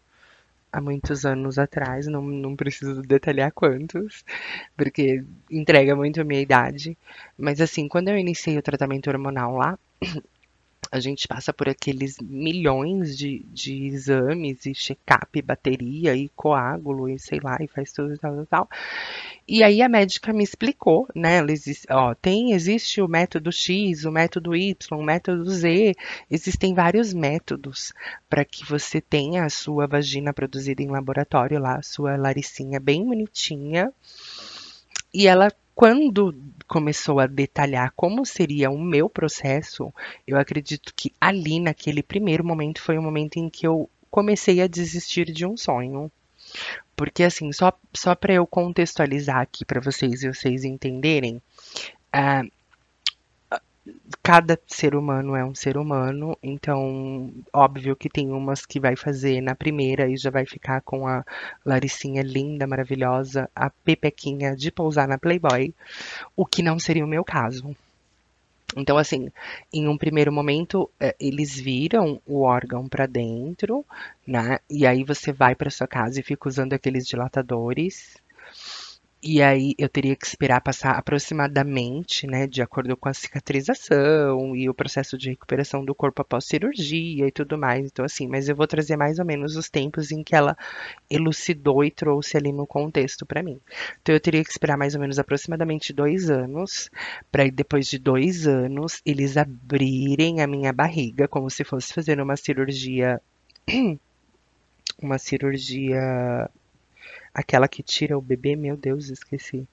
há 0.72 0.80
muitos 0.80 1.24
anos 1.24 1.58
atrás, 1.58 2.06
não, 2.06 2.22
não 2.22 2.54
preciso 2.54 3.02
detalhar 3.02 3.52
quantos, 3.52 4.24
porque 4.76 5.24
entrega 5.50 5.96
muito 5.96 6.20
a 6.20 6.24
minha 6.24 6.40
idade. 6.40 6.96
Mas 7.36 7.60
assim, 7.60 7.88
quando 7.88 8.08
eu 8.08 8.18
iniciei 8.18 8.58
o 8.58 8.62
tratamento 8.62 9.08
hormonal 9.08 9.56
lá, 9.56 9.78
a 10.90 11.00
gente 11.00 11.26
passa 11.26 11.52
por 11.52 11.68
aqueles 11.68 12.16
milhões 12.20 13.16
de, 13.16 13.44
de 13.52 13.86
exames 13.86 14.66
e 14.66 14.74
check-up, 14.74 15.40
bateria 15.42 16.14
e 16.14 16.28
coágulo 16.30 17.08
e 17.08 17.18
sei 17.18 17.40
lá, 17.40 17.56
e 17.60 17.68
faz 17.68 17.92
tudo 17.92 18.14
e 18.14 18.18
tal, 18.18 18.34
tal, 18.36 18.46
tal. 18.46 18.68
E 19.48 19.62
aí 19.62 19.80
a 19.82 19.88
médica 19.88 20.32
me 20.32 20.42
explicou, 20.42 21.06
né? 21.14 21.36
Ela 21.36 21.52
existe, 21.52 21.86
ó, 21.90 22.14
tem, 22.14 22.52
existe 22.52 23.00
o 23.00 23.08
método 23.08 23.52
X, 23.52 24.04
o 24.04 24.10
método 24.10 24.56
Y, 24.56 24.76
o 24.92 25.02
método 25.02 25.48
Z, 25.48 25.94
existem 26.30 26.74
vários 26.74 27.14
métodos 27.14 27.92
para 28.28 28.44
que 28.44 28.64
você 28.64 29.00
tenha 29.00 29.44
a 29.44 29.50
sua 29.50 29.86
vagina 29.86 30.32
produzida 30.32 30.82
em 30.82 30.88
laboratório 30.88 31.60
lá, 31.60 31.76
a 31.76 31.82
sua 31.82 32.16
laricinha 32.16 32.80
bem 32.80 33.04
bonitinha. 33.04 33.92
E 35.14 35.26
ela 35.26 35.52
quando 35.76 36.34
começou 36.66 37.20
a 37.20 37.26
detalhar 37.26 37.92
como 37.94 38.24
seria 38.24 38.70
o 38.70 38.78
meu 38.78 39.10
processo, 39.10 39.92
eu 40.26 40.38
acredito 40.38 40.90
que 40.96 41.12
ali, 41.20 41.60
naquele 41.60 42.02
primeiro 42.02 42.42
momento, 42.42 42.80
foi 42.80 42.96
o 42.96 43.02
momento 43.02 43.36
em 43.36 43.50
que 43.50 43.66
eu 43.66 43.88
comecei 44.10 44.62
a 44.62 44.66
desistir 44.66 45.26
de 45.26 45.44
um 45.44 45.54
sonho. 45.54 46.10
Porque, 46.96 47.22
assim, 47.22 47.52
só, 47.52 47.78
só 47.92 48.14
para 48.14 48.32
eu 48.32 48.46
contextualizar 48.46 49.42
aqui 49.42 49.66
para 49.66 49.78
vocês 49.78 50.22
e 50.22 50.32
vocês 50.32 50.64
entenderem, 50.64 51.36
uh, 51.36 52.50
cada 54.22 54.58
ser 54.66 54.94
humano 54.94 55.36
é 55.36 55.44
um 55.44 55.54
ser 55.54 55.76
humano, 55.76 56.36
então 56.42 57.32
óbvio 57.52 57.94
que 57.94 58.08
tem 58.08 58.30
umas 58.30 58.66
que 58.66 58.80
vai 58.80 58.96
fazer 58.96 59.40
na 59.40 59.54
primeira 59.54 60.08
e 60.08 60.16
já 60.16 60.30
vai 60.30 60.44
ficar 60.44 60.80
com 60.80 61.06
a 61.06 61.24
Laricinha 61.64 62.22
linda, 62.22 62.66
maravilhosa, 62.66 63.48
a 63.54 63.70
Pepequinha 63.70 64.56
de 64.56 64.70
pousar 64.70 65.06
na 65.06 65.18
Playboy, 65.18 65.72
o 66.34 66.44
que 66.44 66.62
não 66.62 66.78
seria 66.78 67.04
o 67.04 67.08
meu 67.08 67.24
caso. 67.24 67.76
Então, 68.76 68.98
assim, 68.98 69.30
em 69.72 69.86
um 69.86 69.96
primeiro 69.96 70.32
momento, 70.32 70.90
é, 70.98 71.14
eles 71.20 71.54
viram 71.54 72.20
o 72.26 72.42
órgão 72.42 72.88
para 72.88 73.06
dentro, 73.06 73.86
né? 74.26 74.58
E 74.68 74.84
aí 74.86 75.04
você 75.04 75.32
vai 75.32 75.54
para 75.54 75.70
sua 75.70 75.86
casa 75.86 76.18
e 76.18 76.22
fica 76.22 76.48
usando 76.48 76.72
aqueles 76.72 77.06
dilatadores 77.06 78.16
E 79.22 79.42
aí 79.42 79.74
eu 79.78 79.88
teria 79.88 80.14
que 80.14 80.26
esperar 80.26 80.60
passar 80.60 80.92
aproximadamente, 80.92 82.26
né, 82.26 82.46
de 82.46 82.62
acordo 82.62 82.96
com 82.96 83.08
a 83.08 83.14
cicatrização 83.14 84.54
e 84.54 84.68
o 84.68 84.74
processo 84.74 85.18
de 85.18 85.30
recuperação 85.30 85.84
do 85.84 85.94
corpo 85.94 86.22
após 86.22 86.44
cirurgia 86.44 87.26
e 87.26 87.32
tudo 87.32 87.58
mais. 87.58 87.86
Então, 87.86 88.04
assim, 88.04 88.28
mas 88.28 88.48
eu 88.48 88.54
vou 88.54 88.66
trazer 88.66 88.96
mais 88.96 89.18
ou 89.18 89.24
menos 89.24 89.56
os 89.56 89.68
tempos 89.68 90.12
em 90.12 90.22
que 90.22 90.34
ela 90.36 90.56
elucidou 91.10 91.82
e 91.82 91.90
trouxe 91.90 92.36
ali 92.36 92.52
no 92.52 92.66
contexto 92.66 93.26
para 93.26 93.42
mim. 93.42 93.58
Então, 94.00 94.14
eu 94.14 94.20
teria 94.20 94.44
que 94.44 94.50
esperar 94.50 94.76
mais 94.76 94.94
ou 94.94 95.00
menos 95.00 95.18
aproximadamente 95.18 95.92
dois 95.92 96.30
anos, 96.30 96.90
para 97.32 97.48
depois 97.50 97.88
de 97.88 97.98
dois 97.98 98.46
anos 98.46 99.00
eles 99.04 99.36
abrirem 99.36 100.40
a 100.40 100.46
minha 100.46 100.72
barriga 100.72 101.26
como 101.26 101.50
se 101.50 101.64
fosse 101.64 101.92
fazer 101.92 102.20
uma 102.20 102.36
cirurgia. 102.36 103.20
uma 105.02 105.18
cirurgia 105.18 106.48
aquela 107.36 107.68
que 107.68 107.82
tira 107.82 108.16
o 108.16 108.22
bebê, 108.22 108.56
meu 108.56 108.78
Deus, 108.78 109.10
esqueci. 109.10 109.68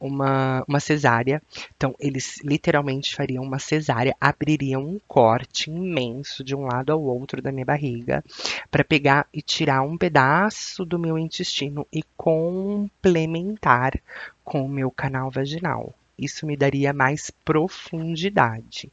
Uma, 0.00 0.64
uma 0.66 0.80
cesárea. 0.80 1.40
Então, 1.76 1.94
eles 1.98 2.40
literalmente 2.42 3.14
fariam 3.14 3.44
uma 3.44 3.58
cesárea, 3.58 4.16
abririam 4.20 4.82
um 4.82 4.98
corte 5.06 5.70
imenso 5.70 6.42
de 6.42 6.54
um 6.54 6.66
lado 6.66 6.92
ao 6.92 7.02
outro 7.02 7.40
da 7.40 7.52
minha 7.52 7.64
barriga, 7.64 8.22
para 8.70 8.84
pegar 8.84 9.26
e 9.32 9.40
tirar 9.40 9.82
um 9.82 9.96
pedaço 9.96 10.84
do 10.84 10.98
meu 10.98 11.18
intestino 11.18 11.86
e 11.92 12.02
complementar 12.16 13.92
com 14.42 14.64
o 14.64 14.68
meu 14.68 14.90
canal 14.90 15.30
vaginal. 15.30 15.94
Isso 16.18 16.46
me 16.46 16.56
daria 16.56 16.92
mais 16.92 17.30
profundidade 17.44 18.90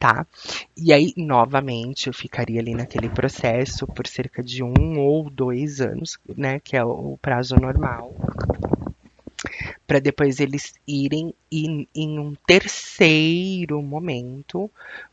tá? 0.00 0.26
E 0.74 0.94
aí, 0.94 1.12
novamente, 1.14 2.06
eu 2.06 2.14
ficaria 2.14 2.58
ali 2.58 2.74
naquele 2.74 3.10
processo 3.10 3.86
por 3.86 4.06
cerca 4.06 4.42
de 4.42 4.64
um 4.64 4.98
ou 4.98 5.28
dois 5.28 5.80
anos, 5.82 6.18
né? 6.36 6.58
Que 6.58 6.74
é 6.76 6.82
o 6.82 7.18
prazo 7.20 7.54
normal. 7.56 8.14
Para 9.86 9.98
depois 9.98 10.40
eles 10.40 10.72
irem 10.86 11.34
e 11.52 11.86
em 11.94 12.18
um 12.18 12.34
terceiro 12.46 13.82
momento 13.82 14.70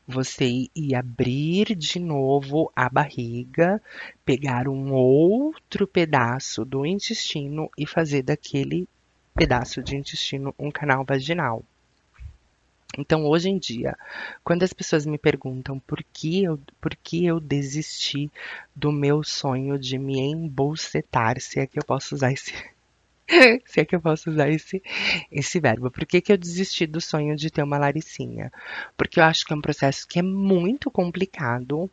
você 0.08 0.68
ir 0.74 0.96
abrir 0.96 1.76
de 1.76 2.00
novo 2.00 2.72
a 2.76 2.88
barriga, 2.88 3.82
pegar 4.24 4.70
um 4.70 4.94
outro 4.94 5.86
pedaço 5.86 6.64
do 6.64 6.86
intestino 6.86 7.70
e 7.78 7.86
fazer 7.86 8.22
daquele 8.22 8.88
pedaço 9.36 9.84
de 9.84 9.98
intestino 9.98 10.56
um 10.58 10.72
canal 10.72 11.04
vaginal. 11.04 11.64
Então, 12.98 13.26
hoje 13.26 13.50
em 13.50 13.58
dia, 13.58 13.98
quando 14.44 14.64
as 14.64 14.74
pessoas 14.74 15.06
me 15.06 15.18
perguntam 15.18 15.80
por 15.80 16.04
que 16.14 16.44
eu, 16.44 16.60
por 16.80 16.96
que 16.96 17.26
eu 17.26 17.40
desisti 17.40 18.32
do 18.76 18.92
meu 18.92 19.24
sonho 19.24 19.78
de 19.78 19.98
me 19.98 20.20
embolsetar, 20.20 21.40
se 21.42 21.60
é 21.60 21.68
que 21.68 21.80
eu 21.80 21.84
posso 21.84 22.16
usar 22.16 22.32
esse 22.32 22.54
se 23.66 23.82
é 23.82 23.86
que 23.86 23.96
eu 23.96 24.02
posso 24.02 24.30
usar 24.30 24.50
esse, 24.50 24.82
esse 25.32 25.60
verbo. 25.60 25.92
Por 25.92 26.06
que, 26.06 26.22
que 26.22 26.32
eu 26.32 26.38
desisti 26.38 26.88
do 26.88 27.02
sonho 27.02 27.36
de 27.36 27.50
ter 27.50 27.62
uma 27.62 27.78
laricinha? 27.78 28.52
Porque 28.96 29.20
eu 29.20 29.24
acho 29.24 29.46
que 29.46 29.54
é 29.54 29.56
um 29.56 29.62
processo 29.62 30.08
que 30.08 30.20
é 30.20 30.24
muito 30.24 30.90
complicado. 30.90 31.90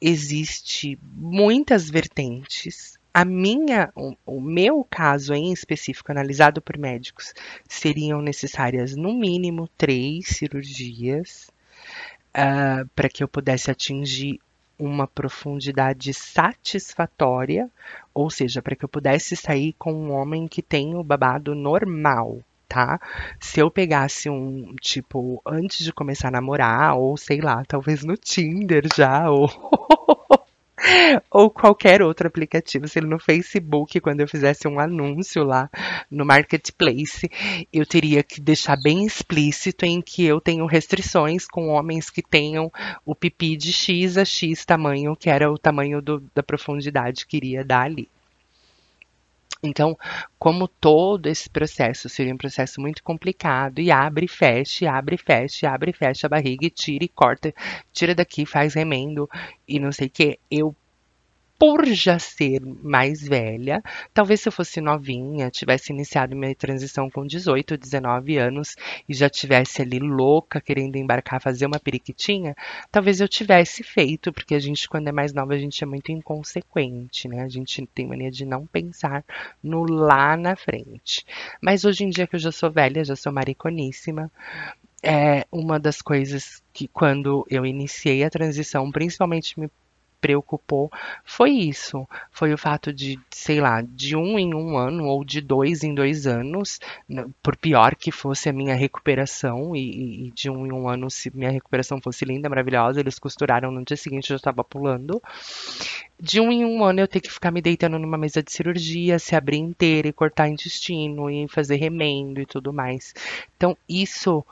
Existe 0.00 0.98
muitas 1.02 1.88
vertentes. 1.88 2.95
A 3.18 3.24
minha, 3.24 3.90
o, 3.96 4.14
o 4.26 4.38
meu 4.42 4.86
caso 4.90 5.32
em 5.32 5.50
específico, 5.50 6.12
analisado 6.12 6.60
por 6.60 6.76
médicos, 6.76 7.32
seriam 7.66 8.20
necessárias 8.20 8.94
no 8.94 9.14
mínimo 9.14 9.70
três 9.74 10.26
cirurgias 10.26 11.50
uh, 12.36 12.86
para 12.94 13.08
que 13.08 13.24
eu 13.24 13.28
pudesse 13.28 13.70
atingir 13.70 14.38
uma 14.78 15.06
profundidade 15.06 16.12
satisfatória, 16.12 17.70
ou 18.12 18.28
seja, 18.28 18.60
para 18.60 18.76
que 18.76 18.84
eu 18.84 18.88
pudesse 18.90 19.34
sair 19.34 19.74
com 19.78 19.94
um 19.94 20.12
homem 20.12 20.46
que 20.46 20.60
tem 20.60 20.94
o 20.94 21.02
babado 21.02 21.54
normal, 21.54 22.42
tá? 22.68 23.00
Se 23.40 23.60
eu 23.60 23.70
pegasse 23.70 24.28
um, 24.28 24.74
tipo, 24.78 25.40
antes 25.46 25.82
de 25.82 25.90
começar 25.90 26.28
a 26.28 26.32
namorar, 26.32 26.98
ou 26.98 27.16
sei 27.16 27.40
lá, 27.40 27.64
talvez 27.66 28.04
no 28.04 28.14
Tinder 28.14 28.84
já, 28.94 29.30
ou 29.32 29.48
ou 31.30 31.50
qualquer 31.50 32.02
outro 32.02 32.26
aplicativo, 32.26 32.86
se 32.88 32.98
ele 32.98 33.06
no 33.06 33.18
Facebook, 33.18 34.00
quando 34.00 34.20
eu 34.20 34.28
fizesse 34.28 34.66
um 34.68 34.78
anúncio 34.78 35.42
lá 35.42 35.70
no 36.10 36.24
Marketplace, 36.24 37.28
eu 37.72 37.84
teria 37.86 38.22
que 38.22 38.40
deixar 38.40 38.76
bem 38.76 39.04
explícito 39.04 39.84
em 39.84 40.00
que 40.00 40.24
eu 40.24 40.40
tenho 40.40 40.66
restrições 40.66 41.46
com 41.46 41.68
homens 41.68 42.10
que 42.10 42.22
tenham 42.22 42.70
o 43.04 43.14
pipi 43.14 43.56
de 43.56 43.72
X 43.72 44.16
a 44.16 44.24
X 44.24 44.64
tamanho, 44.64 45.16
que 45.16 45.30
era 45.30 45.50
o 45.50 45.58
tamanho 45.58 46.00
do, 46.00 46.22
da 46.34 46.42
profundidade 46.42 47.26
que 47.26 47.36
iria 47.36 47.64
dar 47.64 47.82
ali. 47.82 48.08
Então, 49.62 49.96
como 50.38 50.68
todo 50.68 51.26
esse 51.26 51.48
processo 51.48 52.08
seria 52.08 52.34
um 52.34 52.38
processo 52.38 52.80
muito 52.80 53.02
complicado, 53.02 53.80
e 53.80 53.90
abre 53.90 54.26
e 54.26 54.28
fecha, 54.28 54.90
abre 54.90 55.16
e 55.16 55.18
fecha, 55.18 55.70
abre 55.70 55.90
e 55.90 55.94
fecha 55.94 56.26
a 56.26 56.30
barriga, 56.30 56.66
e 56.66 56.70
tira 56.70 57.04
e 57.04 57.08
corta, 57.08 57.52
tira 57.92 58.14
daqui, 58.14 58.46
faz 58.46 58.74
remendo 58.74 59.28
e 59.66 59.80
não 59.80 59.92
sei 59.92 60.08
o 60.08 60.10
que, 60.10 60.38
eu 60.50 60.74
por 61.58 61.86
já 61.86 62.18
ser 62.18 62.60
mais 62.82 63.22
velha, 63.22 63.82
talvez 64.12 64.40
se 64.40 64.48
eu 64.48 64.52
fosse 64.52 64.80
novinha, 64.80 65.50
tivesse 65.50 65.92
iniciado 65.92 66.36
minha 66.36 66.54
transição 66.54 67.08
com 67.10 67.26
18, 67.26 67.76
19 67.78 68.36
anos 68.36 68.76
e 69.08 69.14
já 69.14 69.28
tivesse 69.30 69.82
ali 69.82 69.98
louca 69.98 70.60
querendo 70.60 70.96
embarcar, 70.96 71.40
fazer 71.40 71.66
uma 71.66 71.80
periquitinha, 71.80 72.54
talvez 72.90 73.20
eu 73.20 73.28
tivesse 73.28 73.82
feito, 73.82 74.32
porque 74.32 74.54
a 74.54 74.58
gente 74.58 74.88
quando 74.88 75.08
é 75.08 75.12
mais 75.12 75.32
nova 75.32 75.54
a 75.54 75.58
gente 75.58 75.82
é 75.82 75.86
muito 75.86 76.12
inconsequente, 76.12 77.28
né? 77.28 77.42
A 77.42 77.48
gente 77.48 77.86
tem 77.94 78.06
mania 78.06 78.30
de 78.30 78.44
não 78.44 78.66
pensar 78.66 79.24
no 79.62 79.84
lá 79.84 80.36
na 80.36 80.56
frente. 80.56 81.24
Mas 81.60 81.84
hoje 81.84 82.04
em 82.04 82.10
dia 82.10 82.26
que 82.26 82.36
eu 82.36 82.40
já 82.40 82.52
sou 82.52 82.70
velha, 82.70 83.04
já 83.04 83.16
sou 83.16 83.32
mariconíssima, 83.32 84.30
é 85.02 85.46
uma 85.52 85.78
das 85.78 86.02
coisas 86.02 86.62
que 86.72 86.88
quando 86.88 87.46
eu 87.48 87.64
iniciei 87.64 88.24
a 88.24 88.30
transição, 88.30 88.90
principalmente 88.90 89.58
me 89.58 89.70
preocupou 90.20 90.90
foi 91.24 91.50
isso. 91.50 92.06
Foi 92.30 92.52
o 92.52 92.58
fato 92.58 92.92
de, 92.92 93.18
sei 93.30 93.60
lá, 93.60 93.82
de 93.82 94.16
um 94.16 94.38
em 94.38 94.54
um 94.54 94.76
ano 94.76 95.04
ou 95.04 95.24
de 95.24 95.40
dois 95.40 95.82
em 95.82 95.94
dois 95.94 96.26
anos, 96.26 96.80
por 97.42 97.56
pior 97.56 97.94
que 97.94 98.10
fosse 98.10 98.48
a 98.48 98.52
minha 98.52 98.74
recuperação, 98.74 99.74
e, 99.74 100.26
e 100.26 100.30
de 100.32 100.50
um 100.50 100.66
em 100.66 100.72
um 100.72 100.88
ano, 100.88 101.10
se 101.10 101.34
minha 101.34 101.50
recuperação 101.50 102.00
fosse 102.00 102.24
linda, 102.24 102.48
maravilhosa, 102.48 103.00
eles 103.00 103.18
costuraram 103.18 103.70
no 103.70 103.84
dia 103.84 103.96
seguinte, 103.96 104.30
eu 104.30 104.34
já 104.34 104.36
estava 104.36 104.64
pulando. 104.64 105.22
De 106.18 106.40
um 106.40 106.50
em 106.50 106.64
um 106.64 106.82
ano 106.82 107.00
eu 107.00 107.08
ter 107.08 107.20
que 107.20 107.30
ficar 107.30 107.50
me 107.50 107.60
deitando 107.60 107.98
numa 107.98 108.16
mesa 108.16 108.42
de 108.42 108.50
cirurgia, 108.50 109.18
se 109.18 109.36
abrir 109.36 109.58
inteira 109.58 110.08
e 110.08 110.12
cortar 110.12 110.48
intestino 110.48 111.30
e 111.30 111.46
fazer 111.48 111.76
remendo 111.76 112.40
e 112.40 112.46
tudo 112.46 112.72
mais. 112.72 113.14
Então, 113.56 113.76
isso 113.88 114.44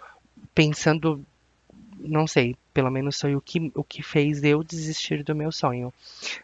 pensando 0.55 1.25
não 1.99 2.27
sei, 2.27 2.57
pelo 2.73 2.91
menos 2.91 3.21
foi 3.21 3.37
o 3.37 3.41
que, 3.41 3.71
o 3.75 3.85
que 3.85 4.03
fez 4.03 4.43
eu 4.43 4.63
desistir 4.63 5.23
do 5.23 5.35
meu 5.35 5.53
sonho. 5.53 5.93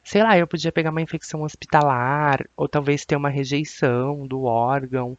Sei 0.05 0.23
lá, 0.23 0.39
eu 0.39 0.47
podia 0.47 0.73
pegar 0.73 0.91
uma 0.91 1.03
infecção 1.03 1.43
hospitalar, 1.43 2.47
ou 2.57 2.69
talvez 2.69 3.05
ter 3.05 3.17
uma 3.17 3.29
rejeição 3.29 4.27
do 4.27 4.45
órgão, 4.45 5.17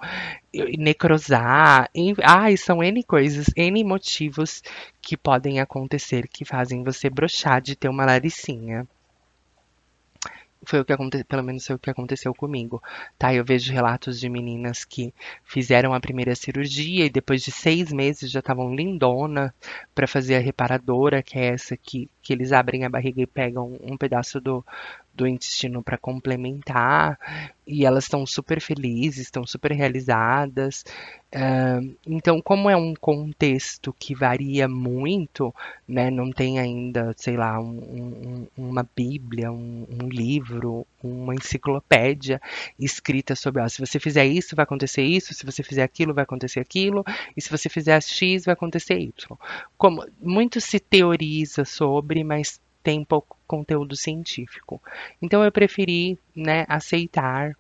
necrosar. 0.78 1.90
Ai, 2.24 2.58
são 2.58 2.84
N 2.84 3.04
coisas, 3.04 3.48
N 3.56 3.84
motivos 3.84 4.62
que 5.02 5.18
podem 5.18 5.60
acontecer 5.60 6.28
que 6.28 6.46
fazem 6.46 6.84
você 6.84 7.10
brochar 7.10 7.62
de 7.62 7.76
ter 7.76 7.90
uma 7.90 8.06
laricinha 8.06 8.88
foi 10.66 10.80
o 10.80 10.86
que 10.86 10.94
aconteceu, 10.94 11.26
pelo 11.26 11.44
menos 11.44 11.66
foi 11.66 11.76
o 11.76 11.80
que 11.80 11.90
aconteceu 11.90 12.34
comigo, 12.34 12.82
tá? 13.18 13.34
Eu 13.34 13.44
vejo 13.44 13.74
relatos 13.74 14.20
de 14.20 14.30
meninas 14.30 14.86
que 14.86 15.14
fizeram 15.44 15.94
a 15.94 16.00
primeira 16.00 16.36
cirurgia 16.36 17.06
e 17.06 17.10
depois 17.10 17.42
de 17.42 17.52
seis 17.52 17.92
meses 17.92 18.30
já 18.30 18.40
estavam 18.40 18.74
lindona 18.76 19.54
para 19.96 20.08
fazer 20.08 20.36
a 20.36 20.40
reparadora, 20.40 21.24
que 21.24 21.38
é 21.38 21.48
essa 21.48 21.76
que, 21.76 22.10
que 22.22 22.32
eles 22.34 22.52
abrem 22.52 22.86
a 22.86 22.90
barriga 22.90 23.22
e 23.22 23.28
pegam 23.28 23.78
um 23.82 23.98
pedaço 23.98 24.40
do, 24.40 24.64
do 25.14 25.28
intestino 25.28 25.84
para 25.84 25.98
complementar 25.98 27.18
e 27.66 27.86
elas 27.86 28.06
estão 28.06 28.26
super 28.26 28.60
felizes, 28.60 29.24
estão 29.24 29.46
super 29.46 29.72
realizadas. 29.72 30.84
Uh, 31.34 31.96
então, 32.06 32.42
como 32.42 32.70
é 32.70 32.76
um 32.76 32.94
contexto 32.94 33.96
que 33.98 34.14
varia 34.14 34.68
muito, 34.68 35.54
né, 35.88 36.12
não 36.12 36.32
tem 36.32 36.60
ainda, 36.60 37.14
sei 37.16 37.38
lá, 37.38 37.60
um, 37.60 37.78
um, 37.78 38.48
uma 38.58 38.86
Bíblia, 38.96 39.52
um, 39.52 39.88
um, 39.90 40.10
livro, 40.10 40.86
uma 41.02 41.34
enciclopédia 41.34 42.42
escrita 42.78 43.36
sobre, 43.36 43.62
ó, 43.62 43.70
se 43.70 43.80
você 43.80 44.00
fizer 44.00 44.26
isso, 44.26 44.56
vai 44.56 44.64
acontecer 44.64 45.04
isso, 45.04 45.34
se 45.34 45.46
você 45.46 45.64
fizer 45.64 45.84
aquilo, 45.84 46.14
vai 46.14 46.24
acontecer 46.24 46.60
aquilo, 46.60 47.06
e 47.38 47.42
se 47.42 47.50
você 47.50 47.70
fizer 47.70 48.02
X, 48.02 48.44
vai 48.44 48.54
acontecer 48.54 49.00
Y. 49.00 49.38
Como 49.78 50.06
muito 50.20 50.60
se 50.60 50.80
teoriza 50.80 51.64
sobre, 51.64 52.24
mas 52.24 52.60
tem 52.84 53.04
pouco 53.04 53.38
conteúdo 53.48 53.96
científico. 53.96 54.82
Então 55.22 55.44
eu 55.44 55.52
preferi, 55.52 56.18
né, 56.36 56.66
aceitar, 56.68 57.56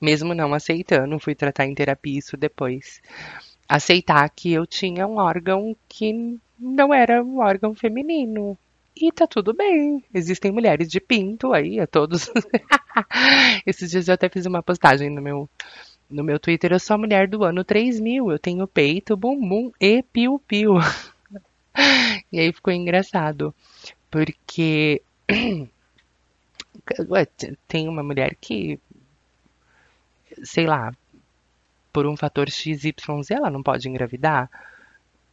mesmo 0.00 0.34
não 0.34 0.52
aceitando, 0.54 1.18
fui 1.18 1.34
tratar 1.34 1.66
em 1.66 1.74
terapia 1.74 2.18
isso 2.18 2.36
depois, 2.36 3.00
aceitar 3.68 4.28
que 4.30 4.52
eu 4.52 4.66
tinha 4.66 5.06
um 5.06 5.18
órgão 5.18 5.76
que 5.88 6.38
não 6.58 6.92
era 6.92 7.22
um 7.22 7.40
órgão 7.40 7.74
feminino. 7.74 8.58
E 8.96 9.12
tá 9.12 9.26
tudo 9.26 9.52
bem. 9.52 10.02
Existem 10.14 10.50
mulheres 10.50 10.88
de 10.88 11.00
pinto 11.00 11.52
aí, 11.52 11.78
a 11.80 11.86
todos. 11.86 12.30
Esses 13.66 13.90
dias 13.90 14.08
eu 14.08 14.14
até 14.14 14.28
fiz 14.28 14.46
uma 14.46 14.62
postagem 14.62 15.10
no 15.10 15.20
meu 15.20 15.48
No 16.10 16.24
meu 16.24 16.38
Twitter 16.40 16.72
eu 16.72 16.80
sou 16.80 16.94
a 16.94 16.98
mulher 16.98 17.28
do 17.28 17.44
ano 17.44 17.64
3000, 17.64 18.30
eu 18.30 18.38
tenho 18.38 18.66
peito, 18.66 19.16
bumbum 19.16 19.72
e 19.80 20.02
piu-piu. 20.02 20.74
E 22.32 22.40
aí 22.40 22.52
ficou 22.52 22.72
engraçado, 22.72 23.54
porque 24.10 25.00
ué, 27.08 27.26
tem 27.68 27.88
uma 27.88 28.02
mulher 28.02 28.36
que, 28.40 28.78
sei 30.42 30.66
lá, 30.66 30.92
por 31.92 32.06
um 32.06 32.16
fator 32.16 32.50
XYZ 32.50 33.30
ela 33.30 33.50
não 33.50 33.62
pode 33.62 33.88
engravidar. 33.88 34.50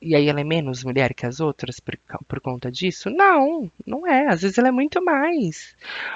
E 0.01 0.15
aí 0.15 0.27
ela 0.27 0.41
é 0.41 0.43
menos 0.43 0.83
mulher 0.83 1.13
que 1.13 1.25
as 1.25 1.39
outras 1.39 1.79
por, 1.79 1.97
por 2.27 2.41
conta 2.41 2.69
disso? 2.69 3.09
Não, 3.09 3.71
não 3.85 4.05
é. 4.05 4.27
Às 4.27 4.41
vezes 4.41 4.57
ela 4.57 4.67
é 4.67 4.71
muito 4.71 5.03
mais. 5.03 5.75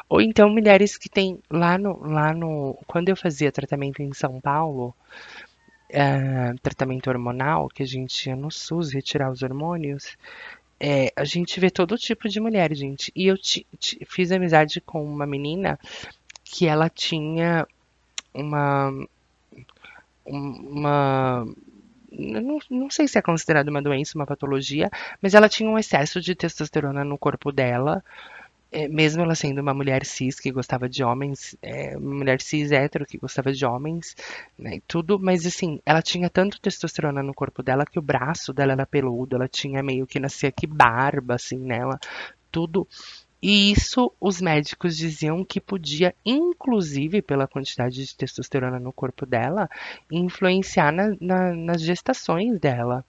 Ou 0.10 0.22
então 0.22 0.50
mulheres 0.50 0.98
que 0.98 1.10
têm 1.10 1.40
lá 1.50 1.78
no, 1.78 1.98
lá 2.06 2.34
no. 2.34 2.78
Quando 2.86 3.08
eu 3.10 3.16
fazia 3.16 3.52
tratamento 3.52 4.02
em 4.02 4.14
São 4.14 4.42
Paulo, 4.42 4.94
é, 5.90 6.54
tratamento 6.62 7.10
hormonal, 7.10 7.70
que 7.70 7.84
a 7.84 7.86
gente 7.86 8.28
ia 8.28 8.36
no 8.36 8.52
SUS 8.52 8.92
retirar 8.92 9.32
os 9.32 9.42
hormônios, 9.42 10.18
é, 10.80 11.12
a 11.16 11.24
gente 11.24 11.60
vê 11.60 11.70
todo 11.70 11.98
tipo 11.98 12.30
de 12.30 12.40
mulher, 12.40 12.74
gente. 12.76 13.12
E 13.16 13.28
eu 13.28 13.38
ti, 13.38 13.66
ti, 13.80 14.00
fiz 14.08 14.32
amizade 14.32 14.80
com 14.82 15.04
uma 15.04 15.26
menina 15.26 15.80
que 16.44 16.68
ela 16.68 16.90
tinha 16.90 17.68
uma. 18.34 18.92
Uma. 20.26 21.46
Não, 22.12 22.60
não 22.70 22.90
sei 22.90 23.08
se 23.08 23.18
é 23.18 23.22
considerado 23.22 23.70
uma 23.70 23.82
doença, 23.82 24.18
uma 24.18 24.26
patologia, 24.26 24.90
mas 25.22 25.34
ela 25.34 25.50
tinha 25.50 25.70
um 25.70 25.78
excesso 25.78 26.22
de 26.22 26.36
testosterona 26.36 27.04
no 27.04 27.18
corpo 27.18 27.52
dela 27.52 28.04
é, 28.72 28.88
mesmo 28.88 29.22
ela 29.24 29.36
sendo 29.36 29.62
uma 29.62 29.74
mulher 29.74 30.06
cis 30.06 30.40
que 30.40 30.52
gostava 30.52 30.90
de 30.90 31.04
homens, 31.04 31.56
é, 31.62 31.98
uma 31.98 32.16
mulher 32.16 32.42
cis 32.42 32.72
hétero 32.72 33.06
que 33.06 33.18
gostava 33.18 33.52
de 33.52 33.66
homens, 33.66 34.16
né, 34.58 34.80
tudo, 34.88 35.20
mas 35.20 35.46
assim, 35.46 35.80
ela 35.86 36.02
tinha 36.02 36.30
tanto 36.30 36.60
testosterona 36.60 37.24
no 37.24 37.34
corpo 37.34 37.64
dela 37.64 37.86
que 37.86 38.00
o 38.00 38.02
braço 38.02 38.54
dela 38.54 38.74
era 38.74 38.86
peludo, 38.86 39.36
ela 39.36 39.48
tinha 39.48 39.82
meio 39.82 40.06
que 40.06 40.20
nascia 40.20 40.52
que 40.52 40.68
barba, 40.68 41.36
assim, 41.36 41.58
nela, 41.58 42.00
tudo. 42.52 42.88
E 43.42 43.72
isso 43.72 44.12
os 44.20 44.42
médicos 44.42 44.98
diziam 44.98 45.46
que 45.46 45.62
podia, 45.62 46.14
inclusive 46.26 47.22
pela 47.22 47.48
quantidade 47.48 48.04
de 48.04 48.16
testosterona 48.16 48.80
no 48.80 48.92
corpo 48.92 49.26
dela, 49.26 49.70
influenciar 50.12 50.92
na, 50.92 51.16
na, 51.22 51.54
nas 51.56 51.82
gestações 51.82 52.60
dela. 52.60 53.06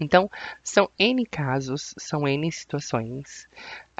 Então, 0.00 0.30
são 0.62 0.90
N 0.98 1.24
casos, 1.26 1.94
são 1.98 2.26
N 2.26 2.50
situações. 2.50 3.46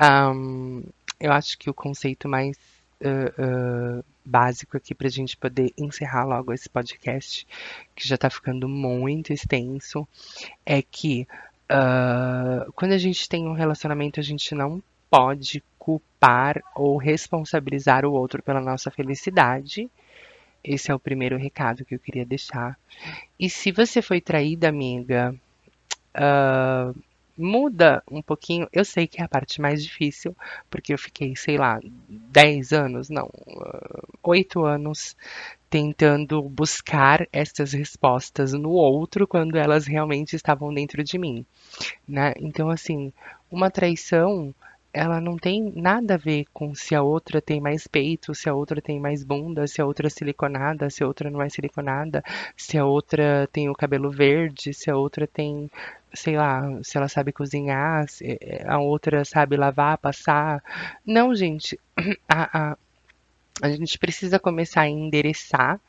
Um, 0.01 0.83
eu 1.21 1.31
acho 1.33 1.59
que 1.59 1.69
o 1.69 1.75
conceito 1.75 2.29
mais 2.29 2.57
uh, 3.03 3.99
uh, 4.01 4.05
básico 4.25 4.77
aqui 4.77 4.95
para 4.95 5.07
a 5.07 5.11
gente 5.11 5.37
poder 5.37 5.73
encerrar 5.77 6.25
logo 6.25 6.53
esse 6.53 6.69
podcast, 6.69 7.47
que 7.95 8.09
já 8.09 8.15
está 8.15 8.31
ficando 8.31 8.69
muito 8.69 9.33
extenso, 9.33 10.09
é 10.65 10.81
que 10.81 11.27
uh, 11.71 12.73
quando 12.73 12.93
a 12.93 12.99
gente 12.99 13.29
tem 13.29 13.47
um 13.47 13.53
relacionamento, 13.53 14.19
a 14.19 14.23
gente 14.23 14.55
não 14.55 14.83
pode 15.11 15.63
culpar 15.79 16.63
ou 16.75 16.97
responsabilizar 16.97 18.05
o 18.05 18.13
outro 18.13 18.43
pela 18.43 18.61
nossa 18.61 18.91
felicidade. 18.91 19.91
Esse 20.63 20.91
é 20.91 20.95
o 20.95 21.01
primeiro 21.01 21.37
recado 21.39 21.85
que 21.85 21.95
eu 21.95 21.99
queria 21.99 22.25
deixar. 22.25 22.79
E 23.39 23.49
se 23.49 23.73
você 23.73 24.03
foi 24.03 24.21
traída, 24.21 24.69
amiga, 24.69 25.35
uh, 26.17 26.99
muda 27.37 28.03
um 28.11 28.23
pouquinho. 28.23 28.69
Eu 28.73 28.85
sei 28.85 29.07
que 29.07 29.21
é 29.21 29.25
a 29.25 29.29
parte 29.29 29.61
mais 29.61 29.83
difícil, 29.83 30.37
porque 30.69 30.93
eu 30.93 30.99
fiquei, 30.99 31.35
sei 31.35 31.57
lá, 31.57 31.81
10 32.09 32.73
anos, 32.73 33.09
não, 33.09 33.27
uh, 33.27 34.09
8 34.23 34.65
anos 34.65 35.17
tentando 35.69 36.43
buscar 36.43 37.27
essas 37.33 37.73
respostas 37.73 38.53
no 38.53 38.71
outro 38.71 39.27
quando 39.27 39.57
elas 39.57 39.87
realmente 39.87 40.35
estavam 40.35 40.75
dentro 40.75 41.03
de 41.05 41.17
mim, 41.17 41.47
né? 42.07 42.35
Então, 42.39 42.69
assim, 42.69 43.13
uma 43.51 43.71
traição 43.71 44.53
ela 44.93 45.21
não 45.21 45.37
tem 45.37 45.73
nada 45.77 46.15
a 46.15 46.19
ver 46.19 46.47
com 46.53 46.75
se 46.75 46.95
a 46.95 47.03
outra 47.03 47.41
tem 47.41 47.61
mais 47.61 47.87
peito, 47.87 48.35
se 48.35 48.49
a 48.49 48.55
outra 48.55 48.81
tem 48.83 48.99
mais 48.99 49.23
bunda, 49.23 49.67
se 49.67 49.81
a 49.81 49.87
outra 49.87 50.09
é 50.09 50.11
siliconada, 50.11 50.91
se 50.91 51.03
a 51.05 51.07
outra 51.07 51.31
não 51.31 51.41
é 51.41 51.49
siliconada, 51.49 52.23
se 52.57 52.77
a 52.77 52.85
outra 52.85 53.49
tem 53.53 53.69
o 53.69 53.75
cabelo 53.75 54.11
verde, 54.11 54.75
se 54.75 54.91
a 54.91 54.97
outra 54.97 55.27
tem, 55.27 55.71
sei 56.13 56.37
lá, 56.37 56.63
se 56.83 56.97
ela 56.97 57.09
sabe 57.09 57.33
cozinhar, 57.33 58.09
se 58.09 58.39
a 58.67 58.79
outra 58.79 59.25
sabe 59.25 59.57
lavar, 59.57 59.99
passar. 59.99 60.63
Não, 61.07 61.35
gente, 61.35 61.79
a, 62.29 62.71
a, 62.73 62.79
a 63.63 63.69
gente 63.71 63.99
precisa 63.99 64.39
começar 64.39 64.83
a 64.83 64.89
endereçar 64.89 65.81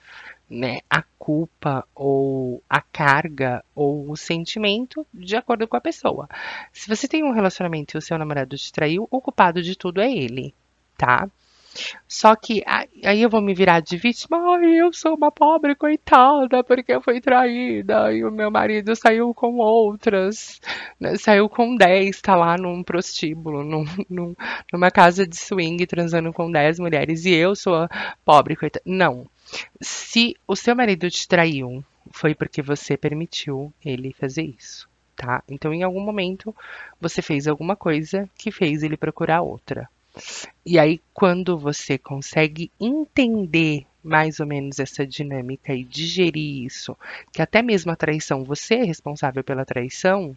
né, 0.52 0.80
a 0.90 1.02
culpa 1.18 1.88
ou 1.96 2.62
a 2.70 2.82
carga 2.82 3.64
ou 3.74 4.12
o 4.12 4.18
sentimento 4.18 5.08
de 5.14 5.38
acordo 5.38 5.66
com 5.68 5.78
a 5.78 5.82
pessoa. 5.82 6.28
Se 6.74 6.90
você 6.90 7.08
tem 7.08 7.24
um 7.24 7.32
relacionamento 7.32 7.96
e 7.96 7.98
o 7.98 8.02
seu 8.02 8.18
namorado 8.18 8.58
te 8.58 8.72
traiu, 8.72 9.08
o 9.10 9.22
culpado 9.22 9.62
de 9.62 9.78
tudo 9.78 10.02
é 10.02 10.12
ele, 10.12 10.54
tá? 10.98 11.30
Só 12.06 12.36
que 12.36 12.62
aí 12.68 13.22
eu 13.22 13.30
vou 13.30 13.42
me 13.42 13.54
virar 13.54 13.80
de 13.80 13.96
vítima. 13.96 14.38
Ai, 14.56 14.82
eu 14.82 14.92
sou 14.92 15.16
uma 15.16 15.32
pobre 15.32 15.74
coitada 15.74 16.62
porque 16.64 16.92
eu 16.92 17.02
fui 17.02 17.22
traída 17.22 18.12
e 18.14 18.26
o 18.26 18.32
meu 18.32 18.52
marido 18.52 18.94
saiu 18.96 19.34
com 19.34 19.58
outras. 19.58 20.60
Né? 21.00 21.16
Saiu 21.16 21.48
com 21.48 21.76
10, 21.76 22.22
tá 22.22 22.36
lá 22.36 22.58
num 22.58 22.84
prostíbulo, 22.84 23.64
num, 23.64 23.86
num, 24.10 24.36
numa 24.74 24.92
casa 24.92 25.26
de 25.26 25.38
swing, 25.38 25.86
transando 25.88 26.34
com 26.34 26.52
10 26.52 26.80
mulheres 26.80 27.26
e 27.26 27.34
eu 27.34 27.56
sou 27.56 27.88
pobre 28.26 28.56
coitada. 28.58 28.84
Não. 28.86 29.26
Se 29.82 30.36
o 30.48 30.56
seu 30.56 30.76
marido 30.76 31.10
te 31.10 31.28
traiu, 31.28 31.84
foi 32.12 32.34
porque 32.36 32.62
você 32.62 32.98
permitiu 32.98 33.74
ele 33.84 34.14
fazer 34.14 34.44
isso, 34.44 34.90
tá? 35.16 35.44
Então, 35.48 35.74
em 35.74 35.84
algum 35.84 36.02
momento, 36.02 36.56
você 37.00 37.22
fez 37.22 37.48
alguma 37.48 37.76
coisa 37.76 38.30
que 38.36 38.52
fez 38.52 38.84
ele 38.84 38.98
procurar 38.98 39.42
outra. 39.42 39.90
E 40.66 40.78
aí, 40.78 41.02
quando 41.14 41.58
você 41.58 41.98
consegue 41.98 42.72
entender 42.80 43.86
mais 44.04 44.40
ou 44.40 44.48
menos 44.48 44.80
essa 44.80 45.06
dinâmica 45.06 45.74
e 45.74 45.84
digerir 45.84 46.66
isso, 46.66 46.98
que 47.32 47.42
até 47.42 47.62
mesmo 47.62 47.92
a 47.92 47.96
traição, 47.96 48.44
você 48.44 48.76
é 48.76 48.84
responsável 48.84 49.44
pela 49.44 49.66
traição, 49.66 50.36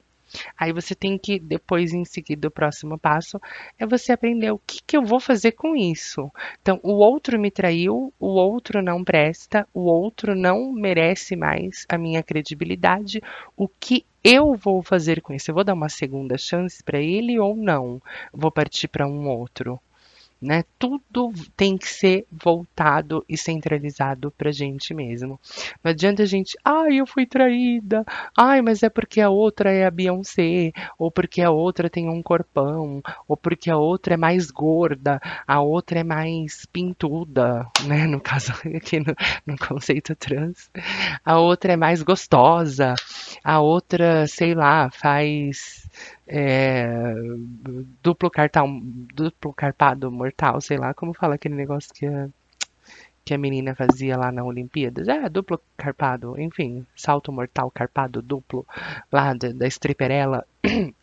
Aí 0.59 0.73
você 0.73 0.95
tem 0.95 1.19
que, 1.19 1.39
depois, 1.39 1.93
em 1.93 2.05
seguida, 2.05 2.49
o 2.49 2.51
próximo 2.51 2.99
passo 2.99 3.41
é 3.79 3.87
você 3.87 4.13
aprender 4.13 4.51
o 4.51 4.59
que, 4.59 4.81
que 4.87 4.97
eu 4.97 5.05
vou 5.05 5.21
fazer 5.21 5.53
com 5.53 5.77
isso. 5.77 6.31
Então, 6.61 6.81
o 6.83 6.93
outro 6.93 7.39
me 7.39 7.51
traiu, 7.51 8.13
o 8.19 8.29
outro 8.29 8.83
não 8.83 9.05
presta, 9.05 9.67
o 9.73 9.83
outro 9.83 10.35
não 10.35 10.73
merece 10.73 11.37
mais 11.37 11.85
a 11.89 11.99
minha 11.99 12.23
credibilidade. 12.23 13.23
O 13.57 13.69
que 13.69 14.05
eu 14.23 14.55
vou 14.55 14.83
fazer 14.83 15.21
com 15.21 15.35
isso? 15.35 15.51
Eu 15.51 15.55
vou 15.55 15.65
dar 15.65 15.75
uma 15.75 15.89
segunda 15.89 16.39
chance 16.39 16.83
para 16.83 17.01
ele 17.01 17.39
ou 17.39 17.55
não? 17.57 18.01
Vou 18.33 18.51
partir 18.51 18.89
para 18.89 19.07
um 19.07 19.29
outro? 19.29 19.81
Né? 20.45 20.63
Tudo 20.79 21.33
tem 21.57 21.77
que 21.77 21.89
ser 21.89 22.27
voltado 22.31 23.25
e 23.29 23.37
centralizado 23.37 24.31
pra 24.31 24.53
gente 24.53 24.93
mesmo. 24.93 25.41
Não 25.83 25.91
adianta 25.91 26.23
a 26.23 26.27
gente, 26.27 26.57
ai, 26.65 27.01
eu 27.01 27.07
fui 27.07 27.27
traída, 27.27 28.05
ai, 28.37 28.61
mas 28.61 28.83
é 28.83 28.91
porque 28.91 29.21
a 29.21 29.31
outra 29.31 29.73
é 29.73 29.87
a 29.87 29.91
Beyoncé, 29.91 30.73
ou 30.99 31.11
porque 31.11 31.41
a 31.41 31.51
outra 31.51 31.89
tem 31.89 32.09
um 32.09 32.23
corpão, 32.23 33.03
ou 33.27 33.37
porque 33.37 33.71
a 33.71 33.77
outra 33.77 34.15
é 34.15 34.17
mais 34.17 34.51
gorda, 34.51 35.21
a 35.47 35.61
outra 35.61 36.01
é 36.01 36.05
mais 36.05 36.67
pintuda, 36.67 37.67
né? 37.87 38.07
No 38.07 38.21
caso 38.21 38.53
aqui 38.77 39.01
no, 39.01 39.15
no 39.47 39.57
conceito 39.59 40.15
trans, 40.15 40.71
a 41.25 41.39
outra 41.39 41.73
é 41.73 41.77
mais 41.77 42.03
gostosa, 42.03 42.95
a 43.43 43.61
outra, 43.61 44.27
sei 44.27 44.55
lá, 44.55 44.91
faz 44.91 45.84
é, 46.27 47.15
duplo, 48.03 48.31
cartal, 48.31 48.69
duplo 49.15 49.53
carpado 49.53 50.11
mortal, 50.11 50.61
sei 50.61 50.79
lá, 50.79 50.95
como 50.95 51.13
fala 51.13 51.35
aquele 51.35 51.55
negócio 51.55 51.93
que 51.93 52.07
a, 52.07 52.29
que 53.25 53.35
a 53.35 53.39
menina 53.39 53.75
fazia 53.75 54.17
lá 54.17 54.31
na 54.33 54.45
Olimpíadas. 54.45 55.09
É, 55.09 55.29
duplo 55.29 55.61
carpado, 55.77 56.39
enfim, 56.41 56.87
salto 56.97 57.33
mortal 57.33 57.71
carpado 57.71 58.23
duplo 58.23 58.67
lá 59.11 59.35
da, 59.35 59.53
da 59.53 59.67
stripperella. 59.67 60.47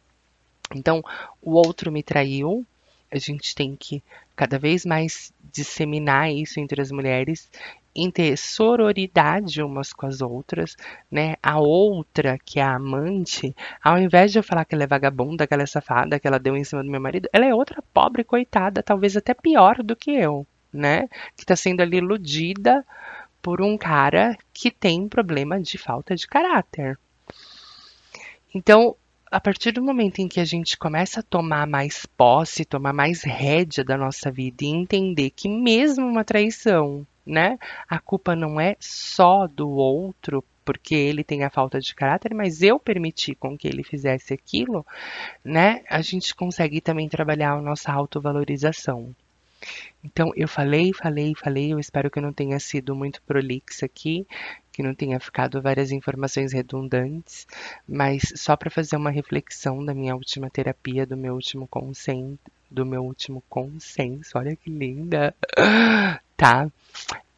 Então, 0.74 1.04
o 1.42 1.52
outro 1.56 1.92
me 1.92 2.02
traiu, 2.02 2.66
a 3.12 3.18
gente 3.18 3.54
tem 3.54 3.76
que 3.76 4.02
cada 4.42 4.58
vez 4.58 4.88
mais 4.88 5.32
disseminar 5.54 6.32
isso 6.32 6.60
entre 6.60 6.82
as 6.82 6.90
mulheres 6.90 7.48
em 7.96 8.10
ter 8.10 8.36
sororidade 8.36 9.62
umas 9.62 9.94
com 9.94 10.08
as 10.08 10.20
outras, 10.20 10.76
né? 11.12 11.36
A 11.44 11.60
outra, 11.60 12.40
que 12.44 12.60
é 12.60 12.64
a 12.64 12.74
amante, 12.74 13.56
ao 13.84 14.00
invés 14.00 14.32
de 14.32 14.40
eu 14.40 14.44
falar 14.44 14.66
que 14.66 14.74
ela 14.74 14.86
é 14.86 14.88
vagabunda, 14.88 15.46
que 15.46 15.54
ela 15.54 15.62
é 15.62 15.68
safada, 15.68 16.20
que 16.20 16.28
ela 16.28 16.40
deu 16.40 16.58
em 16.58 16.64
cima 16.64 16.84
do 16.84 16.90
meu 16.90 17.00
marido, 17.00 17.30
ela 17.32 17.46
é 17.46 17.54
outra 17.54 17.84
pobre 17.94 18.24
coitada, 18.24 18.82
talvez 18.82 19.16
até 19.16 19.36
pior 19.36 19.84
do 19.84 19.96
que 19.96 20.10
eu, 20.10 20.48
né? 20.74 21.08
Que 21.38 21.46
tá 21.46 21.56
sendo 21.56 21.82
ali 21.82 21.98
iludida 21.98 22.84
por 23.44 23.62
um 23.62 23.78
cara 23.78 24.36
que 24.52 24.72
tem 24.72 25.08
problema 25.08 25.62
de 25.62 25.78
falta 25.78 26.16
de 26.16 26.26
caráter. 26.26 26.98
Então, 28.56 28.96
a 29.32 29.40
partir 29.40 29.72
do 29.72 29.82
momento 29.82 30.20
em 30.20 30.28
que 30.28 30.40
a 30.40 30.46
gente 30.46 30.78
começa 30.78 31.22
a 31.22 31.24
tomar 31.24 31.66
mais 31.66 32.06
posse, 32.06 32.66
tomar 32.66 32.94
mais 32.94 33.24
rédea 33.24 33.84
da 33.84 33.98
nossa 33.98 34.30
vida 34.30 34.66
e 34.66 34.68
entender 34.68 35.30
que 35.32 35.48
mesmo 35.48 36.06
uma 36.06 36.24
traição 36.24 37.08
né? 37.26 37.58
A 37.90 38.00
culpa 38.00 38.36
não 38.36 38.60
é 38.60 38.76
só 38.80 39.48
do 39.48 39.70
outro 39.70 40.44
porque 40.64 40.94
ele 40.94 41.24
tem 41.24 41.44
a 41.44 41.50
falta 41.50 41.80
de 41.80 41.94
caráter, 41.96 42.34
mas 42.36 42.62
eu 42.62 42.80
permiti 42.80 43.34
com 43.34 43.58
que 43.58 43.68
ele 43.68 43.84
fizesse 43.84 44.34
aquilo, 44.34 44.86
né? 45.44 45.84
A 45.90 46.02
gente 46.02 46.36
consegue 46.36 46.80
também 46.80 47.10
trabalhar 47.10 47.54
a 47.54 47.62
nossa 47.62 47.92
autovalorização. 47.92 49.16
Então, 50.04 50.32
eu 50.36 50.48
falei, 50.48 50.94
falei, 50.94 51.34
falei. 51.36 51.74
Eu 51.74 51.80
espero 51.80 52.10
que 52.10 52.20
eu 52.20 52.24
não 52.24 52.34
tenha 52.34 52.60
sido 52.60 52.96
muito 52.96 53.22
prolixa 53.22 53.86
aqui, 53.86 54.26
que 54.72 54.82
não 54.82 54.96
tenha 54.96 55.20
ficado 55.20 55.62
várias 55.62 55.92
informações 55.92 56.54
redundantes, 56.54 57.46
mas 57.88 58.34
só 58.36 58.56
para 58.56 58.70
fazer 58.70 58.96
uma 58.96 59.12
reflexão 59.12 59.84
da 59.84 59.94
minha 59.94 60.16
última 60.16 60.50
terapia, 60.50 61.06
do 61.06 61.18
meu 61.18 61.34
último 61.34 61.68
consenso, 61.68 62.40
do 62.70 62.86
meu 62.86 63.04
último 63.04 63.44
consenso. 63.50 64.38
Olha 64.38 64.56
que 64.56 64.70
linda, 64.70 65.36
tá? 66.36 66.72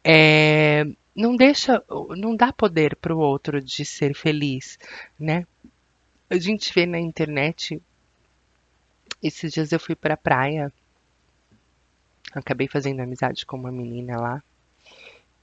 É, 0.02 0.84
não 1.14 1.36
deixa, 1.36 1.82
não 2.16 2.34
dá 2.34 2.52
poder 2.52 2.96
para 2.96 3.14
o 3.14 3.18
outro 3.18 3.60
de 3.60 3.84
ser 3.84 4.14
feliz, 4.14 4.78
né? 5.18 5.46
A 6.30 6.38
gente 6.38 6.72
vê 6.74 6.86
na 6.86 6.98
internet. 6.98 7.80
Esses 9.22 9.52
dias 9.52 9.72
eu 9.72 9.80
fui 9.80 9.94
para 9.94 10.14
a 10.14 10.18
praia 10.18 10.72
acabei 12.34 12.68
fazendo 12.68 13.00
amizade 13.00 13.46
com 13.46 13.56
uma 13.56 13.72
menina 13.72 14.16
lá. 14.20 14.42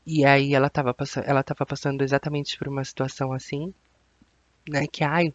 E 0.06 0.26
aí 0.26 0.54
ela 0.56 0.68
estava 0.68 0.94
passando, 0.94 1.26
ela 1.26 1.44
tava 1.44 1.66
passando 1.66 2.02
exatamente 2.04 2.58
por 2.58 2.68
uma 2.68 2.84
situação 2.84 3.32
assim, 3.34 3.74
né, 4.68 4.88
que 4.88 5.04
ai, 5.04 5.34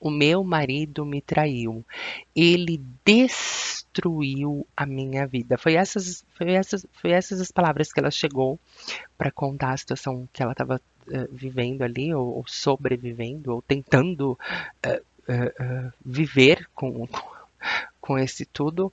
o 0.00 0.10
meu 0.10 0.44
marido 0.44 1.04
me 1.06 1.22
traiu. 1.22 1.84
Ele 2.36 2.80
destruiu 3.04 4.66
a 4.76 4.84
minha 4.84 5.26
vida. 5.26 5.56
Foi 5.56 5.74
essas, 5.74 6.24
foi 6.36 6.52
essas, 6.52 6.86
foi 7.00 7.12
essas 7.12 7.40
as 7.40 7.50
palavras 7.50 7.92
que 7.92 8.00
ela 8.00 8.10
chegou 8.10 8.58
para 9.16 9.30
contar 9.30 9.72
a 9.72 9.76
situação 9.76 10.28
que 10.32 10.42
ela 10.42 10.52
estava 10.52 10.80
eh, 11.10 11.28
vivendo 11.30 11.82
ali, 11.82 12.14
ou, 12.14 12.36
ou, 12.36 12.44
sobrevivendo, 12.46 13.52
ou 13.52 13.62
tentando 13.62 14.32
uh, 14.32 15.32
uh, 15.32 15.92
viver 16.04 16.68
com, 16.74 17.08
com 18.00 18.18
esse 18.18 18.44
tudo. 18.44 18.92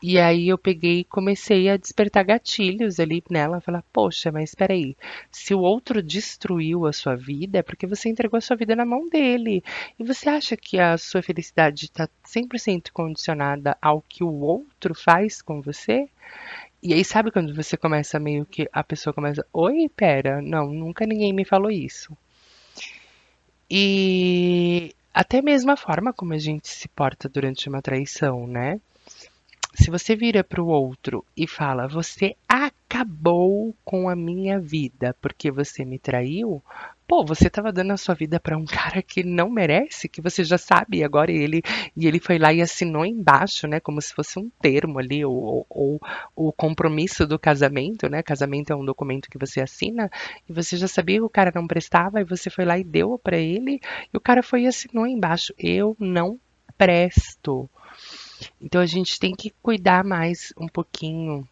E 0.00 0.16
aí 0.16 0.48
eu 0.48 0.56
peguei 0.56 1.00
e 1.00 1.04
comecei 1.04 1.68
a 1.68 1.76
despertar 1.76 2.24
gatilhos 2.24 3.00
ali 3.00 3.22
nela, 3.28 3.60
falar, 3.60 3.82
poxa, 3.92 4.30
mas 4.30 4.50
espera 4.50 4.72
aí, 4.72 4.96
se 5.30 5.52
o 5.54 5.60
outro 5.60 6.00
destruiu 6.00 6.86
a 6.86 6.92
sua 6.92 7.16
vida, 7.16 7.58
é 7.58 7.62
porque 7.62 7.84
você 7.86 8.08
entregou 8.08 8.38
a 8.38 8.40
sua 8.40 8.56
vida 8.56 8.76
na 8.76 8.84
mão 8.84 9.08
dele. 9.08 9.62
E 9.98 10.04
você 10.04 10.28
acha 10.28 10.56
que 10.56 10.78
a 10.78 10.96
sua 10.96 11.20
felicidade 11.20 11.86
está 11.86 12.08
100% 12.24 12.92
condicionada 12.92 13.76
ao 13.82 14.00
que 14.00 14.22
o 14.22 14.32
outro 14.32 14.94
faz 14.94 15.42
com 15.42 15.60
você? 15.60 16.08
E 16.80 16.94
aí 16.94 17.04
sabe 17.04 17.32
quando 17.32 17.52
você 17.54 17.76
começa 17.76 18.20
meio 18.20 18.46
que 18.46 18.68
a 18.72 18.84
pessoa 18.84 19.12
começa, 19.12 19.44
oi, 19.52 19.88
pera, 19.96 20.40
não, 20.40 20.72
nunca 20.72 21.04
ninguém 21.06 21.32
me 21.32 21.44
falou 21.44 21.72
isso. 21.72 22.16
E 23.68 24.94
até 25.12 25.42
mesmo 25.42 25.72
a 25.72 25.76
forma 25.76 26.12
como 26.12 26.32
a 26.34 26.38
gente 26.38 26.68
se 26.68 26.88
porta 26.88 27.28
durante 27.28 27.68
uma 27.68 27.82
traição, 27.82 28.46
né? 28.46 28.80
Se 29.80 29.90
você 29.90 30.16
vira 30.16 30.42
para 30.42 30.60
o 30.60 30.66
outro 30.66 31.24
e 31.36 31.46
fala, 31.46 31.86
você 31.86 32.34
acabou 32.48 33.72
com 33.84 34.08
a 34.08 34.16
minha 34.16 34.58
vida 34.58 35.14
porque 35.20 35.52
você 35.52 35.84
me 35.84 36.00
traiu, 36.00 36.60
pô, 37.06 37.24
você 37.24 37.46
estava 37.46 37.72
dando 37.72 37.92
a 37.92 37.96
sua 37.96 38.16
vida 38.16 38.40
para 38.40 38.58
um 38.58 38.64
cara 38.66 39.00
que 39.00 39.22
não 39.22 39.48
merece, 39.48 40.08
que 40.08 40.20
você 40.20 40.42
já 40.42 40.58
sabe, 40.58 41.04
agora 41.04 41.30
ele 41.30 41.62
e 41.96 42.08
ele 42.08 42.18
foi 42.18 42.38
lá 42.38 42.52
e 42.52 42.60
assinou 42.60 43.06
embaixo, 43.06 43.68
né, 43.68 43.78
como 43.78 44.02
se 44.02 44.12
fosse 44.12 44.36
um 44.36 44.50
termo 44.60 44.98
ali, 44.98 45.24
ou, 45.24 45.64
ou, 45.70 46.00
o 46.34 46.52
compromisso 46.52 47.24
do 47.24 47.38
casamento, 47.38 48.08
né? 48.08 48.20
Casamento 48.20 48.72
é 48.72 48.76
um 48.76 48.84
documento 48.84 49.30
que 49.30 49.38
você 49.38 49.60
assina 49.60 50.10
e 50.48 50.52
você 50.52 50.76
já 50.76 50.88
sabia 50.88 51.18
que 51.18 51.22
o 51.22 51.30
cara 51.30 51.52
não 51.54 51.68
prestava 51.68 52.20
e 52.20 52.24
você 52.24 52.50
foi 52.50 52.64
lá 52.64 52.76
e 52.76 52.82
deu 52.82 53.16
para 53.16 53.38
ele 53.38 53.80
e 54.12 54.16
o 54.16 54.20
cara 54.20 54.42
foi 54.42 54.62
e 54.62 54.66
assinou 54.66 55.06
embaixo, 55.06 55.54
eu 55.56 55.96
não 56.00 56.36
presto. 56.76 57.70
Então 58.60 58.80
a 58.80 58.86
gente 58.86 59.18
tem 59.18 59.34
que 59.34 59.50
cuidar 59.62 60.04
mais 60.04 60.52
um 60.58 60.68
pouquinho 60.68 61.48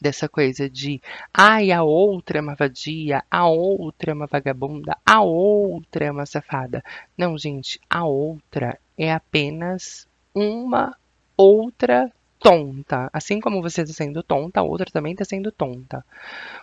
dessa 0.00 0.28
coisa 0.28 0.68
de 0.68 1.00
ai, 1.32 1.70
a 1.70 1.82
outra 1.82 2.38
é 2.38 2.40
uma 2.40 2.54
vadia, 2.54 3.24
a 3.30 3.46
outra 3.46 4.10
é 4.10 4.14
uma 4.14 4.26
vagabunda, 4.26 4.96
a 5.04 5.20
outra 5.20 6.06
é 6.06 6.10
uma 6.10 6.26
safada. 6.26 6.82
Não, 7.16 7.36
gente, 7.36 7.80
a 7.88 8.04
outra 8.04 8.78
é 8.96 9.12
apenas 9.12 10.06
uma 10.34 10.96
outra 11.36 12.10
tonta. 12.38 13.10
Assim 13.12 13.40
como 13.40 13.62
você 13.62 13.82
está 13.82 13.94
sendo 13.94 14.22
tonta, 14.22 14.60
a 14.60 14.62
outra 14.62 14.90
também 14.90 15.12
está 15.12 15.24
sendo 15.24 15.52
tonta. 15.52 16.04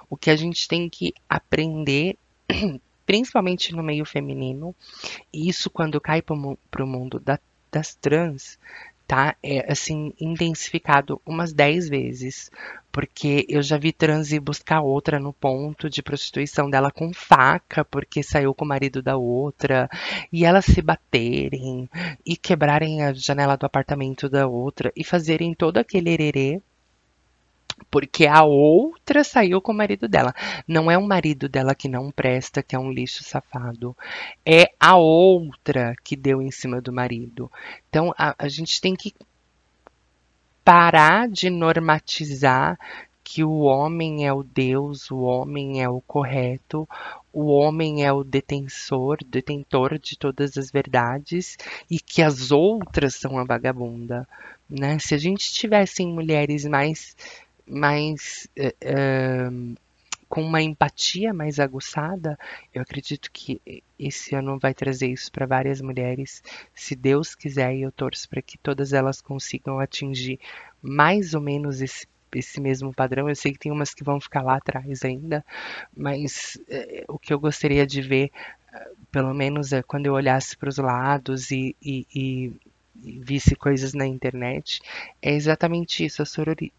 O 0.09 0.17
que 0.17 0.29
a 0.29 0.35
gente 0.35 0.67
tem 0.67 0.89
que 0.89 1.13
aprender, 1.29 2.17
principalmente 3.05 3.73
no 3.73 3.83
meio 3.83 4.05
feminino, 4.05 4.75
e 5.31 5.47
isso 5.47 5.69
quando 5.69 6.01
cai 6.01 6.21
para 6.21 6.33
o 6.33 6.87
mundo 6.87 7.19
da 7.19 7.39
das 7.77 7.95
trans 7.95 8.57
tá? 9.07 9.35
É, 9.41 9.71
assim 9.71 10.13
intensificado 10.19 11.21
umas 11.25 11.53
10 11.53 11.87
vezes, 11.87 12.51
porque 12.91 13.45
eu 13.47 13.61
já 13.61 13.77
vi 13.77 13.93
trans 13.93 14.31
ir 14.31 14.39
buscar 14.41 14.81
outra 14.81 15.17
no 15.19 15.31
ponto 15.31 15.89
de 15.89 16.03
prostituição 16.03 16.69
dela 16.69 16.91
com 16.91 17.13
faca, 17.13 17.85
porque 17.85 18.21
saiu 18.21 18.53
com 18.53 18.65
o 18.65 18.67
marido 18.67 19.01
da 19.01 19.15
outra, 19.15 19.89
e 20.31 20.43
elas 20.43 20.65
se 20.65 20.81
baterem 20.81 21.89
e 22.25 22.35
quebrarem 22.35 23.03
a 23.03 23.13
janela 23.13 23.55
do 23.55 23.65
apartamento 23.65 24.29
da 24.29 24.45
outra 24.45 24.91
e 24.95 25.03
fazerem 25.03 25.53
todo 25.53 25.77
aquele 25.77 26.09
ererê 26.11 26.61
porque 27.89 28.27
a 28.27 28.43
outra 28.43 29.23
saiu 29.23 29.61
com 29.61 29.71
o 29.71 29.75
marido 29.75 30.07
dela. 30.07 30.33
Não 30.67 30.89
é 30.91 30.97
o 30.97 31.07
marido 31.07 31.47
dela 31.47 31.75
que 31.75 31.87
não 31.87 32.11
presta, 32.11 32.61
que 32.63 32.75
é 32.75 32.79
um 32.79 32.91
lixo 32.91 33.23
safado. 33.23 33.95
É 34.45 34.71
a 34.79 34.95
outra 34.95 35.95
que 36.03 36.15
deu 36.15 36.41
em 36.41 36.51
cima 36.51 36.81
do 36.81 36.91
marido. 36.91 37.51
Então 37.89 38.13
a, 38.17 38.35
a 38.37 38.47
gente 38.47 38.81
tem 38.81 38.95
que 38.95 39.13
parar 40.63 41.29
de 41.29 41.49
normatizar 41.49 42.77
que 43.23 43.43
o 43.43 43.59
homem 43.59 44.25
é 44.25 44.33
o 44.33 44.41
Deus, 44.41 45.11
o 45.11 45.19
homem 45.19 45.83
é 45.83 45.89
o 45.89 46.01
correto, 46.01 46.87
o 47.31 47.47
homem 47.47 48.05
é 48.05 48.11
o 48.11 48.23
detensor, 48.23 49.17
detentor 49.25 49.99
de 49.99 50.17
todas 50.17 50.57
as 50.57 50.71
verdades 50.71 51.57
e 51.91 51.99
que 51.99 52.21
as 52.21 52.51
outras 52.51 53.15
são 53.15 53.37
a 53.37 53.43
vagabunda. 53.43 54.27
Né? 54.69 54.97
Se 54.99 55.13
a 55.13 55.17
gente 55.17 55.51
tivesse 55.53 56.05
mulheres 56.05 56.65
mais 56.65 57.15
mais 57.67 58.47
uh, 58.57 59.75
com 60.29 60.41
uma 60.41 60.61
empatia 60.61 61.33
mais 61.33 61.59
aguçada, 61.59 62.37
eu 62.73 62.81
acredito 62.81 63.31
que 63.31 63.61
esse 63.97 64.35
ano 64.35 64.59
vai 64.59 64.73
trazer 64.73 65.07
isso 65.07 65.31
para 65.31 65.45
várias 65.45 65.81
mulheres, 65.81 66.43
se 66.73 66.95
Deus 66.95 67.33
quiser, 67.33 67.75
e 67.75 67.81
eu 67.83 67.91
torço 67.91 68.27
para 68.29 68.41
que 68.41 68.57
todas 68.57 68.91
elas 68.93 69.21
consigam 69.21 69.79
atingir 69.79 70.39
mais 70.81 71.33
ou 71.33 71.41
menos 71.41 71.81
esse 71.81 72.05
esse 72.35 72.59
mesmo 72.59 72.93
padrão. 72.93 73.29
Eu 73.29 73.35
sei 73.35 73.53
que 73.53 73.57
tem 73.57 73.71
umas 73.71 73.93
que 73.93 74.03
vão 74.03 74.19
ficar 74.19 74.41
lá 74.41 74.57
atrás 74.57 75.03
ainda, 75.05 75.45
mas 75.95 76.59
é, 76.67 77.05
o 77.07 77.17
que 77.17 77.33
eu 77.33 77.39
gostaria 77.39 77.87
de 77.87 78.01
ver, 78.01 78.31
pelo 79.11 79.33
menos 79.33 79.71
é 79.71 79.81
quando 79.81 80.07
eu 80.07 80.13
olhasse 80.13 80.55
para 80.57 80.69
os 80.69 80.77
lados 80.77 81.51
e, 81.51 81.75
e, 81.81 82.05
e 82.13 82.53
visse 83.03 83.55
coisas 83.55 83.93
na 83.93 84.05
internet, 84.05 84.81
é 85.21 85.33
exatamente 85.33 86.05
isso, 86.05 86.21
a, 86.21 86.25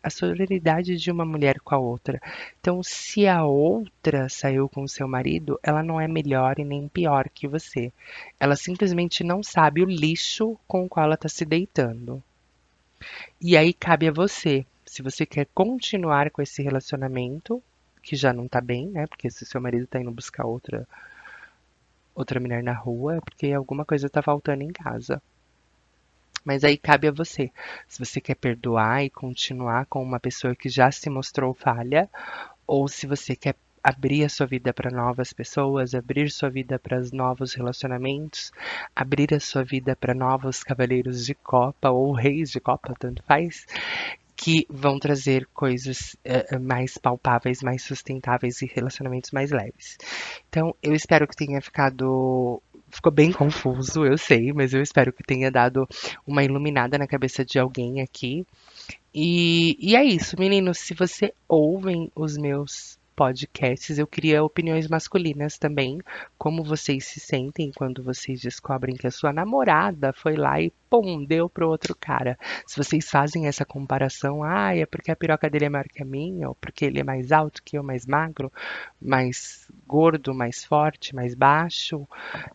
a 0.03 0.11
sororidade 0.11 0.97
de 0.97 1.11
uma 1.11 1.25
mulher 1.25 1.61
com 1.61 1.75
a 1.75 1.79
outra. 1.79 2.21
Então, 2.61 2.83
se 2.83 3.27
a 3.27 3.45
outra 3.45 4.29
saiu 4.29 4.69
com 4.69 4.83
o 4.83 4.89
seu 4.89 5.09
marido, 5.09 5.59
ela 5.62 5.83
não 5.83 6.01
é 6.01 6.09
melhor 6.09 6.59
e 6.59 6.64
nem 6.64 6.89
pior 6.89 7.29
que 7.29 7.47
você. 7.47 7.93
Ela 8.39 8.57
simplesmente 8.57 9.23
não 9.23 9.43
sabe 9.43 9.83
o 9.83 9.87
lixo 9.87 10.59
com 10.66 10.85
o 10.85 10.89
qual 10.89 11.05
ela 11.05 11.14
está 11.14 11.29
se 11.29 11.45
deitando. 11.45 12.23
E 13.41 13.57
aí 13.57 13.73
cabe 13.73 14.09
a 14.09 14.12
você, 14.12 14.66
se 14.85 15.03
você 15.03 15.25
quer 15.25 15.47
continuar 15.55 16.31
com 16.31 16.43
esse 16.43 16.62
relacionamento, 16.62 17.62
que 18.03 18.16
já 18.16 18.33
não 18.33 18.49
tá 18.49 18.61
bem, 18.61 18.87
né? 18.89 19.07
Porque 19.07 19.31
se 19.31 19.45
seu 19.45 19.61
marido 19.61 19.87
tá 19.87 20.01
indo 20.01 20.11
buscar 20.11 20.47
outra 20.47 20.87
outra 22.14 22.41
mulher 22.41 22.64
na 22.64 22.73
rua, 22.73 23.16
é 23.16 23.21
porque 23.21 23.53
alguma 23.53 23.85
coisa 23.85 24.11
tá 24.11 24.21
faltando 24.21 24.64
em 24.64 24.73
casa. 24.73 25.23
Mas 26.49 26.64
aí 26.64 26.78
cabe 26.78 27.07
a 27.07 27.12
você. 27.12 27.51
Se 27.86 27.99
você 27.99 28.22
quer 28.22 28.34
perdoar 28.34 29.05
e 29.05 29.11
continuar 29.11 29.84
com 29.84 30.03
uma 30.03 30.18
pessoa 30.18 30.57
que 30.57 30.70
já 30.70 30.90
se 30.90 31.11
mostrou 31.11 31.53
falha, 31.53 32.09
ou 32.66 32.88
se 32.88 33.07
você 33.07 33.36
quer 33.36 33.55
abrir 33.84 34.24
a 34.24 34.30
sua 34.30 34.46
vida 34.46 34.72
para 34.72 34.90
novas 34.90 35.30
pessoas, 35.30 35.94
abrir 35.94 36.30
sua 36.30 36.49
vida 36.49 36.78
para 36.78 37.03
novos 37.12 37.53
relacionamentos, 37.53 38.51
abrir 38.96 39.34
a 39.34 39.40
sua 39.40 39.62
vida 39.62 39.94
para 39.94 40.14
novos 40.14 40.64
cavaleiros 40.64 41.26
de 41.26 41.34
copa 41.34 41.90
ou 41.90 42.12
reis 42.12 42.51
de 42.51 42.61
copa, 42.61 42.94
tanto 42.99 43.22
faz, 43.24 43.66
que 44.34 44.66
vão 44.70 44.99
trazer 44.99 45.46
coisas 45.53 46.16
uh, 46.24 46.61
mais 46.61 46.96
palpáveis, 46.96 47.61
mais 47.61 47.82
sustentáveis 47.82 48.62
e 48.62 48.66
relacionamentos 48.72 49.32
mais 49.32 49.51
leves. 49.51 49.99
Então, 50.49 50.74
eu 50.82 50.94
espero 50.94 51.28
que 51.28 51.36
tenha 51.36 51.61
ficado 51.61 52.62
ficou 52.91 53.12
bem 53.12 53.32
confuso, 53.32 54.05
eu 54.05 54.18
sei, 54.18 54.53
mas 54.53 54.74
eu 54.74 54.82
espero 54.82 55.12
que 55.12 55.22
tenha 55.22 55.51
dado 55.51 55.89
uma 56.26 56.45
iluminada 56.45 56.99
na 56.99 57.07
cabeça 57.07 57.45
de 57.45 57.59
alguém 57.59 58.01
aqui. 58.01 58.47
E, 59.14 59.76
e 59.80 59.97
é 59.97 60.05
isso, 60.05 60.39
meninos. 60.39 60.78
Se 60.78 60.95
você 60.95 61.32
ouvem 61.49 62.11
os 62.14 62.36
meus 62.36 62.99
podcasts, 63.18 63.99
eu 63.99 64.07
queria 64.07 64.45
opiniões 64.45 64.86
masculinas 64.86 65.59
também. 65.59 65.99
Como 66.39 66.62
vocês 66.62 67.05
se 67.05 67.18
sentem 67.18 67.72
quando 67.74 68.01
vocês 68.01 68.41
descobrem 68.41 68.95
que 68.95 69.09
a 69.09 69.11
sua 69.11 69.32
namorada 69.32 70.12
foi 70.12 70.36
lá 70.36 70.61
e 70.61 70.72
pum, 70.89 71.24
deu 71.24 71.49
pro 71.49 71.68
outro 71.68 71.97
cara. 71.99 72.39
Se 72.64 72.76
vocês 72.76 73.11
fazem 73.11 73.49
essa 73.49 73.64
comparação, 73.64 74.45
ah, 74.45 74.72
é 74.76 74.86
porque 74.86 75.11
a 75.11 75.16
piroca 75.16 75.51
dele 75.51 75.64
é 75.64 75.68
maior 75.68 75.89
que 75.89 76.01
a 76.01 76.07
minha, 76.07 76.49
ou 76.49 76.55
porque 76.55 76.84
ele 76.84 77.01
é 77.01 77.05
mais 77.05 77.32
alto 77.32 77.61
que 77.64 77.76
eu, 77.76 77.82
mais 77.82 78.07
magro, 78.07 78.53
mais 79.03 79.68
gordo, 79.89 80.34
mais 80.34 80.64
forte, 80.64 81.14
mais 81.14 81.34
baixo, 81.34 82.07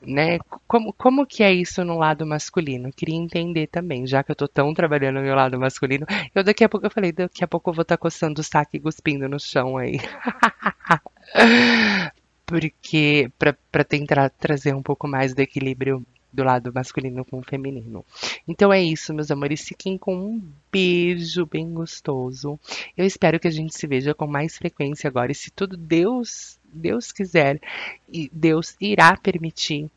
né? 0.02 0.38
Como, 0.68 0.94
como 0.94 1.26
que 1.26 1.42
é 1.42 1.52
isso 1.52 1.84
no 1.84 1.98
lado 1.98 2.28
masculino? 2.28 2.94
Queria 2.94 3.16
entender 3.16 3.68
também, 3.68 4.06
já 4.06 4.24
que 4.24 4.32
eu 4.32 4.36
tô 4.36 4.48
tão 4.48 4.74
trabalhando 4.74 5.16
no 5.16 5.24
meu 5.24 5.36
lado 5.36 5.60
masculino. 5.60 6.06
Eu 6.36 6.44
daqui 6.44 6.64
a 6.64 6.70
pouco, 6.70 6.86
eu 6.86 6.92
falei, 6.92 7.12
daqui 7.12 7.44
a 7.44 7.48
pouco 7.48 7.72
eu 7.72 7.74
vou 7.74 7.82
estar 7.82 7.98
tá 7.98 8.02
coçando 8.02 8.42
o 8.42 8.44
saco 8.44 8.76
e 8.76 8.80
cuspindo 8.80 9.28
no 9.28 9.40
chão 9.40 9.78
aí. 9.78 10.00
Porque, 12.46 13.32
para 13.40 13.84
tentar 13.84 14.30
trazer 14.30 14.76
um 14.76 14.84
pouco 14.84 15.08
mais 15.08 15.34
do 15.34 15.40
equilíbrio 15.40 16.06
do 16.34 16.44
lado 16.44 16.74
masculino 16.74 17.24
com 17.24 17.38
o 17.38 17.44
feminino. 17.44 18.04
Então 18.48 18.74
é 18.74 18.82
isso, 18.82 19.14
meus 19.14 19.30
amores. 19.30 19.62
Fiquem 19.62 19.98
com 19.98 20.16
um 20.16 20.52
beijo 20.72 21.46
bem 21.46 21.72
gostoso. 21.72 22.60
Eu 22.98 23.06
espero 23.06 23.40
que 23.40 23.48
a 23.48 23.52
gente 23.52 23.78
se 23.78 23.86
veja 23.86 24.16
com 24.16 24.26
mais 24.26 24.58
frequência 24.58 25.08
agora. 25.08 25.32
E 25.32 25.36
se 25.36 25.52
tudo 25.52 25.78
Deus, 25.78 26.60
Deus 26.74 27.12
quiser, 27.12 27.60
e 28.12 28.30
Deus 28.34 28.76
irá 28.80 29.16
permitir 29.16 29.90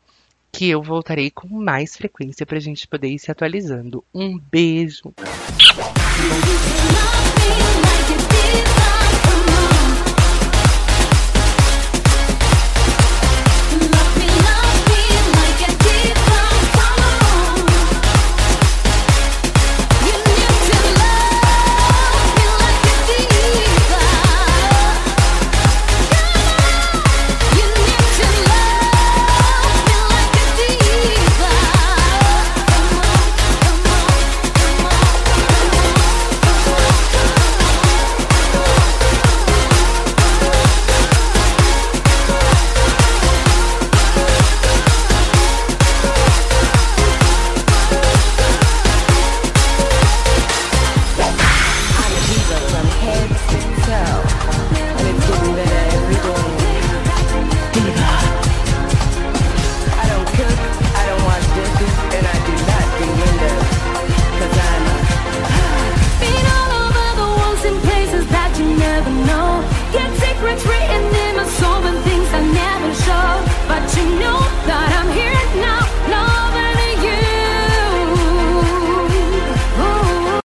que 0.51 0.69
eu 0.69 0.81
voltarei 0.81 1.29
com 1.29 1.47
mais 1.47 1.95
frequência 1.95 2.45
para 2.45 2.57
a 2.57 2.61
gente 2.61 2.87
poder 2.87 3.09
ir 3.09 3.19
se 3.19 3.31
atualizando. 3.31 4.03
Um 4.13 4.39
beijo. 4.39 5.13